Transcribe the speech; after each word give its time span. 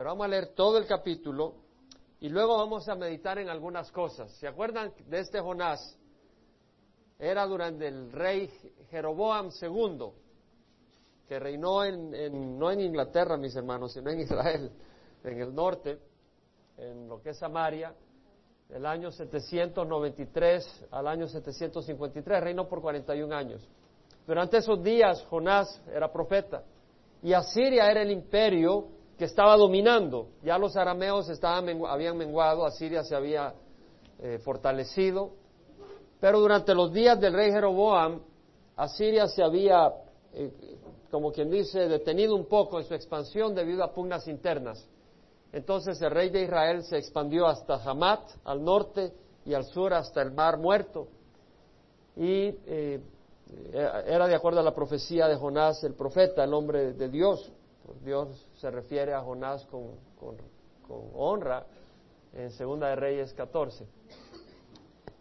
Pero 0.00 0.12
vamos 0.12 0.24
a 0.24 0.28
leer 0.28 0.54
todo 0.54 0.78
el 0.78 0.86
capítulo 0.86 1.56
y 2.20 2.30
luego 2.30 2.56
vamos 2.56 2.88
a 2.88 2.94
meditar 2.94 3.38
en 3.38 3.50
algunas 3.50 3.92
cosas. 3.92 4.32
¿Se 4.38 4.48
acuerdan 4.48 4.94
de 5.06 5.18
este 5.20 5.40
Jonás? 5.40 5.94
Era 7.18 7.44
durante 7.46 7.86
el 7.86 8.10
rey 8.10 8.50
Jeroboam 8.88 9.50
II, 9.60 10.06
que 11.28 11.38
reinó 11.38 11.84
en, 11.84 12.58
no 12.58 12.70
en 12.70 12.80
Inglaterra, 12.80 13.36
mis 13.36 13.54
hermanos, 13.54 13.92
sino 13.92 14.08
en 14.08 14.20
Israel, 14.20 14.72
en 15.22 15.38
el 15.38 15.54
norte, 15.54 15.98
en 16.78 17.06
lo 17.06 17.20
que 17.20 17.28
es 17.28 17.38
Samaria, 17.38 17.94
del 18.70 18.86
año 18.86 19.10
793 19.10 20.86
al 20.92 21.08
año 21.08 21.28
753, 21.28 22.40
reinó 22.42 22.66
por 22.66 22.80
41 22.80 23.36
años. 23.36 23.68
Durante 24.26 24.56
esos 24.56 24.82
días 24.82 25.26
Jonás 25.28 25.82
era 25.94 26.10
profeta 26.10 26.64
y 27.22 27.34
Asiria 27.34 27.90
era 27.90 28.00
el 28.00 28.12
imperio 28.12 28.98
que 29.20 29.26
estaba 29.26 29.54
dominando. 29.54 30.28
Ya 30.42 30.56
los 30.56 30.76
arameos 30.76 31.28
estaban, 31.28 31.68
habían 31.86 32.16
menguado, 32.16 32.64
Asiria 32.64 33.04
se 33.04 33.14
había 33.14 33.52
eh, 34.18 34.38
fortalecido, 34.38 35.32
pero 36.18 36.40
durante 36.40 36.74
los 36.74 36.90
días 36.90 37.20
del 37.20 37.34
rey 37.34 37.52
Jeroboam, 37.52 38.22
Asiria 38.76 39.28
se 39.28 39.42
había, 39.42 39.92
eh, 40.32 40.50
como 41.10 41.32
quien 41.32 41.50
dice, 41.50 41.86
detenido 41.86 42.34
un 42.34 42.46
poco 42.46 42.78
en 42.78 42.86
su 42.86 42.94
expansión 42.94 43.54
debido 43.54 43.84
a 43.84 43.92
pugnas 43.92 44.26
internas. 44.26 44.88
Entonces 45.52 46.00
el 46.00 46.12
rey 46.12 46.30
de 46.30 46.44
Israel 46.44 46.82
se 46.82 46.96
expandió 46.96 47.46
hasta 47.46 47.74
Hamat, 47.74 48.22
al 48.44 48.64
norte, 48.64 49.12
y 49.44 49.52
al 49.52 49.66
sur 49.66 49.92
hasta 49.92 50.22
el 50.22 50.32
mar 50.32 50.56
muerto. 50.56 51.08
Y 52.16 52.54
eh, 52.64 53.02
era 54.06 54.26
de 54.26 54.34
acuerdo 54.34 54.60
a 54.60 54.62
la 54.62 54.74
profecía 54.74 55.28
de 55.28 55.36
Jonás, 55.36 55.84
el 55.84 55.92
profeta, 55.92 56.42
el 56.42 56.54
hombre 56.54 56.94
de 56.94 57.10
Dios. 57.10 57.52
Dios 58.02 58.46
se 58.54 58.70
refiere 58.70 59.14
a 59.14 59.20
Jonás 59.20 59.66
con, 59.66 60.36
honra 61.14 61.66
en 62.32 62.50
Segunda 62.50 62.88
de 62.88 62.96
Reyes 62.96 63.34
14. 63.34 63.86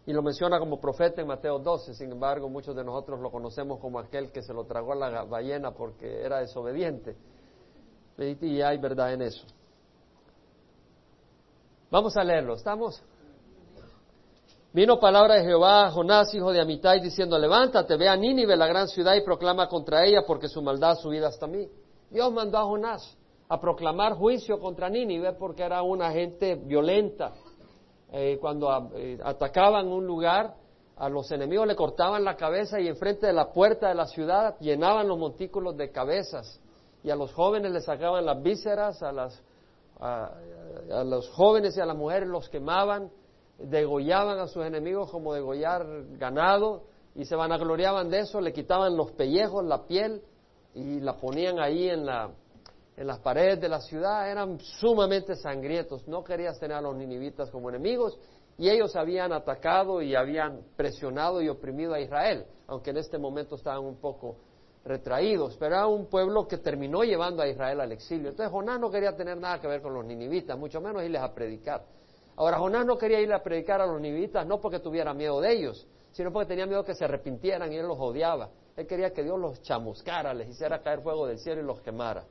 Y 0.05 0.13
lo 0.13 0.23
menciona 0.23 0.57
como 0.59 0.79
profeta 0.79 1.21
en 1.21 1.27
Mateo 1.27 1.59
12, 1.59 1.93
sin 1.93 2.11
embargo 2.11 2.49
muchos 2.49 2.75
de 2.75 2.83
nosotros 2.83 3.19
lo 3.19 3.29
conocemos 3.29 3.79
como 3.79 3.99
aquel 3.99 4.31
que 4.31 4.41
se 4.41 4.53
lo 4.53 4.65
tragó 4.65 4.93
a 4.93 4.95
la 4.95 5.23
ballena 5.23 5.71
porque 5.71 6.23
era 6.23 6.39
desobediente. 6.39 7.15
Y 8.17 8.61
hay 8.61 8.77
verdad 8.77 9.13
en 9.13 9.21
eso. 9.21 9.45
Vamos 11.91 12.15
a 12.17 12.23
leerlo, 12.23 12.55
¿estamos? 12.55 13.01
Vino 14.71 14.99
palabra 14.99 15.35
de 15.35 15.43
Jehová 15.43 15.87
a 15.87 15.91
Jonás, 15.91 16.33
hijo 16.35 16.51
de 16.51 16.61
Amitai, 16.61 17.01
diciendo, 17.01 17.39
levántate, 17.39 17.97
ve 17.97 18.07
a 18.07 18.15
Nínive, 18.15 18.55
la 18.55 18.67
gran 18.67 18.87
ciudad, 18.87 19.15
y 19.15 19.21
proclama 19.21 19.67
contra 19.67 20.05
ella, 20.05 20.21
porque 20.27 20.47
su 20.47 20.61
maldad 20.61 20.91
ha 20.91 20.95
subido 20.95 21.25
hasta 21.25 21.47
mí. 21.47 21.67
Dios 22.09 22.31
mandó 22.31 22.57
a 22.57 22.65
Jonás 22.65 23.17
a 23.47 23.59
proclamar 23.59 24.13
juicio 24.13 24.59
contra 24.59 24.89
Nínive, 24.89 25.33
porque 25.33 25.63
era 25.63 25.81
una 25.81 26.11
gente 26.11 26.55
violenta. 26.55 27.33
Eh, 28.11 28.37
cuando 28.39 28.91
eh, 28.95 29.19
atacaban 29.23 29.87
un 29.87 30.05
lugar, 30.05 30.55
a 30.97 31.09
los 31.09 31.31
enemigos 31.31 31.65
le 31.65 31.75
cortaban 31.75 32.23
la 32.23 32.35
cabeza 32.35 32.79
y 32.79 32.87
enfrente 32.87 33.27
de 33.27 33.33
la 33.33 33.51
puerta 33.53 33.87
de 33.87 33.95
la 33.95 34.05
ciudad 34.05 34.57
llenaban 34.59 35.07
los 35.07 35.17
montículos 35.17 35.77
de 35.77 35.91
cabezas. 35.91 36.59
Y 37.03 37.09
a 37.09 37.15
los 37.15 37.33
jóvenes 37.33 37.71
les 37.71 37.85
sacaban 37.85 38.25
las 38.25 38.41
vísceras, 38.43 39.01
a 39.01 39.11
las 39.11 39.41
a, 39.99 40.31
los 41.05 41.29
jóvenes 41.29 41.75
y 41.77 41.81
a 41.81 41.85
las 41.85 41.95
mujeres 41.95 42.27
los 42.27 42.49
quemaban, 42.49 43.11
degollaban 43.57 44.39
a 44.39 44.47
sus 44.47 44.65
enemigos 44.65 45.11
como 45.11 45.33
degollar 45.33 45.85
ganado 46.17 46.83
y 47.15 47.25
se 47.25 47.35
vanagloriaban 47.35 48.09
de 48.09 48.19
eso, 48.19 48.39
le 48.39 48.53
quitaban 48.53 48.95
los 48.95 49.11
pellejos, 49.11 49.65
la 49.65 49.85
piel 49.85 50.21
y 50.73 50.99
la 50.99 51.17
ponían 51.17 51.59
ahí 51.59 51.89
en, 51.89 52.05
la, 52.05 52.29
en 52.95 53.07
las 53.07 53.19
paredes 53.19 53.59
de 53.61 53.69
la 53.69 53.81
ciudad, 53.81 54.29
eran 54.29 54.59
sumamente 54.59 55.35
sangrientos, 55.35 56.07
no 56.07 56.23
querías 56.23 56.59
tener 56.59 56.77
a 56.77 56.81
los 56.81 56.95
ninivitas 56.95 57.49
como 57.49 57.69
enemigos 57.69 58.17
y 58.57 58.69
ellos 58.69 58.95
habían 58.95 59.31
atacado 59.31 60.01
y 60.01 60.15
habían 60.15 60.61
presionado 60.75 61.41
y 61.41 61.47
oprimido 61.47 61.93
a 61.93 61.99
Israel, 62.01 62.45
aunque 62.67 62.89
en 62.89 62.97
este 62.97 63.17
momento 63.17 63.55
estaban 63.55 63.85
un 63.85 63.95
poco 63.95 64.35
retraídos, 64.83 65.55
pero 65.57 65.75
era 65.75 65.87
un 65.87 66.07
pueblo 66.07 66.47
que 66.47 66.57
terminó 66.57 67.03
llevando 67.03 67.41
a 67.41 67.47
Israel 67.47 67.79
al 67.79 67.91
exilio. 67.91 68.29
Entonces 68.29 68.51
Jonás 68.51 68.79
no 68.79 68.89
quería 68.89 69.15
tener 69.15 69.37
nada 69.37 69.59
que 69.59 69.67
ver 69.67 69.81
con 69.81 69.93
los 69.93 70.05
ninivitas, 70.05 70.57
mucho 70.57 70.81
menos 70.81 71.03
irles 71.03 71.21
a 71.21 71.33
predicar. 71.33 71.85
Ahora 72.35 72.57
Jonás 72.57 72.85
no 72.85 72.97
quería 72.97 73.19
ir 73.19 73.31
a 73.33 73.43
predicar 73.43 73.81
a 73.81 73.85
los 73.85 73.99
ninivitas 74.01 74.45
no 74.45 74.59
porque 74.59 74.79
tuviera 74.79 75.13
miedo 75.13 75.39
de 75.41 75.53
ellos, 75.53 75.87
sino 76.11 76.31
porque 76.31 76.47
tenía 76.47 76.65
miedo 76.65 76.83
que 76.83 76.95
se 76.95 77.05
arrepintieran 77.05 77.71
y 77.71 77.77
él 77.77 77.87
los 77.87 77.97
odiaba. 77.99 78.49
Él 78.79 78.87
quería 78.87 79.11
que 79.11 79.23
Dios 79.23 79.37
los 79.37 79.61
chamuscara, 79.61 80.33
les 80.33 80.47
hiciera 80.47 80.81
caer 80.81 81.01
fuego 81.01 81.27
del 81.27 81.37
cielo 81.37 81.59
y 81.59 81.65
los 81.65 81.81
quemara. 81.81 82.23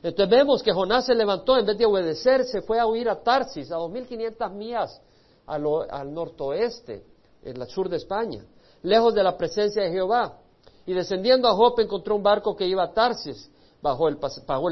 Entonces 0.00 0.30
vemos 0.30 0.62
que 0.62 0.72
Jonás 0.72 1.06
se 1.06 1.14
levantó, 1.14 1.58
en 1.58 1.66
vez 1.66 1.76
de 1.76 1.84
obedecer, 1.84 2.44
se 2.44 2.62
fue 2.62 2.78
a 2.78 2.86
huir 2.86 3.08
a 3.08 3.20
Tarsis, 3.20 3.72
a 3.72 3.78
2.500 3.78 4.52
millas 4.52 5.02
al, 5.44 5.64
al 5.90 6.14
nortoeste, 6.14 7.04
en 7.42 7.60
el 7.60 7.66
sur 7.66 7.88
de 7.88 7.96
España, 7.96 8.44
lejos 8.82 9.12
de 9.12 9.24
la 9.24 9.36
presencia 9.36 9.82
de 9.82 9.90
Jehová. 9.90 10.38
Y 10.86 10.92
descendiendo 10.94 11.48
a 11.48 11.54
Jope 11.54 11.82
encontró 11.82 12.14
un 12.14 12.22
barco 12.22 12.54
que 12.54 12.64
iba 12.64 12.84
a 12.84 12.92
Tarsis, 12.92 13.50
bajó 13.82 14.06
el 14.08 14.18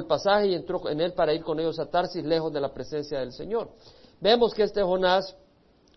pasaje 0.07 0.47
y 0.47 0.55
entró 0.55 0.89
en 0.89 1.01
él 1.01 1.13
para 1.15 1.35
ir 1.35 1.43
con 1.43 1.59
ellos 1.59 1.81
a 1.81 1.87
Tarsis, 1.87 2.25
lejos 2.25 2.53
de 2.53 2.61
la 2.61 2.73
presencia 2.73 3.19
del 3.19 3.33
Señor. 3.33 3.69
Vemos 4.21 4.55
que 4.55 4.63
este 4.63 4.81
Jonás 4.81 5.37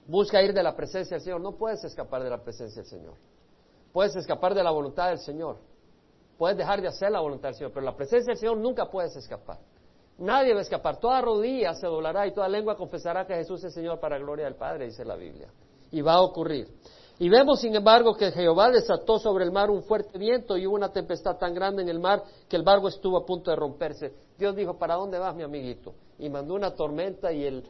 busca 0.08 0.42
ir 0.42 0.56
de 0.56 0.64
la 0.64 0.76
presencia 0.76 1.18
del 1.18 1.24
Señor. 1.24 1.40
No 1.40 1.52
puedes 1.52 1.84
escapar 1.84 2.24
de 2.24 2.32
la 2.32 2.44
presencia 2.44 2.82
del 2.82 2.90
Señor. 2.90 3.14
Puedes 3.94 4.16
escapar 4.16 4.56
de 4.56 4.64
la 4.64 4.72
voluntad 4.72 5.10
del 5.10 5.20
Señor. 5.20 5.58
Puedes 6.38 6.58
dejar 6.58 6.82
de 6.82 6.88
hacer 6.88 7.12
la 7.12 7.22
voluntad 7.22 7.50
del 7.50 7.56
Señor, 7.56 7.72
pero 7.72 7.86
la 7.86 7.96
presencia 7.96 8.32
del 8.32 8.40
Señor 8.40 8.58
nunca 8.58 8.88
puedes 8.90 9.16
escapar. 9.16 9.60
Nadie 10.18 10.54
va 10.54 10.60
a 10.60 10.64
escapar. 10.64 10.98
Toda 11.00 11.22
rodilla 11.22 11.74
se 11.76 11.88
doblará 11.88 12.26
y 12.28 12.34
toda 12.34 12.50
lengua 12.50 12.76
confesará 12.76 13.26
que 13.26 13.36
Jesús 13.36 13.64
es 13.64 13.74
Señor 13.74 14.00
para 14.00 14.18
gloria 14.18 14.46
del 14.46 14.56
Padre, 14.56 14.86
dice 14.86 15.06
la 15.06 15.16
Biblia. 15.16 15.48
Y 15.92 16.02
va 16.02 16.14
a 16.14 16.22
ocurrir. 16.22 16.68
Y 17.20 17.30
vemos, 17.30 17.62
sin 17.62 17.76
embargo, 17.76 18.16
que 18.16 18.32
Jehová 18.32 18.72
desató 18.72 19.20
sobre 19.20 19.46
el 19.46 19.52
mar 19.52 19.70
un 19.70 19.84
fuerte 19.84 20.18
viento 20.18 20.58
y 20.58 20.66
hubo 20.66 20.76
una 20.76 20.92
tempestad 20.92 21.38
tan 21.38 21.54
grande 21.54 21.84
en 21.84 21.90
el 21.90 22.00
mar 22.00 22.24
que 22.50 22.56
el 22.56 22.64
barco 22.64 22.88
estuvo 22.88 23.18
a 23.18 23.26
punto 23.26 23.52
de 23.52 23.56
romperse. 23.56 24.12
Dios 24.38 24.56
dijo, 24.56 24.78
¿para 24.80 24.96
dónde 24.96 25.20
vas, 25.20 25.36
mi 25.36 25.44
amiguito? 25.44 25.94
Y 26.18 26.30
mandó 26.30 26.56
una 26.56 26.74
tormenta 26.74 27.32
y 27.32 27.46
el, 27.46 27.64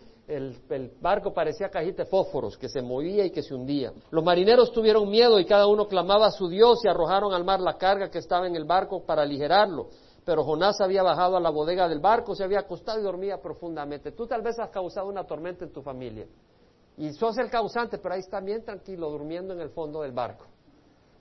barco 1.01 1.33
parecía 1.33 1.69
cajita 1.69 2.03
de 2.03 2.09
fósforos 2.09 2.57
que 2.57 2.69
se 2.69 2.81
movía 2.81 3.25
y 3.25 3.31
que 3.31 3.43
se 3.43 3.53
hundía. 3.53 3.91
Los 4.09 4.23
marineros 4.23 4.71
tuvieron 4.71 5.09
miedo 5.09 5.39
y 5.39 5.45
cada 5.45 5.67
uno 5.67 5.87
clamaba 5.87 6.27
a 6.27 6.31
su 6.31 6.47
Dios 6.47 6.79
y 6.83 6.87
arrojaron 6.87 7.33
al 7.33 7.43
mar 7.43 7.59
la 7.59 7.77
carga 7.77 8.09
que 8.09 8.19
estaba 8.19 8.47
en 8.47 8.55
el 8.55 8.65
barco 8.65 9.05
para 9.05 9.23
aligerarlo. 9.23 9.89
Pero 10.25 10.43
Jonás 10.43 10.79
había 10.79 11.03
bajado 11.03 11.35
a 11.35 11.41
la 11.41 11.49
bodega 11.49 11.89
del 11.89 11.99
barco, 11.99 12.33
se 12.33 12.43
había 12.43 12.59
acostado 12.59 12.99
y 12.99 13.03
dormía 13.03 13.41
profundamente. 13.41 14.13
Tú 14.13 14.25
tal 14.25 14.41
vez 14.41 14.57
has 14.59 14.69
causado 14.69 15.07
una 15.07 15.25
tormenta 15.25 15.65
en 15.65 15.73
tu 15.73 15.81
familia. 15.81 16.25
Y 16.95 17.11
sos 17.13 17.37
el 17.39 17.49
causante, 17.49 17.97
pero 17.97 18.13
ahí 18.13 18.21
está 18.21 18.39
bien 18.39 18.63
tranquilo, 18.63 19.09
durmiendo 19.09 19.53
en 19.53 19.59
el 19.59 19.69
fondo 19.69 20.01
del 20.01 20.13
barco. 20.13 20.45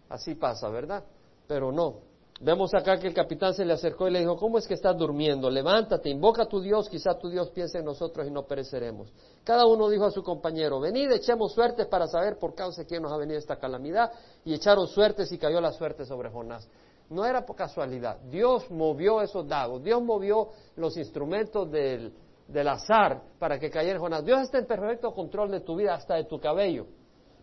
Así 0.09 0.35
pasa, 0.35 0.69
¿verdad? 0.69 1.03
Pero 1.49 1.73
no. 1.73 2.12
Vemos 2.45 2.75
acá 2.75 2.99
que 2.99 3.07
el 3.07 3.15
capitán 3.15 3.55
se 3.55 3.65
le 3.65 3.73
acercó 3.73 4.09
y 4.09 4.11
le 4.11 4.19
dijo, 4.19 4.37
¿cómo 4.37 4.59
es 4.59 4.67
que 4.67 4.75
estás 4.75 4.97
durmiendo? 4.97 5.49
Levántate, 5.49 6.11
invoca 6.11 6.43
a 6.43 6.47
tu 6.47 6.61
Dios, 6.61 6.89
quizá 6.89 7.17
tu 7.17 7.29
Dios 7.29 7.51
piense 7.51 7.79
en 7.79 7.85
nosotros 7.85 8.27
y 8.27 8.33
no 8.33 8.43
pereceremos. 8.47 9.13
Cada 9.45 9.65
uno 9.65 9.89
dijo 9.89 10.07
a 10.07 10.11
su 10.11 10.25
compañero, 10.25 10.81
venid, 10.81 11.13
echemos 11.13 11.53
suertes 11.53 11.87
para 11.87 12.09
saber 12.09 12.41
por 12.41 12.57
causa 12.57 12.83
de 12.83 12.89
quién 12.89 13.01
nos 13.01 13.13
ha 13.13 13.17
venido 13.17 13.39
esta 13.39 13.61
calamidad. 13.61 14.11
Y 14.45 14.55
echaron 14.55 14.89
suertes 14.89 15.31
y 15.31 15.39
cayó 15.39 15.61
la 15.61 15.71
suerte 15.71 16.05
sobre 16.05 16.31
Jonás. 16.31 16.69
No 17.11 17.25
era 17.25 17.47
por 17.47 17.55
casualidad, 17.55 18.19
Dios 18.29 18.69
movió 18.73 19.23
esos 19.23 19.47
dados, 19.47 19.81
Dios 19.85 20.03
movió 20.03 20.49
los 20.75 20.97
instrumentos 20.97 21.71
del, 21.71 22.13
del 22.49 22.67
azar 22.67 23.23
para 23.39 23.61
que 23.61 23.71
cayera 23.71 24.01
Jonás. 24.01 24.25
Dios 24.25 24.41
está 24.43 24.59
en 24.59 24.67
perfecto 24.67 25.13
control 25.13 25.53
de 25.53 25.61
tu 25.61 25.77
vida, 25.77 25.95
hasta 25.95 26.17
de 26.17 26.25
tu 26.25 26.41
cabello. 26.41 26.87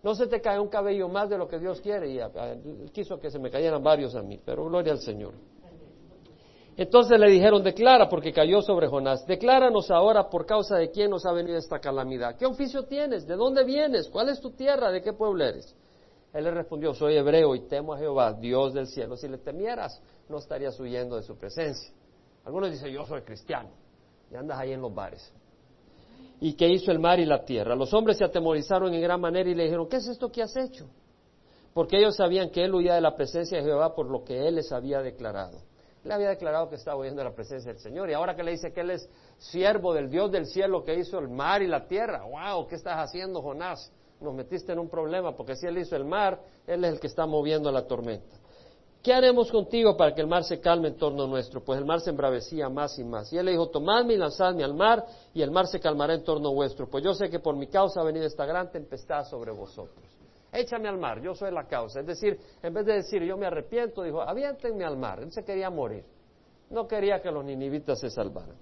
No 0.02 0.16
se 0.16 0.28
te 0.28 0.40
cae 0.42 0.60
un 0.60 0.70
cabello 0.70 1.10
más 1.10 1.30
de 1.30 1.38
lo 1.38 1.48
que 1.48 1.60
Dios 1.60 1.82
quiere 1.82 2.10
y 2.10 2.90
quiso 2.92 3.20
que 3.20 3.30
se 3.30 3.40
me 3.40 3.52
cayeran 3.52 3.84
varios 3.84 4.16
a 4.16 4.22
mí, 4.22 4.40
pero 4.44 4.66
gloria 4.66 4.94
al 4.94 5.00
Señor. 5.00 5.34
Entonces 6.78 7.20
le 7.20 7.30
dijeron, 7.30 7.62
declara, 7.62 8.08
porque 8.08 8.32
cayó 8.32 8.62
sobre 8.62 8.88
Jonás, 8.88 9.28
decláranos 9.28 9.92
ahora 9.92 10.30
por 10.30 10.46
causa 10.46 10.78
de 10.78 10.90
quién 10.90 11.10
nos 11.12 11.26
ha 11.26 11.34
venido 11.34 11.58
esta 11.58 11.80
calamidad. 11.80 12.38
¿Qué 12.38 12.46
oficio 12.46 12.84
tienes? 12.84 13.28
¿De 13.28 13.36
dónde 13.36 13.66
vienes? 13.66 14.08
¿Cuál 14.08 14.30
es 14.30 14.40
tu 14.40 14.52
tierra? 14.52 14.90
¿De 14.90 15.02
qué 15.02 15.12
pueblo 15.12 15.44
eres? 15.44 15.76
Él 16.32 16.46
le 16.46 16.52
respondió, 16.52 16.94
soy 16.94 17.18
hebreo 17.18 17.54
y 17.54 17.68
temo 17.68 17.96
a 17.96 17.98
Jehová, 17.98 18.32
Dios 18.32 18.74
del 18.74 18.88
cielo. 18.88 19.18
Si 19.18 19.28
le 19.28 19.40
temieras, 19.40 20.02
no 20.30 20.38
estarías 20.38 20.80
huyendo 20.80 21.18
de 21.18 21.24
su 21.24 21.36
presencia. 21.36 21.92
Algunos 22.46 22.72
dicen, 22.72 22.94
yo 22.94 23.06
soy 23.06 23.24
cristiano 23.24 23.70
y 24.32 24.36
andas 24.36 24.58
ahí 24.60 24.72
en 24.72 24.82
los 24.82 24.96
bares. 24.96 25.34
¿Y 26.42 26.54
qué 26.54 26.68
hizo 26.70 26.92
el 26.92 27.00
mar 27.00 27.20
y 27.20 27.26
la 27.26 27.44
tierra? 27.44 27.76
Los 27.76 27.94
hombres 27.94 28.18
se 28.18 28.24
atemorizaron 28.24 28.94
en 28.94 29.02
gran 29.02 29.20
manera 29.20 29.50
y 29.50 29.56
le 29.56 29.64
dijeron, 29.64 29.90
¿qué 29.90 29.98
es 29.98 30.08
esto 30.08 30.32
que 30.32 30.42
has 30.42 30.56
hecho? 30.56 30.90
Porque 31.74 31.98
ellos 31.98 32.16
sabían 32.16 32.50
que 32.50 32.64
él 32.64 32.74
huía 32.74 32.96
de 32.96 33.02
la 33.02 33.16
presencia 33.16 33.58
de 33.58 33.64
Jehová 33.64 33.94
por 33.94 34.10
lo 34.10 34.24
que 34.24 34.48
él 34.48 34.56
les 34.56 34.72
había 34.72 35.02
declarado. 35.02 35.60
Él 36.04 36.12
había 36.12 36.30
declarado 36.30 36.70
que 36.70 36.76
estaba 36.76 36.98
huyendo 36.98 37.22
de 37.22 37.30
la 37.30 37.36
presencia 37.36 37.74
del 37.74 37.82
Señor 37.82 38.10
y 38.10 38.14
ahora 38.14 38.36
que 38.36 38.44
le 38.44 38.52
dice 38.52 38.72
que 38.72 38.82
él 38.82 38.92
es 38.92 39.10
siervo 39.38 39.94
del 39.94 40.10
Dios 40.10 40.32
del 40.32 40.46
cielo 40.46 40.84
que 40.84 40.96
hizo 40.96 41.20
el 41.20 41.28
mar 41.28 41.62
y 41.62 41.68
la 41.68 41.88
tierra. 41.88 42.24
¡Wow! 42.24 42.68
¿Qué 42.68 42.76
estás 42.76 42.96
haciendo, 42.98 43.42
Jonás? 43.42 43.92
Nos 44.22 44.34
metiste 44.34 44.72
en 44.72 44.80
un 44.80 44.90
problema 44.90 45.36
porque 45.36 45.56
si 45.56 45.68
él 45.68 45.78
hizo 45.78 45.98
el 45.98 46.06
mar, 46.06 46.40
él 46.68 46.86
es 46.86 46.94
el 46.94 47.00
que 47.02 47.08
está 47.08 47.26
moviendo 47.26 47.70
la 47.72 47.86
tormenta. 47.86 48.39
¿Qué 49.04 49.14
haremos 49.14 49.52
contigo 49.52 49.96
para 49.96 50.14
que 50.14 50.22
el 50.22 50.28
mar 50.28 50.44
se 50.44 50.60
calme 50.60 50.90
en 50.90 50.98
torno 50.98 51.28
nuestro? 51.28 51.64
Pues 51.64 51.80
el 51.80 51.86
mar 51.86 52.02
se 52.02 52.10
embravecía 52.10 52.70
más 52.70 52.98
y 53.00 53.04
más. 53.04 53.32
Y 53.34 53.38
él 53.38 53.46
le 53.46 53.52
dijo, 53.52 53.70
tomadme 53.70 54.14
y 54.14 54.18
lanzadme 54.18 54.64
al 54.64 54.74
mar, 54.74 55.06
y 55.34 55.42
el 55.42 55.52
mar 55.52 55.68
se 55.68 55.80
calmará 55.80 56.14
en 56.14 56.24
torno 56.24 56.54
vuestro, 56.54 56.90
pues 56.90 57.04
yo 57.04 57.14
sé 57.14 57.30
que 57.30 57.40
por 57.40 57.56
mi 57.56 57.68
causa 57.68 58.02
ha 58.02 58.04
venido 58.04 58.26
esta 58.26 58.46
gran 58.46 58.72
tempestad 58.72 59.26
sobre 59.26 59.52
vosotros. 59.52 60.06
Échame 60.52 60.88
al 60.88 60.98
mar, 60.98 61.22
yo 61.22 61.36
soy 61.36 61.52
la 61.52 61.68
causa. 61.68 62.00
Es 62.00 62.08
decir, 62.08 62.40
en 62.64 62.74
vez 62.74 62.86
de 62.86 62.94
decir 62.94 63.24
yo 63.24 63.38
me 63.38 63.46
arrepiento, 63.46 64.02
dijo, 64.02 64.22
aviéntenme 64.22 64.84
al 64.84 64.98
mar. 64.98 65.20
Él 65.20 65.32
se 65.32 65.44
quería 65.44 65.70
morir. 65.70 66.04
No 66.72 66.88
quería 66.88 67.22
que 67.22 67.32
los 67.32 67.44
ninivitas 67.44 68.00
se 68.00 68.10
salvaran. 68.10 68.56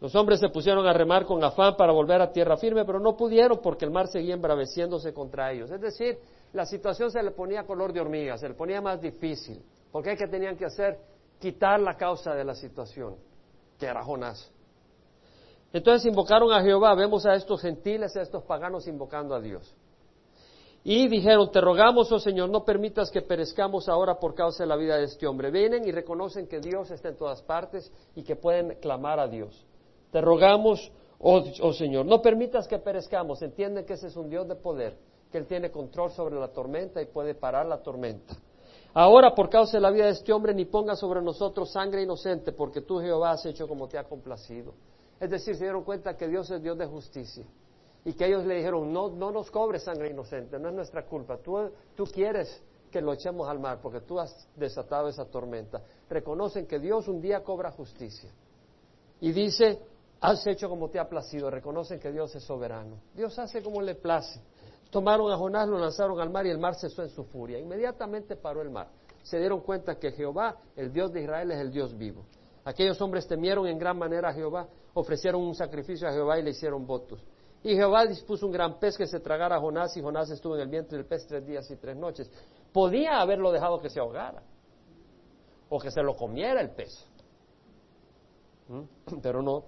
Los 0.00 0.14
hombres 0.14 0.40
se 0.40 0.48
pusieron 0.48 0.86
a 0.86 0.92
remar 0.94 1.26
con 1.26 1.44
afán 1.44 1.76
para 1.76 1.92
volver 1.92 2.22
a 2.22 2.32
tierra 2.32 2.56
firme, 2.56 2.84
pero 2.84 2.98
no 2.98 3.16
pudieron 3.16 3.58
porque 3.62 3.84
el 3.84 3.90
mar 3.90 4.08
seguía 4.08 4.34
embraveciéndose 4.34 5.12
contra 5.12 5.52
ellos. 5.52 5.70
Es 5.70 5.80
decir, 5.80 6.18
la 6.52 6.66
situación 6.66 7.10
se 7.10 7.22
le 7.22 7.30
ponía 7.30 7.64
color 7.64 7.92
de 7.92 8.00
hormiga, 8.00 8.36
se 8.36 8.48
le 8.48 8.54
ponía 8.54 8.80
más 8.80 9.00
difícil. 9.00 9.62
Porque 9.92 10.16
que 10.16 10.26
tenían 10.26 10.56
que 10.56 10.64
hacer? 10.64 10.98
Quitar 11.38 11.80
la 11.80 11.96
causa 11.96 12.34
de 12.34 12.44
la 12.44 12.54
situación, 12.54 13.16
que 13.78 13.86
era 13.86 14.02
Jonás. 14.02 14.50
Entonces 15.72 16.06
invocaron 16.06 16.52
a 16.52 16.62
Jehová, 16.62 16.94
vemos 16.94 17.24
a 17.26 17.34
estos 17.34 17.60
gentiles, 17.62 18.16
a 18.16 18.22
estos 18.22 18.42
paganos 18.44 18.86
invocando 18.88 19.34
a 19.34 19.40
Dios. 19.40 19.74
Y 20.82 21.08
dijeron, 21.08 21.50
te 21.52 21.60
rogamos, 21.60 22.10
oh 22.10 22.18
Señor, 22.18 22.48
no 22.48 22.64
permitas 22.64 23.10
que 23.10 23.20
perezcamos 23.20 23.88
ahora 23.88 24.18
por 24.18 24.34
causa 24.34 24.64
de 24.64 24.68
la 24.68 24.76
vida 24.76 24.96
de 24.96 25.04
este 25.04 25.26
hombre. 25.26 25.50
Vienen 25.50 25.86
y 25.86 25.92
reconocen 25.92 26.46
que 26.46 26.58
Dios 26.58 26.90
está 26.90 27.10
en 27.10 27.16
todas 27.16 27.42
partes 27.42 27.92
y 28.14 28.22
que 28.22 28.34
pueden 28.34 28.76
clamar 28.80 29.20
a 29.20 29.28
Dios. 29.28 29.66
Te 30.10 30.20
rogamos, 30.20 30.90
oh, 31.18 31.44
oh, 31.60 31.72
Señor, 31.74 32.06
no 32.06 32.22
permitas 32.22 32.66
que 32.66 32.78
perezcamos. 32.78 33.42
Entienden 33.42 33.84
que 33.84 33.92
ese 33.92 34.06
es 34.06 34.16
un 34.16 34.30
Dios 34.30 34.48
de 34.48 34.56
poder, 34.56 34.96
que 35.30 35.38
Él 35.38 35.46
tiene 35.46 35.70
control 35.70 36.10
sobre 36.10 36.38
la 36.38 36.48
tormenta 36.48 37.00
y 37.00 37.06
puede 37.06 37.34
parar 37.34 37.66
la 37.66 37.82
tormenta. 37.82 38.34
Ahora, 38.92 39.34
por 39.34 39.48
causa 39.48 39.76
de 39.76 39.80
la 39.80 39.90
vida 39.90 40.06
de 40.06 40.12
este 40.12 40.32
hombre, 40.32 40.52
ni 40.52 40.64
ponga 40.64 40.96
sobre 40.96 41.22
nosotros 41.22 41.70
sangre 41.70 42.02
inocente, 42.02 42.52
porque 42.52 42.80
tú, 42.80 42.98
Jehová, 42.98 43.32
has 43.32 43.46
hecho 43.46 43.68
como 43.68 43.86
te 43.86 43.96
ha 43.98 44.04
complacido. 44.04 44.74
Es 45.20 45.30
decir, 45.30 45.54
se 45.54 45.64
dieron 45.64 45.84
cuenta 45.84 46.16
que 46.16 46.26
Dios 46.26 46.50
es 46.50 46.62
Dios 46.62 46.76
de 46.76 46.86
justicia 46.86 47.44
y 48.04 48.14
que 48.14 48.26
ellos 48.26 48.44
le 48.46 48.56
dijeron, 48.56 48.92
no, 48.92 49.10
no 49.10 49.30
nos 49.30 49.50
cobres 49.50 49.84
sangre 49.84 50.10
inocente, 50.10 50.58
no 50.58 50.70
es 50.70 50.74
nuestra 50.74 51.04
culpa, 51.04 51.36
tú, 51.36 51.70
tú 51.94 52.04
quieres 52.04 52.62
que 52.90 53.00
lo 53.00 53.12
echemos 53.12 53.48
al 53.48 53.60
mar 53.60 53.78
porque 53.80 54.00
tú 54.00 54.18
has 54.18 54.48
desatado 54.56 55.08
esa 55.08 55.26
tormenta. 55.26 55.82
Reconocen 56.08 56.66
que 56.66 56.78
Dios 56.78 57.06
un 57.06 57.20
día 57.20 57.44
cobra 57.44 57.70
justicia. 57.70 58.30
Y 59.20 59.32
dice, 59.32 59.78
has 60.20 60.44
hecho 60.46 60.68
como 60.68 60.88
te 60.88 60.98
ha 60.98 61.08
placido, 61.08 61.50
reconocen 61.50 62.00
que 62.00 62.10
Dios 62.10 62.34
es 62.34 62.42
soberano. 62.42 62.96
Dios 63.14 63.38
hace 63.38 63.62
como 63.62 63.80
le 63.82 63.94
place. 63.94 64.40
Tomaron 64.90 65.30
a 65.30 65.36
Jonás, 65.36 65.68
lo 65.68 65.78
lanzaron 65.78 66.20
al 66.20 66.30
mar 66.30 66.46
y 66.46 66.50
el 66.50 66.58
mar 66.58 66.74
cesó 66.74 67.02
en 67.02 67.10
su 67.10 67.24
furia. 67.24 67.58
Inmediatamente 67.58 68.36
paró 68.36 68.60
el 68.60 68.70
mar. 68.70 68.88
Se 69.22 69.38
dieron 69.38 69.60
cuenta 69.60 69.96
que 69.96 70.10
Jehová, 70.12 70.56
el 70.76 70.92
Dios 70.92 71.12
de 71.12 71.22
Israel, 71.22 71.50
es 71.52 71.60
el 71.60 71.70
Dios 71.70 71.96
vivo. 71.96 72.24
Aquellos 72.64 73.00
hombres 73.00 73.26
temieron 73.26 73.66
en 73.66 73.78
gran 73.78 73.96
manera 73.96 74.30
a 74.30 74.32
Jehová, 74.32 74.68
ofrecieron 74.94 75.42
un 75.42 75.54
sacrificio 75.54 76.08
a 76.08 76.12
Jehová 76.12 76.38
y 76.38 76.42
le 76.42 76.50
hicieron 76.50 76.86
votos. 76.86 77.24
Y 77.62 77.74
Jehová 77.74 78.06
dispuso 78.06 78.46
un 78.46 78.52
gran 78.52 78.78
pez 78.78 78.96
que 78.96 79.06
se 79.06 79.20
tragara 79.20 79.56
a 79.56 79.60
Jonás 79.60 79.96
y 79.96 80.02
Jonás 80.02 80.30
estuvo 80.30 80.56
en 80.56 80.62
el 80.62 80.68
vientre 80.68 80.96
del 80.96 81.06
pez 81.06 81.26
tres 81.26 81.46
días 81.46 81.70
y 81.70 81.76
tres 81.76 81.96
noches. 81.96 82.30
Podía 82.72 83.20
haberlo 83.20 83.52
dejado 83.52 83.80
que 83.80 83.90
se 83.90 84.00
ahogara 84.00 84.42
o 85.68 85.78
que 85.78 85.90
se 85.90 86.02
lo 86.02 86.16
comiera 86.16 86.60
el 86.60 86.70
pez. 86.70 87.06
¿Mm? 88.68 88.82
Pero 89.22 89.42
no, 89.42 89.64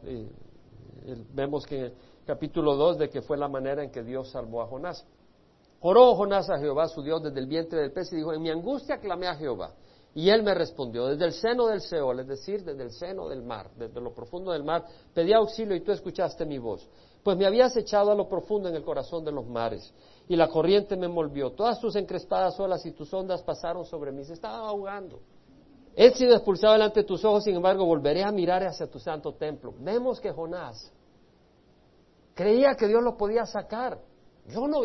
vemos 1.35 1.67
que 1.67 1.93
capítulo 2.27 2.77
2 2.77 2.99
de 2.99 3.11
que 3.11 3.23
fue 3.23 3.37
la 3.37 3.49
manera 3.49 3.83
en 3.83 3.91
que 3.91 4.03
Dios 4.03 4.31
salvó 4.31 4.63
a 4.63 4.67
Jonás. 4.67 5.07
Oró 5.81 6.15
Jonás 6.15 6.49
a 6.51 6.59
Jehová, 6.59 6.89
su 6.89 7.03
Dios, 7.03 7.23
desde 7.23 7.41
el 7.41 7.47
vientre 7.47 7.81
del 7.81 7.93
pez 7.93 8.13
y 8.13 8.17
dijo, 8.17 8.33
en 8.33 8.43
mi 8.43 8.51
angustia 8.51 8.99
clamé 8.99 9.27
a 9.27 9.35
Jehová. 9.35 9.73
Y 10.15 10.29
él 10.29 10.43
me 10.43 10.55
respondió, 10.55 11.07
desde 11.07 11.25
el 11.25 11.33
seno 11.33 11.67
del 11.67 11.81
Seol, 11.81 12.21
es 12.21 12.29
decir, 12.29 12.63
desde 12.63 12.83
el 12.83 12.91
seno 12.91 13.29
del 13.29 13.43
mar, 13.43 13.71
desde 13.77 14.01
lo 14.01 14.13
profundo 14.13 14.53
del 14.53 14.63
mar, 14.63 14.85
pedí 15.15 15.33
auxilio 15.33 15.75
y 15.75 15.81
tú 15.81 15.91
escuchaste 15.91 16.45
mi 16.45 16.59
voz 16.59 16.89
pues 17.23 17.37
me 17.37 17.47
habías 17.47 17.77
echado 17.77 18.11
a 18.11 18.15
lo 18.15 18.29
profundo 18.29 18.69
en 18.69 18.75
el 18.75 18.83
corazón 18.83 19.25
de 19.25 19.33
los 19.33 19.47
mares, 19.47 19.93
y 20.29 20.37
la 20.37 20.49
corriente 20.49 20.97
me 20.97 21.07
envolvió. 21.07 21.53
Todas 21.53 21.81
tus 21.81 21.95
encrespadas 21.97 22.59
olas 22.59 22.85
y 22.87 22.93
tus 22.93 23.13
ondas 23.15 23.43
pasaron 23.43 23.85
sobre 23.85 24.13
mí, 24.13 24.25
se 24.25 24.35
estaba 24.35 24.69
ahogando. 24.69 25.21
He 25.95 26.11
sido 26.13 26.35
expulsado 26.35 26.73
delante 26.73 27.01
de 27.01 27.07
tus 27.07 27.25
ojos, 27.25 27.45
sin 27.45 27.55
embargo, 27.55 27.85
volveré 27.85 28.25
a 28.25 28.33
mirar 28.33 28.65
hacia 28.65 28.87
tu 28.87 28.99
santo 28.99 29.35
templo. 29.35 29.75
Vemos 29.79 30.21
que 30.21 30.33
Jonás 30.33 30.91
creía 32.35 32.75
que 32.75 32.87
Dios 32.87 33.03
lo 33.03 33.17
podía 33.17 33.47
sacar. 33.47 33.99
Yo 34.47 34.67
no, 34.67 34.81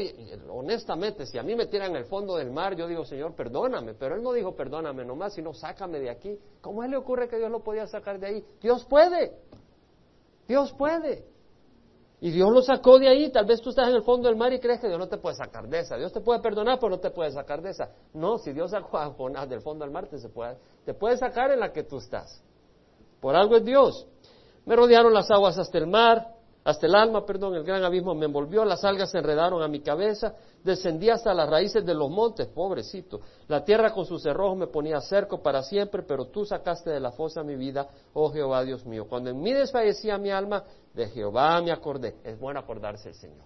honestamente, 0.51 1.25
si 1.25 1.39
a 1.39 1.43
mí 1.43 1.55
me 1.55 1.65
tiran 1.65 1.95
el 1.95 2.05
fondo 2.05 2.35
del 2.35 2.51
mar, 2.51 2.75
yo 2.75 2.87
digo, 2.87 3.03
Señor, 3.05 3.33
perdóname, 3.33 3.95
pero 3.95 4.15
Él 4.15 4.21
no 4.21 4.31
dijo 4.31 4.55
perdóname 4.55 5.03
nomás, 5.03 5.33
sino 5.33 5.53
sácame 5.53 5.99
de 5.99 6.11
aquí. 6.11 6.37
¿Cómo 6.61 6.83
Él 6.83 6.91
le 6.91 6.97
ocurre 6.97 7.27
que 7.27 7.37
Dios 7.37 7.49
lo 7.49 7.63
podía 7.63 7.87
sacar 7.87 8.19
de 8.19 8.27
ahí? 8.27 8.45
Dios 8.61 8.85
puede, 8.85 9.33
Dios 10.47 10.73
puede. 10.73 11.25
Y 12.19 12.31
Dios 12.31 12.51
lo 12.51 12.61
sacó 12.61 12.97
de 12.97 13.07
ahí. 13.07 13.31
Tal 13.31 13.45
vez 13.45 13.61
tú 13.61 13.69
estás 13.69 13.89
en 13.89 13.95
el 13.95 14.03
fondo 14.03 14.27
del 14.27 14.37
mar 14.37 14.51
y 14.51 14.59
crees 14.59 14.79
que 14.79 14.87
Dios 14.87 14.99
no 14.99 15.07
te 15.07 15.17
puede 15.17 15.35
sacar 15.35 15.67
de 15.67 15.79
esa. 15.79 15.97
Dios 15.97 16.11
te 16.11 16.21
puede 16.21 16.39
perdonar, 16.39 16.79
pero 16.79 16.89
no 16.89 16.99
te 16.99 17.11
puede 17.11 17.31
sacar 17.31 17.61
de 17.61 17.71
esa. 17.71 17.91
No, 18.13 18.37
si 18.39 18.53
Dios 18.53 18.71
sacó 18.71 18.97
a 18.97 19.11
Jonás 19.11 19.47
del 19.49 19.61
fondo 19.61 19.85
del 19.85 19.93
mar, 19.93 20.07
te, 20.07 20.17
puede, 20.29 20.57
te 20.83 20.93
puede 20.93 21.17
sacar 21.17 21.51
en 21.51 21.59
la 21.59 21.71
que 21.71 21.83
tú 21.83 21.97
estás. 21.97 22.43
Por 23.19 23.35
algo 23.35 23.57
es 23.57 23.65
Dios. 23.65 24.07
Me 24.65 24.75
rodearon 24.75 25.13
las 25.13 25.29
aguas 25.29 25.57
hasta 25.59 25.77
el 25.77 25.87
mar, 25.87 26.27
hasta 26.67 26.85
el 26.85 26.95
alma, 26.95 27.25
perdón, 27.25 27.55
el 27.55 27.63
gran 27.63 27.85
abismo 27.85 28.13
me 28.13 28.25
envolvió, 28.25 28.65
las 28.65 28.83
algas 28.83 29.11
se 29.11 29.19
enredaron 29.19 29.63
a 29.63 29.69
mi 29.69 29.79
cabeza, 29.79 30.35
descendí 30.61 31.09
hasta 31.09 31.33
las 31.33 31.49
raíces 31.49 31.85
de 31.85 31.93
los 31.93 32.09
montes, 32.09 32.45
pobrecito. 32.47 33.21
La 33.47 33.63
tierra 33.63 33.93
con 33.93 34.05
sus 34.05 34.21
cerrojos 34.21 34.57
me 34.57 34.67
ponía 34.67 34.99
cerco 34.99 35.41
para 35.41 35.63
siempre, 35.63 36.03
pero 36.03 36.25
tú 36.25 36.43
sacaste 36.43 36.89
de 36.89 36.99
la 36.99 37.13
fosa 37.13 37.41
mi 37.41 37.55
vida, 37.55 37.87
oh 38.11 38.29
Jehová 38.33 38.65
Dios 38.65 38.85
mío. 38.85 39.05
Cuando 39.07 39.29
en 39.29 39.39
mí 39.39 39.53
desfallecía 39.53 40.17
mi 40.17 40.29
alma, 40.29 40.65
de 40.93 41.07
Jehová 41.07 41.61
me 41.61 41.71
acordé. 41.71 42.17
Es 42.21 42.37
bueno 42.37 42.59
acordarse 42.59 43.11
del 43.11 43.17
Señor. 43.17 43.45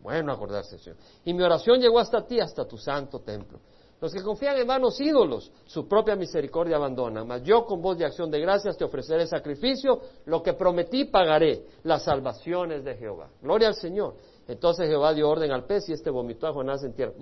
Bueno 0.00 0.32
acordarse 0.32 0.76
del 0.76 0.80
Señor. 0.80 0.98
Y 1.24 1.34
mi 1.34 1.42
oración 1.42 1.80
llegó 1.80 1.98
hasta 1.98 2.24
ti, 2.24 2.38
hasta 2.38 2.64
tu 2.68 2.78
santo 2.78 3.18
templo. 3.18 3.58
Los 4.00 4.12
que 4.12 4.22
confían 4.22 4.56
en 4.56 4.66
vanos 4.66 5.00
ídolos, 5.00 5.50
su 5.66 5.88
propia 5.88 6.14
misericordia 6.14 6.76
abandonan. 6.76 7.26
Mas 7.26 7.42
yo 7.42 7.64
con 7.64 7.82
voz 7.82 7.98
de 7.98 8.04
acción 8.04 8.30
de 8.30 8.40
gracias 8.40 8.76
te 8.76 8.84
ofreceré 8.84 9.26
sacrificio, 9.26 10.00
lo 10.26 10.40
que 10.42 10.52
prometí 10.52 11.06
pagaré, 11.06 11.64
las 11.82 12.04
salvaciones 12.04 12.84
de 12.84 12.96
Jehová. 12.96 13.28
Gloria 13.42 13.68
al 13.68 13.74
Señor. 13.74 14.14
Entonces 14.46 14.88
Jehová 14.88 15.12
dio 15.12 15.28
orden 15.28 15.50
al 15.50 15.64
pez 15.64 15.88
y 15.88 15.92
este 15.92 16.10
vomitó 16.10 16.46
a 16.46 16.52
Jonás 16.52 16.82
en 16.84 16.94
tierra. 16.94 17.12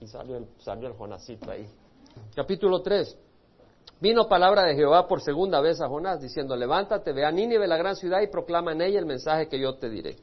Y 0.00 0.06
salió 0.06 0.38
el, 0.38 0.46
salió 0.58 0.88
el 0.88 0.94
Jonásito 0.94 1.50
ahí. 1.50 1.66
Capítulo 2.34 2.80
3. 2.80 3.18
Vino 4.00 4.26
palabra 4.26 4.64
de 4.64 4.74
Jehová 4.74 5.06
por 5.06 5.20
segunda 5.20 5.60
vez 5.60 5.80
a 5.80 5.88
Jonás, 5.88 6.20
diciendo, 6.20 6.56
levántate, 6.56 7.12
ve 7.12 7.24
a 7.24 7.30
Nínive, 7.30 7.66
la 7.66 7.76
gran 7.76 7.96
ciudad, 7.96 8.22
y 8.22 8.26
proclama 8.26 8.72
en 8.72 8.82
ella 8.82 8.98
el 8.98 9.06
mensaje 9.06 9.48
que 9.48 9.58
yo 9.58 9.76
te 9.76 9.88
diré. 9.88 10.16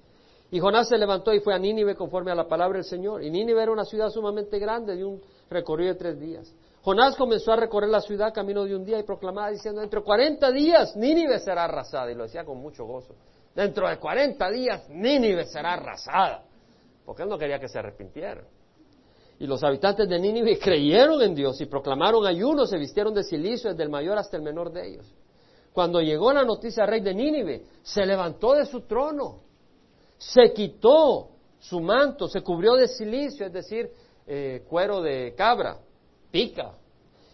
Y 0.52 0.60
Jonás 0.60 0.90
se 0.90 0.98
levantó 0.98 1.34
y 1.34 1.40
fue 1.40 1.54
a 1.56 1.60
Nínive 1.60 1.96
conforme 1.96 2.32
a 2.32 2.36
la 2.36 2.48
palabra 2.48 2.78
del 2.78 2.86
Señor. 2.86 3.24
Y 3.24 3.32
Nínive 3.32 3.64
era 3.64 3.72
una 3.72 3.86
ciudad 3.86 4.10
sumamente 4.10 4.60
grande, 4.60 4.98
de 4.98 5.06
un 5.06 5.22
recorrido 5.52 5.94
de 5.94 6.00
tres 6.00 6.20
días. 6.20 6.54
Jonás 6.84 7.16
comenzó 7.16 7.52
a 7.52 7.58
recorrer 7.58 7.90
la 7.90 8.02
ciudad 8.02 8.34
camino 8.34 8.64
de 8.64 8.76
un 8.76 8.84
día 8.84 8.98
y 9.00 9.04
proclamaba 9.04 9.52
diciendo, 9.52 9.82
dentro 9.82 10.00
de 10.00 10.06
cuarenta 10.06 10.52
días 10.52 10.96
Nínive 10.96 11.40
será 11.40 11.66
arrasada. 11.66 12.12
Y 12.12 12.16
lo 12.16 12.24
decía 12.24 12.44
con 12.44 12.58
mucho 12.58 12.86
gozo. 12.86 13.14
Dentro 13.54 13.88
de 13.88 13.98
cuarenta 13.98 14.50
días 14.50 14.90
Nínive 14.90 15.46
será 15.46 15.74
arrasada. 15.74 16.44
Porque 17.06 17.24
él 17.24 17.30
no 17.30 17.38
quería 17.38 17.60
que 17.60 17.68
se 17.68 17.78
arrepintieran. 17.78 18.46
Y 19.38 19.48
los 19.48 19.64
habitantes 19.64 20.08
de 20.08 20.20
Nínive 20.20 20.58
creyeron 20.58 21.22
en 21.22 21.36
Dios 21.36 21.60
y 21.62 21.66
proclamaron 21.66 22.26
ayuno, 22.26 22.66
se 22.66 22.78
vistieron 22.78 23.14
de 23.14 23.24
silicio 23.24 23.72
desde 23.72 23.84
el 23.84 23.90
mayor 23.90 24.18
hasta 24.18 24.38
el 24.38 24.44
menor 24.44 24.72
de 24.72 24.88
ellos. 24.88 25.14
Cuando 25.74 26.02
llegó 26.02 26.34
la 26.34 26.44
noticia 26.44 26.84
al 26.84 26.90
rey 26.90 27.02
de 27.02 27.14
Nínive, 27.14 27.64
se 27.82 28.06
levantó 28.06 28.54
de 28.54 28.66
su 28.66 28.82
trono, 28.82 29.40
se 30.18 30.54
quitó 30.54 31.30
su 31.60 31.80
manto, 31.80 32.28
se 32.28 32.42
cubrió 32.42 32.76
de 32.76 32.88
silicio, 32.88 33.46
es 33.46 33.54
decir, 33.54 33.90
eh, 34.28 34.64
cuero 34.70 35.02
de 35.02 35.34
cabra, 35.36 35.78
pica, 36.32 36.74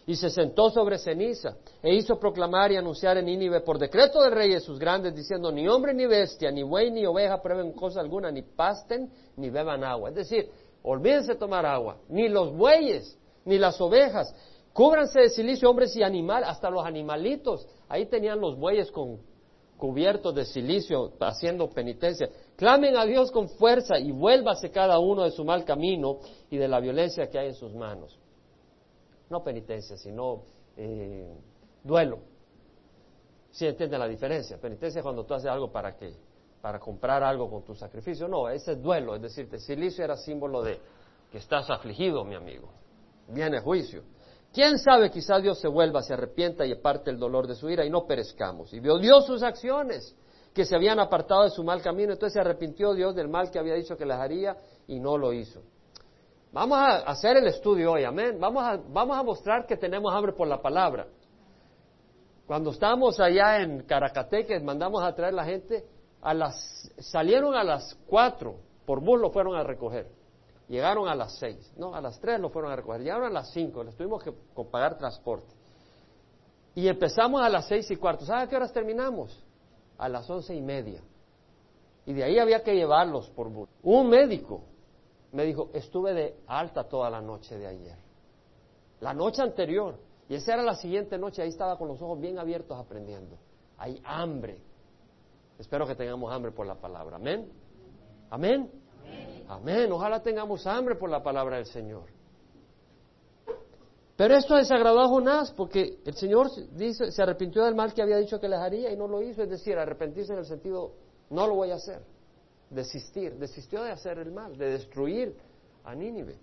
y 0.06 0.16
se 0.16 0.30
sentó 0.30 0.70
sobre 0.70 0.98
ceniza, 0.98 1.56
e 1.82 1.94
hizo 1.94 2.18
proclamar 2.18 2.72
y 2.72 2.76
anunciar 2.76 3.18
en 3.18 3.26
Nínive 3.26 3.60
por 3.60 3.78
decreto 3.78 4.22
del 4.22 4.32
rey 4.32 4.54
y 4.54 4.60
sus 4.60 4.78
grandes, 4.78 5.14
diciendo, 5.14 5.52
ni 5.52 5.68
hombre 5.68 5.92
ni 5.92 6.06
bestia, 6.06 6.50
ni 6.50 6.62
buey 6.62 6.90
ni 6.90 7.04
oveja 7.04 7.42
prueben 7.42 7.72
cosa 7.72 8.00
alguna, 8.00 8.30
ni 8.30 8.40
pasten, 8.42 9.10
ni 9.36 9.50
beban 9.50 9.84
agua. 9.84 10.08
Es 10.08 10.14
decir, 10.14 10.50
Olvídense 10.82 11.34
tomar 11.34 11.66
agua, 11.66 11.98
ni 12.08 12.28
los 12.28 12.52
bueyes, 12.56 13.18
ni 13.44 13.58
las 13.58 13.80
ovejas. 13.80 14.34
Cúbranse 14.72 15.20
de 15.20 15.30
silicio 15.30 15.68
hombres 15.68 15.94
y 15.96 16.02
animales, 16.02 16.48
hasta 16.48 16.70
los 16.70 16.84
animalitos. 16.84 17.66
Ahí 17.88 18.06
tenían 18.06 18.40
los 18.40 18.56
bueyes 18.56 18.90
con 18.90 19.18
cubiertos 19.78 20.34
de 20.34 20.44
silicio 20.44 21.12
haciendo 21.20 21.70
penitencia. 21.70 22.28
Clamen 22.56 22.96
a 22.96 23.06
Dios 23.06 23.30
con 23.30 23.48
fuerza 23.48 23.98
y 23.98 24.12
vuélvase 24.12 24.70
cada 24.70 24.98
uno 24.98 25.24
de 25.24 25.30
su 25.30 25.44
mal 25.44 25.64
camino 25.64 26.18
y 26.50 26.58
de 26.58 26.68
la 26.68 26.80
violencia 26.80 27.30
que 27.30 27.38
hay 27.38 27.48
en 27.48 27.54
sus 27.54 27.72
manos. 27.74 28.18
No 29.30 29.42
penitencia, 29.42 29.96
sino 29.96 30.42
eh, 30.76 31.32
duelo. 31.82 32.18
¿Sí 33.50 33.66
entienden 33.66 34.00
la 34.00 34.08
diferencia? 34.08 34.58
Penitencia 34.58 34.98
es 34.98 35.02
cuando 35.02 35.24
tú 35.24 35.34
haces 35.34 35.50
algo 35.50 35.72
para 35.72 35.96
que 35.96 36.12
para 36.60 36.80
comprar 36.80 37.22
algo 37.22 37.48
con 37.48 37.62
tu 37.62 37.74
sacrificio. 37.74 38.26
No, 38.26 38.48
ese 38.48 38.72
es 38.72 38.82
duelo, 38.82 39.14
es 39.14 39.22
decir, 39.22 39.48
el 39.50 39.60
silicio 39.60 40.04
era 40.04 40.16
símbolo 40.16 40.62
de 40.62 40.78
que 41.30 41.38
estás 41.38 41.70
afligido, 41.70 42.24
mi 42.24 42.34
amigo. 42.34 42.68
Viene 43.28 43.60
juicio. 43.60 44.02
¿Quién 44.52 44.78
sabe? 44.78 45.10
Quizá 45.10 45.38
Dios 45.38 45.60
se 45.60 45.68
vuelva, 45.68 46.02
se 46.02 46.14
arrepienta 46.14 46.64
y 46.64 46.74
parte 46.76 47.10
el 47.10 47.18
dolor 47.18 47.46
de 47.46 47.54
su 47.54 47.68
ira 47.68 47.84
y 47.84 47.90
no 47.90 48.06
perezcamos. 48.06 48.72
Y 48.72 48.80
vio 48.80 48.98
Dios 48.98 49.26
sus 49.26 49.42
acciones, 49.42 50.16
que 50.54 50.64
se 50.64 50.74
habían 50.74 50.98
apartado 50.98 51.44
de 51.44 51.50
su 51.50 51.62
mal 51.62 51.82
camino. 51.82 52.12
Entonces 52.12 52.34
se 52.34 52.40
arrepintió 52.40 52.94
Dios 52.94 53.14
del 53.14 53.28
mal 53.28 53.50
que 53.50 53.58
había 53.58 53.74
dicho 53.74 53.96
que 53.96 54.06
les 54.06 54.16
haría 54.16 54.56
y 54.86 54.98
no 54.98 55.18
lo 55.18 55.32
hizo. 55.32 55.62
Vamos 56.52 56.78
a 56.78 56.98
hacer 57.00 57.36
el 57.36 57.46
estudio 57.46 57.92
hoy, 57.92 58.04
amén. 58.04 58.38
Vamos 58.40 58.64
a, 58.64 58.76
vamos 58.88 59.18
a 59.18 59.22
mostrar 59.22 59.66
que 59.66 59.76
tenemos 59.76 60.12
hambre 60.14 60.32
por 60.32 60.48
la 60.48 60.60
palabra. 60.62 61.06
Cuando 62.46 62.70
estábamos 62.70 63.20
allá 63.20 63.60
en 63.60 63.82
Caracateque, 63.82 64.58
mandamos 64.60 65.02
a 65.02 65.14
traer 65.14 65.34
la 65.34 65.44
gente, 65.44 65.84
a 66.22 66.32
las, 66.32 66.90
salieron 66.98 67.54
a 67.54 67.62
las 67.62 67.94
cuatro, 68.06 68.56
por 68.86 69.00
bus 69.02 69.20
lo 69.20 69.30
fueron 69.30 69.54
a 69.54 69.62
recoger. 69.62 70.06
Llegaron 70.68 71.08
a 71.08 71.14
las 71.14 71.38
seis, 71.38 71.72
no, 71.76 71.94
a 71.94 72.00
las 72.00 72.20
tres 72.20 72.38
lo 72.38 72.50
fueron 72.50 72.70
a 72.70 72.76
recoger. 72.76 73.00
Llegaron 73.00 73.24
a 73.24 73.30
las 73.30 73.50
cinco, 73.52 73.82
les 73.82 73.96
tuvimos 73.96 74.22
que 74.22 74.32
pagar 74.70 74.98
transporte. 74.98 75.54
Y 76.74 76.86
empezamos 76.86 77.42
a 77.42 77.48
las 77.48 77.66
seis 77.66 77.90
y 77.90 77.96
cuarto. 77.96 78.24
¿Sabe 78.26 78.42
a 78.42 78.46
qué 78.46 78.56
horas 78.56 78.72
terminamos? 78.72 79.42
A 79.96 80.08
las 80.08 80.28
once 80.28 80.54
y 80.54 80.60
media. 80.60 81.02
Y 82.04 82.12
de 82.12 82.22
ahí 82.22 82.38
había 82.38 82.62
que 82.62 82.74
llevarlos 82.74 83.28
por 83.30 83.48
bus. 83.48 83.68
Un 83.82 84.08
médico 84.10 84.62
me 85.32 85.44
dijo, 85.44 85.70
estuve 85.72 86.14
de 86.14 86.36
alta 86.46 86.84
toda 86.84 87.10
la 87.10 87.20
noche 87.20 87.58
de 87.58 87.66
ayer. 87.66 87.96
La 89.00 89.14
noche 89.14 89.42
anterior. 89.42 89.98
Y 90.28 90.34
esa 90.34 90.54
era 90.54 90.62
la 90.62 90.74
siguiente 90.74 91.16
noche, 91.16 91.42
ahí 91.42 91.48
estaba 91.48 91.78
con 91.78 91.88
los 91.88 92.00
ojos 92.02 92.20
bien 92.20 92.38
abiertos 92.38 92.78
aprendiendo. 92.78 93.38
Hay 93.78 94.00
hambre. 94.04 94.60
Espero 95.58 95.86
que 95.86 95.94
tengamos 95.94 96.30
hambre 96.32 96.52
por 96.52 96.66
la 96.66 96.74
palabra. 96.74 97.16
Amén. 97.16 97.50
Amén. 98.30 98.70
Amén. 99.48 99.90
Ojalá 99.90 100.22
tengamos 100.22 100.66
hambre 100.66 100.94
por 100.94 101.10
la 101.10 101.22
palabra 101.22 101.56
del 101.56 101.66
Señor. 101.66 102.04
Pero 104.16 104.34
esto 104.36 104.56
desagradó 104.56 105.00
a 105.00 105.08
Jonás 105.08 105.52
porque 105.52 106.00
el 106.04 106.14
Señor 106.14 106.48
dice, 106.72 107.12
se 107.12 107.22
arrepintió 107.22 107.64
del 107.64 107.74
mal 107.74 107.94
que 107.94 108.02
había 108.02 108.16
dicho 108.18 108.40
que 108.40 108.48
les 108.48 108.58
haría 108.58 108.92
y 108.92 108.96
no 108.96 109.06
lo 109.06 109.22
hizo. 109.22 109.42
Es 109.42 109.48
decir, 109.48 109.78
arrepentirse 109.78 110.32
en 110.32 110.40
el 110.40 110.44
sentido, 110.44 110.92
no 111.30 111.46
lo 111.46 111.54
voy 111.54 111.70
a 111.70 111.76
hacer. 111.76 112.02
Desistir. 112.68 113.36
Desistió 113.36 113.82
de 113.82 113.92
hacer 113.92 114.18
el 114.18 114.32
mal, 114.32 114.56
de 114.58 114.70
destruir 114.72 115.36
a 115.84 115.94
Nínive. 115.94 116.36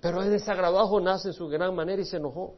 Pero 0.00 0.22
él 0.22 0.30
desagradó 0.30 0.80
a 0.80 0.86
Jonás 0.86 1.24
en 1.26 1.32
su 1.34 1.46
gran 1.46 1.74
manera 1.74 2.02
y 2.02 2.04
se 2.04 2.16
enojó. 2.16 2.54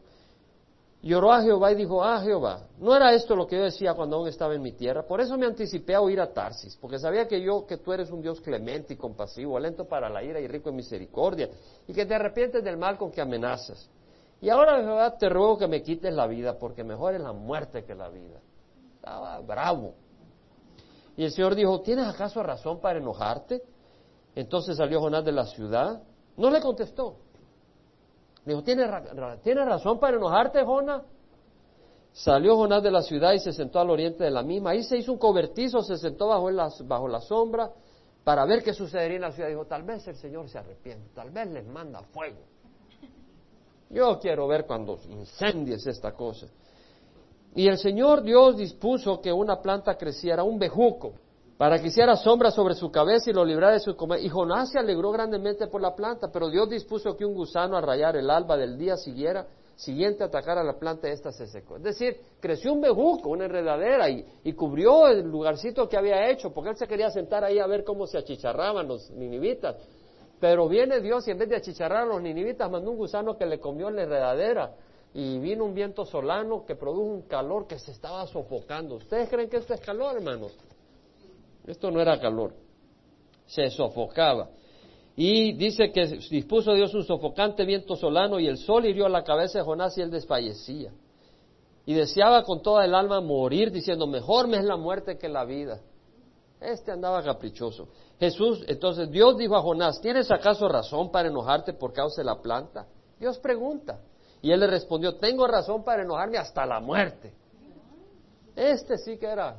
Y 1.03 1.15
oró 1.15 1.33
a 1.33 1.43
Jehová 1.43 1.71
y 1.73 1.77
dijo, 1.77 2.03
ah 2.03 2.21
Jehová, 2.21 2.67
no 2.79 2.97
era 2.97 3.13
esto 3.13 3.37
lo 3.37 3.47
que 3.47 3.57
yo 3.57 3.65
decía 3.65 3.95
cuando 3.95 4.17
aún 4.17 4.29
estaba 4.29 4.55
en 4.55 4.63
mi 4.63 4.73
tierra, 4.73 5.07
por 5.07 5.21
eso 5.21 5.37
me 5.39 5.47
anticipé 5.47 5.95
a 5.95 6.01
oír 6.01 6.21
a 6.21 6.33
Tarsis, 6.33 6.77
porque 6.81 6.99
sabía 6.99 7.29
que 7.29 7.41
yo, 7.41 7.67
que 7.67 7.77
tú 7.77 7.93
eres 7.93 8.11
un 8.11 8.23
Dios 8.23 8.41
clemente 8.41 8.95
y 8.95 8.97
compasivo, 8.97 9.59
lento 9.59 9.85
para 9.85 10.09
la 10.09 10.25
ira 10.25 10.41
y 10.41 10.49
rico 10.49 10.71
en 10.71 10.77
misericordia, 10.77 11.49
y 11.87 11.93
que 11.93 12.07
te 12.07 12.15
arrepientes 12.15 12.65
del 12.65 12.77
mal 12.77 12.99
con 12.99 13.13
que 13.13 13.21
amenazas. 13.21 13.89
Y 14.41 14.49
ahora 14.49 14.83
Jehová 14.83 15.17
te 15.17 15.29
ruego 15.29 15.59
que 15.59 15.69
me 15.69 15.83
quites 15.83 16.13
la 16.13 16.27
vida, 16.27 16.59
porque 16.59 16.83
mejor 16.83 17.15
es 17.15 17.21
la 17.21 17.33
muerte 17.33 17.85
que 17.85 17.95
la 17.95 18.09
vida. 18.09 18.41
Estaba 18.97 19.41
bravo. 19.41 19.95
Y 21.17 21.25
el 21.25 21.31
Señor 21.31 21.55
dijo, 21.55 21.81
¿tienes 21.81 22.07
acaso 22.07 22.43
razón 22.43 22.81
para 22.81 22.99
enojarte? 22.99 23.63
Entonces 24.35 24.77
salió 24.77 25.01
Jonás 25.01 25.25
de 25.25 25.33
la 25.33 25.47
ciudad. 25.47 26.03
No 26.37 26.51
le 26.51 26.61
contestó. 26.61 27.17
Dijo, 28.47 28.63
¿tienes, 28.63 28.89
razón 29.67 29.99
para 29.99 30.17
enojarte, 30.17 30.65
Jonás? 30.65 31.03
Salió 32.13 32.57
Jonás 32.57 32.83
de 32.83 32.93
la 32.93 33.03
ciudad 33.03 33.33
y 33.33 33.41
se 33.41 33.53
sentó 33.53 33.81
al 33.81 33.91
oriente 33.91 34.23
de 34.23 34.31
la 34.31 34.43
misma. 34.43 34.71
Ahí 34.71 34.85
se 34.85 34.97
hizo 34.97 35.13
un 35.13 35.19
cobertizo, 35.19 35.83
se 35.83 35.97
sentó 35.99 36.29
bajo, 36.29 36.49
bajo 36.85 37.09
la 37.09 37.21
sombra 37.21 37.71
para 38.23 38.45
ver 38.47 38.63
qué 38.63 38.73
sucedería 38.73 39.17
en 39.17 39.23
la 39.23 39.33
ciudad. 39.33 39.49
Dijo, 39.49 39.67
tal 39.67 39.83
vez 39.83 40.07
el 40.07 40.17
Señor 40.17 40.49
se 40.49 40.59
arrepiente, 40.59 41.11
tal 41.13 41.31
vez 41.31 41.49
les 41.49 41.67
manda 41.67 42.01
fuego. 42.05 42.39
Yo 43.91 44.19
quiero 44.21 44.47
ver 44.47 44.65
cuando 44.65 44.99
incendies 45.09 45.85
esta 45.87 46.13
cosa. 46.13 46.47
Y 47.55 47.67
el 47.67 47.79
Señor 47.79 48.23
Dios 48.23 48.57
dispuso 48.57 49.21
que 49.21 49.33
una 49.33 49.61
planta 49.61 49.97
creciera, 49.97 50.45
un 50.45 50.59
bejuco, 50.59 51.15
para 51.57 51.81
que 51.81 51.89
hiciera 51.89 52.17
sombra 52.17 52.51
sobre 52.51 52.75
su 52.75 52.91
cabeza 52.91 53.31
y 53.31 53.33
lo 53.33 53.45
librara 53.45 53.75
de 53.75 53.81
su 53.81 53.97
comer. 53.97 54.21
Y 54.23 54.29
Jonás 54.29 54.71
se 54.71 54.79
alegró 54.79 55.11
grandemente 55.11 55.67
por 55.69 55.81
la 55.81 55.95
planta, 55.95 56.29
pero 56.31 56.51
Dios 56.51 56.69
dispuso 56.69 57.17
que 57.17 57.25
un 57.25 57.35
gusano 57.35 57.77
a 57.77 57.81
rayar 57.81 58.17
el 58.17 58.29
alba 58.29 58.57
del 58.57 58.77
día 58.77 58.97
siguiera, 58.97 59.47
siguiente 59.75 60.23
atacara 60.23 60.63
la 60.63 60.79
planta, 60.79 61.09
esta 61.09 61.33
se 61.33 61.47
secó. 61.47 61.77
Es 61.77 61.83
decir, 61.83 62.19
creció 62.41 62.75
un 62.75 62.83
bejuco, 62.83 63.31
una 63.31 63.47
enredadera, 63.47 64.11
y, 64.11 64.25
y, 64.45 64.53
cubrió 64.53 65.09
el 65.09 65.21
lugarcito 65.23 65.89
que 65.89 65.97
había 65.97 66.29
hecho, 66.31 66.53
porque 66.53 66.71
él 66.71 66.77
se 66.77 66.87
quería 66.87 67.11
sentar 67.11 67.43
ahí 67.43 67.59
a 67.59 67.67
ver 67.67 67.85
cómo 67.85 68.07
se 68.07 68.19
achicharraban 68.19 68.87
los 68.87 69.11
ninivitas. 69.11 69.77
Pero 70.39 70.69
viene 70.69 71.01
Dios 71.01 71.27
y 71.27 71.31
en 71.31 71.39
vez 71.39 71.49
de 71.49 71.57
achicharrar 71.57 72.03
a 72.03 72.07
los 72.07 72.21
ninivitas, 72.21 72.71
mandó 72.71 72.91
un 72.91 72.99
gusano 72.99 73.39
que 73.39 73.47
le 73.47 73.59
comió 73.59 73.91
la 73.91 74.03
enredadera. 74.03 74.75
Y 75.15 75.39
vino 75.39 75.65
un 75.65 75.73
viento 75.73 76.05
solano 76.05 76.67
que 76.67 76.75
produjo 76.75 77.01
un 77.01 77.23
calor 77.23 77.67
que 77.67 77.79
se 77.79 77.93
estaba 77.93 78.27
sofocando. 78.27 78.97
¿Ustedes 78.97 79.31
creen 79.31 79.49
que 79.49 79.57
esto 79.57 79.73
es 79.73 79.81
calor, 79.81 80.17
hermanos? 80.17 80.55
Esto 81.67 81.91
no 81.91 82.01
era 82.01 82.21
calor, 82.21 82.55
se 83.47 83.71
sofocaba. 83.71 84.49
Y 85.17 85.55
dice 85.55 85.91
que 85.93 86.07
dispuso 86.31 86.75
Dios 86.75 86.95
un 86.95 87.05
sofocante 87.05 87.65
viento 87.65 87.97
solano 87.97 88.39
y 88.39 88.47
el 88.47 88.59
sol 88.59 88.85
hirió 88.85 89.09
la 89.09 89.25
cabeza 89.25 89.59
de 89.59 89.65
Jonás 89.65 89.97
y 89.97 90.03
él 90.03 90.11
desfallecía. 90.11 90.93
Y 91.87 91.95
deseaba 91.95 92.43
con 92.43 92.63
toda 92.63 92.85
el 92.85 92.95
alma 92.95 93.21
morir, 93.21 93.71
diciendo, 93.71 94.07
mejor 94.07 94.47
me 94.47 94.59
es 94.59 94.65
la 94.65 94.77
muerte 94.77 95.17
que 95.17 95.29
la 95.29 95.45
vida. 95.45 95.81
Este 96.61 96.91
andaba 96.91 97.23
caprichoso. 97.23 97.89
Jesús, 98.19 98.65
entonces 98.67 99.11
Dios 99.11 99.37
dijo 99.37 99.57
a 99.57 99.63
Jonás, 99.63 100.01
¿tienes 100.01 100.31
acaso 100.31 100.69
razón 100.69 101.11
para 101.11 101.29
enojarte 101.29 101.73
por 101.73 101.93
causa 101.93 102.21
de 102.21 102.27
la 102.27 102.41
planta? 102.41 102.87
Dios 103.19 103.39
pregunta. 103.39 104.01
Y 104.43 104.51
él 104.51 104.61
le 104.61 104.67
respondió, 104.67 105.17
tengo 105.17 105.47
razón 105.47 105.83
para 105.83 106.03
enojarme 106.03 106.39
hasta 106.39 106.67
la 106.67 106.81
muerte. 106.81 107.33
Este 108.55 108.99
sí 108.99 109.17
que 109.17 109.27
era 109.27 109.57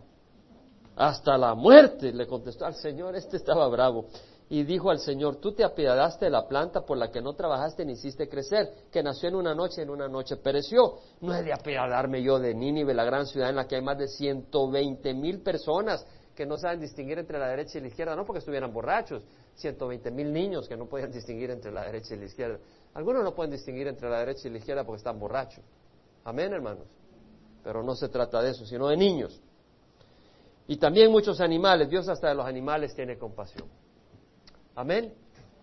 hasta 0.98 1.38
la 1.38 1.54
muerte, 1.54 2.12
le 2.12 2.25
contestó 2.25 2.66
al 2.66 2.75
Señor, 2.75 3.16
este 3.16 3.38
estaba 3.38 3.68
bravo. 3.68 4.08
Y 4.50 4.63
dijo 4.63 4.89
al 4.89 5.00
Señor, 5.00 5.36
tú 5.38 5.54
te 5.54 5.63
apiadaste 5.63 6.25
de 6.25 6.32
la 6.32 6.48
planta 6.48 6.82
por 6.82 6.98
la 6.98 7.12
que 7.12 7.22
no 7.22 7.34
trabajaste 7.34 7.86
ni 7.86 7.94
hiciste 7.94 8.27
crecer, 8.27 8.72
que 8.92 9.04
nació 9.04 9.30
en 9.30 9.36
una 9.36 9.54
noche 9.54 9.82
en 9.82 9.89
una 9.89 10.08
noche 10.08 10.38
pereció. 10.38 11.00
No 11.22 11.36
he 11.36 11.44
de 11.44 11.54
apiadarme 11.54 12.24
yo 12.24 12.39
de 12.39 12.56
Nínive, 12.56 12.94
la 12.94 13.04
gran 13.04 13.27
ciudad 13.27 13.50
en 13.50 13.58
la 13.58 13.68
que 13.68 13.75
hay 13.75 13.82
más 13.82 13.98
de 13.98 14.08
ciento 14.08 14.70
veinte 14.70 15.13
mil 15.13 15.42
personas 15.42 16.06
que 16.34 16.46
no 16.46 16.58
saben 16.58 16.80
distinguir 16.80 17.20
entre 17.20 17.39
la 17.39 17.48
derecha 17.50 17.77
y 17.77 17.82
la 17.82 17.88
izquierda, 17.88 18.16
no 18.16 18.25
porque 18.25 18.39
estuvieran 18.39 18.72
borrachos, 18.72 19.24
ciento 19.56 19.88
veinte 19.88 20.12
mil 20.12 20.32
niños 20.32 20.68
que 20.68 20.77
no 20.77 20.86
podían 20.86 21.12
distinguir 21.12 21.51
entre 21.51 21.72
la 21.72 21.84
derecha 21.84 22.16
y 22.16 22.20
la 22.20 22.25
izquierda. 22.25 22.60
Algunos 22.94 23.24
no 23.24 23.36
pueden 23.36 23.51
distinguir 23.51 23.88
entre 23.88 24.10
la 24.10 24.20
derecha 24.20 24.48
y 24.48 24.51
la 24.51 24.60
izquierda 24.60 24.84
porque 24.84 24.98
están 24.98 25.20
borrachos. 25.20 25.63
Amén, 26.24 26.54
hermanos. 26.54 26.86
Pero 27.63 27.84
no 27.84 27.96
se 27.96 28.08
trata 28.08 28.42
de 28.42 28.51
eso, 28.51 28.66
sino 28.66 28.88
de 28.88 28.98
niños. 28.98 29.42
Y 30.68 30.78
también 30.78 31.12
muchos 31.12 31.40
animales. 31.40 31.90
Dios 31.90 32.08
hasta 32.10 32.28
de 32.28 32.36
los 32.36 32.46
animales 32.46 32.94
tiene 32.94 33.18
compasión. 33.18 33.68
Amén. 34.76 35.14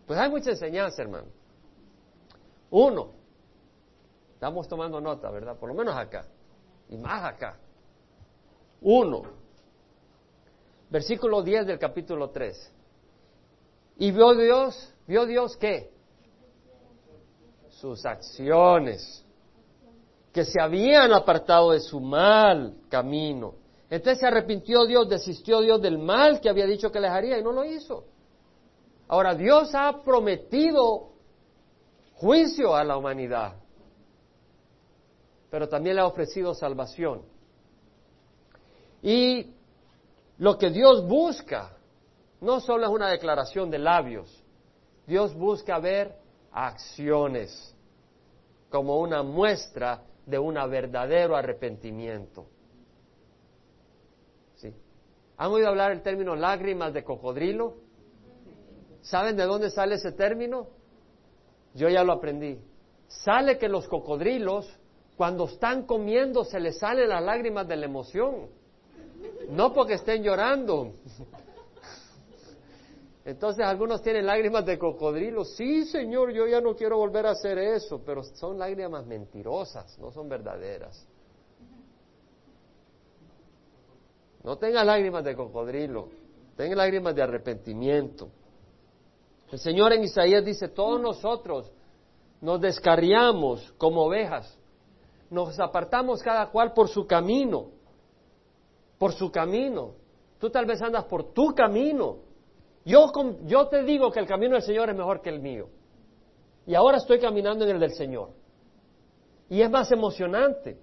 Pues 0.06 0.18
hay 0.18 0.30
mucha 0.30 0.50
enseñanza, 0.50 1.02
hermano. 1.02 1.28
Uno, 2.70 3.10
estamos 4.32 4.66
tomando 4.66 5.00
nota, 5.00 5.30
¿verdad? 5.30 5.56
Por 5.58 5.68
lo 5.68 5.74
menos 5.74 5.94
acá. 5.94 6.26
Y 6.88 6.96
más 6.96 7.22
acá. 7.22 7.58
Uno. 8.80 9.22
Versículo 10.90 11.42
10 11.42 11.66
del 11.66 11.78
capítulo 11.78 12.30
3. 12.30 12.72
Y 13.98 14.10
vio 14.10 14.34
Dios, 14.34 14.94
vio 15.06 15.26
Dios 15.26 15.56
qué? 15.56 15.92
Sus 17.68 18.04
acciones. 18.06 19.24
Que 20.32 20.44
se 20.44 20.60
habían 20.60 21.12
apartado 21.12 21.72
de 21.72 21.80
su 21.80 22.00
mal 22.00 22.74
camino 22.88 23.63
entonces 23.90 24.20
se 24.20 24.26
arrepintió 24.26 24.86
Dios, 24.86 25.08
desistió 25.08 25.60
Dios 25.60 25.80
del 25.80 25.98
mal 25.98 26.40
que 26.40 26.48
había 26.48 26.66
dicho 26.66 26.90
que 26.90 27.00
les 27.00 27.10
haría 27.10 27.38
y 27.38 27.42
no 27.42 27.52
lo 27.52 27.64
hizo. 27.64 28.04
Ahora, 29.08 29.34
Dios 29.34 29.74
ha 29.74 30.02
prometido 30.02 31.10
juicio 32.14 32.74
a 32.74 32.84
la 32.84 32.96
humanidad, 32.96 33.54
pero 35.50 35.68
también 35.68 35.96
le 35.96 36.02
ha 36.02 36.06
ofrecido 36.06 36.54
salvación. 36.54 37.22
Y 39.02 39.54
lo 40.38 40.56
que 40.56 40.70
Dios 40.70 41.06
busca 41.06 41.76
no 42.40 42.60
solo 42.60 42.86
es 42.86 42.90
una 42.90 43.08
declaración 43.08 43.70
de 43.70 43.78
labios, 43.78 44.42
Dios 45.06 45.34
busca 45.34 45.78
ver 45.78 46.16
acciones 46.50 47.74
como 48.70 48.98
una 48.98 49.22
muestra 49.22 50.02
de 50.26 50.38
un 50.38 50.54
verdadero 50.54 51.36
arrepentimiento. 51.36 52.46
¿Han 55.36 55.50
oído 55.50 55.68
hablar 55.68 55.92
el 55.92 56.02
término 56.02 56.36
lágrimas 56.36 56.92
de 56.92 57.02
cocodrilo? 57.02 57.74
¿Saben 59.02 59.36
de 59.36 59.44
dónde 59.44 59.70
sale 59.70 59.96
ese 59.96 60.12
término? 60.12 60.68
Yo 61.74 61.88
ya 61.88 62.04
lo 62.04 62.12
aprendí. 62.12 62.58
Sale 63.08 63.58
que 63.58 63.68
los 63.68 63.88
cocodrilos, 63.88 64.66
cuando 65.16 65.44
están 65.44 65.86
comiendo, 65.86 66.44
se 66.44 66.60
les 66.60 66.78
salen 66.78 67.08
las 67.08 67.22
lágrimas 67.22 67.66
de 67.68 67.76
la 67.76 67.86
emoción. 67.86 68.48
No 69.50 69.72
porque 69.72 69.94
estén 69.94 70.22
llorando. 70.22 70.92
Entonces 73.24 73.64
algunos 73.64 74.02
tienen 74.02 74.26
lágrimas 74.26 74.66
de 74.66 74.78
cocodrilo. 74.78 75.44
Sí, 75.44 75.84
Señor, 75.86 76.32
yo 76.32 76.46
ya 76.46 76.60
no 76.60 76.76
quiero 76.76 76.98
volver 76.98 77.26
a 77.26 77.30
hacer 77.30 77.58
eso, 77.58 78.02
pero 78.04 78.22
son 78.22 78.58
lágrimas 78.58 79.06
mentirosas, 79.06 79.98
no 79.98 80.10
son 80.12 80.28
verdaderas. 80.28 81.06
No 84.44 84.58
tenga 84.58 84.84
lágrimas 84.84 85.24
de 85.24 85.34
cocodrilo, 85.34 86.10
tenga 86.54 86.76
lágrimas 86.76 87.14
de 87.14 87.22
arrepentimiento. 87.22 88.28
El 89.50 89.58
Señor 89.58 89.94
en 89.94 90.04
Isaías 90.04 90.44
dice, 90.44 90.68
todos 90.68 91.00
nosotros 91.00 91.72
nos 92.42 92.60
descarriamos 92.60 93.72
como 93.78 94.02
ovejas, 94.02 94.58
nos 95.30 95.58
apartamos 95.58 96.22
cada 96.22 96.50
cual 96.50 96.74
por 96.74 96.88
su 96.88 97.06
camino, 97.06 97.70
por 98.98 99.14
su 99.14 99.32
camino. 99.32 99.94
Tú 100.38 100.50
tal 100.50 100.66
vez 100.66 100.82
andas 100.82 101.04
por 101.04 101.32
tu 101.32 101.54
camino. 101.54 102.18
Yo, 102.84 103.10
yo 103.46 103.66
te 103.68 103.82
digo 103.82 104.10
que 104.10 104.20
el 104.20 104.26
camino 104.26 104.54
del 104.54 104.62
Señor 104.62 104.90
es 104.90 104.96
mejor 104.96 105.22
que 105.22 105.30
el 105.30 105.40
mío. 105.40 105.68
Y 106.66 106.74
ahora 106.74 106.98
estoy 106.98 107.18
caminando 107.18 107.64
en 107.64 107.70
el 107.70 107.80
del 107.80 107.94
Señor. 107.94 108.30
Y 109.48 109.62
es 109.62 109.70
más 109.70 109.90
emocionante 109.90 110.78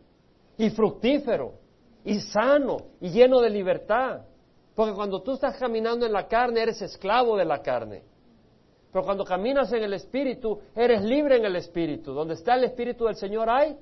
y 0.58 0.72
fructífero 0.72 1.61
y 2.04 2.20
sano 2.20 2.78
y 3.00 3.10
lleno 3.10 3.40
de 3.40 3.50
libertad. 3.50 4.22
Porque 4.76 4.94
cuando 4.94 5.22
tú 5.22 5.34
estás 5.34 5.58
caminando 5.58 6.06
en 6.06 6.14
la 6.14 6.28
carne, 6.28 6.62
eres 6.62 6.82
esclavo 6.82 7.38
de 7.38 7.46
la 7.46 7.62
carne. 7.62 8.04
Pero 8.92 9.06
cuando 9.06 9.24
caminas 9.24 9.72
en 9.74 9.84
el 9.84 9.94
Espíritu, 9.94 10.60
eres 10.76 11.02
libre 11.02 11.38
en 11.38 11.46
el 11.46 11.56
Espíritu. 11.56 12.14
Donde 12.14 12.34
está 12.34 12.56
el 12.56 12.66
Espíritu 12.66 13.06
del 13.06 13.16
Señor 13.16 13.50
hay 13.50 13.78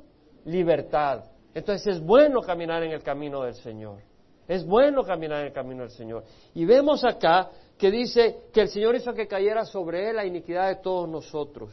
libertad. 0.45 1.23
Entonces 1.53 1.95
es 1.95 2.01
bueno 2.01 2.41
caminar 2.41 2.83
en 2.83 2.91
el 2.91 3.01
camino 3.01 3.43
del 3.43 3.55
Señor. 3.55 4.01
Es 4.47 4.65
bueno 4.65 5.03
caminar 5.03 5.41
en 5.41 5.47
el 5.47 5.53
camino 5.53 5.81
del 5.81 5.91
Señor. 5.91 6.23
Y 6.53 6.65
vemos 6.65 7.03
acá 7.05 7.49
que 7.77 7.91
dice 7.91 8.43
que 8.51 8.61
el 8.61 8.69
Señor 8.69 8.95
hizo 8.95 9.13
que 9.13 9.27
cayera 9.27 9.63
sobre 9.65 10.09
él 10.09 10.15
la 10.15 10.25
iniquidad 10.25 10.69
de 10.69 10.75
todos 10.77 11.07
nosotros. 11.07 11.71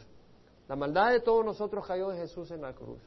La 0.67 0.75
maldad 0.75 1.11
de 1.11 1.21
todos 1.21 1.43
nosotros 1.43 1.85
cayó 1.87 2.09
de 2.09 2.17
Jesús 2.17 2.51
en 2.51 2.61
la 2.61 2.73
cruz. 2.73 3.01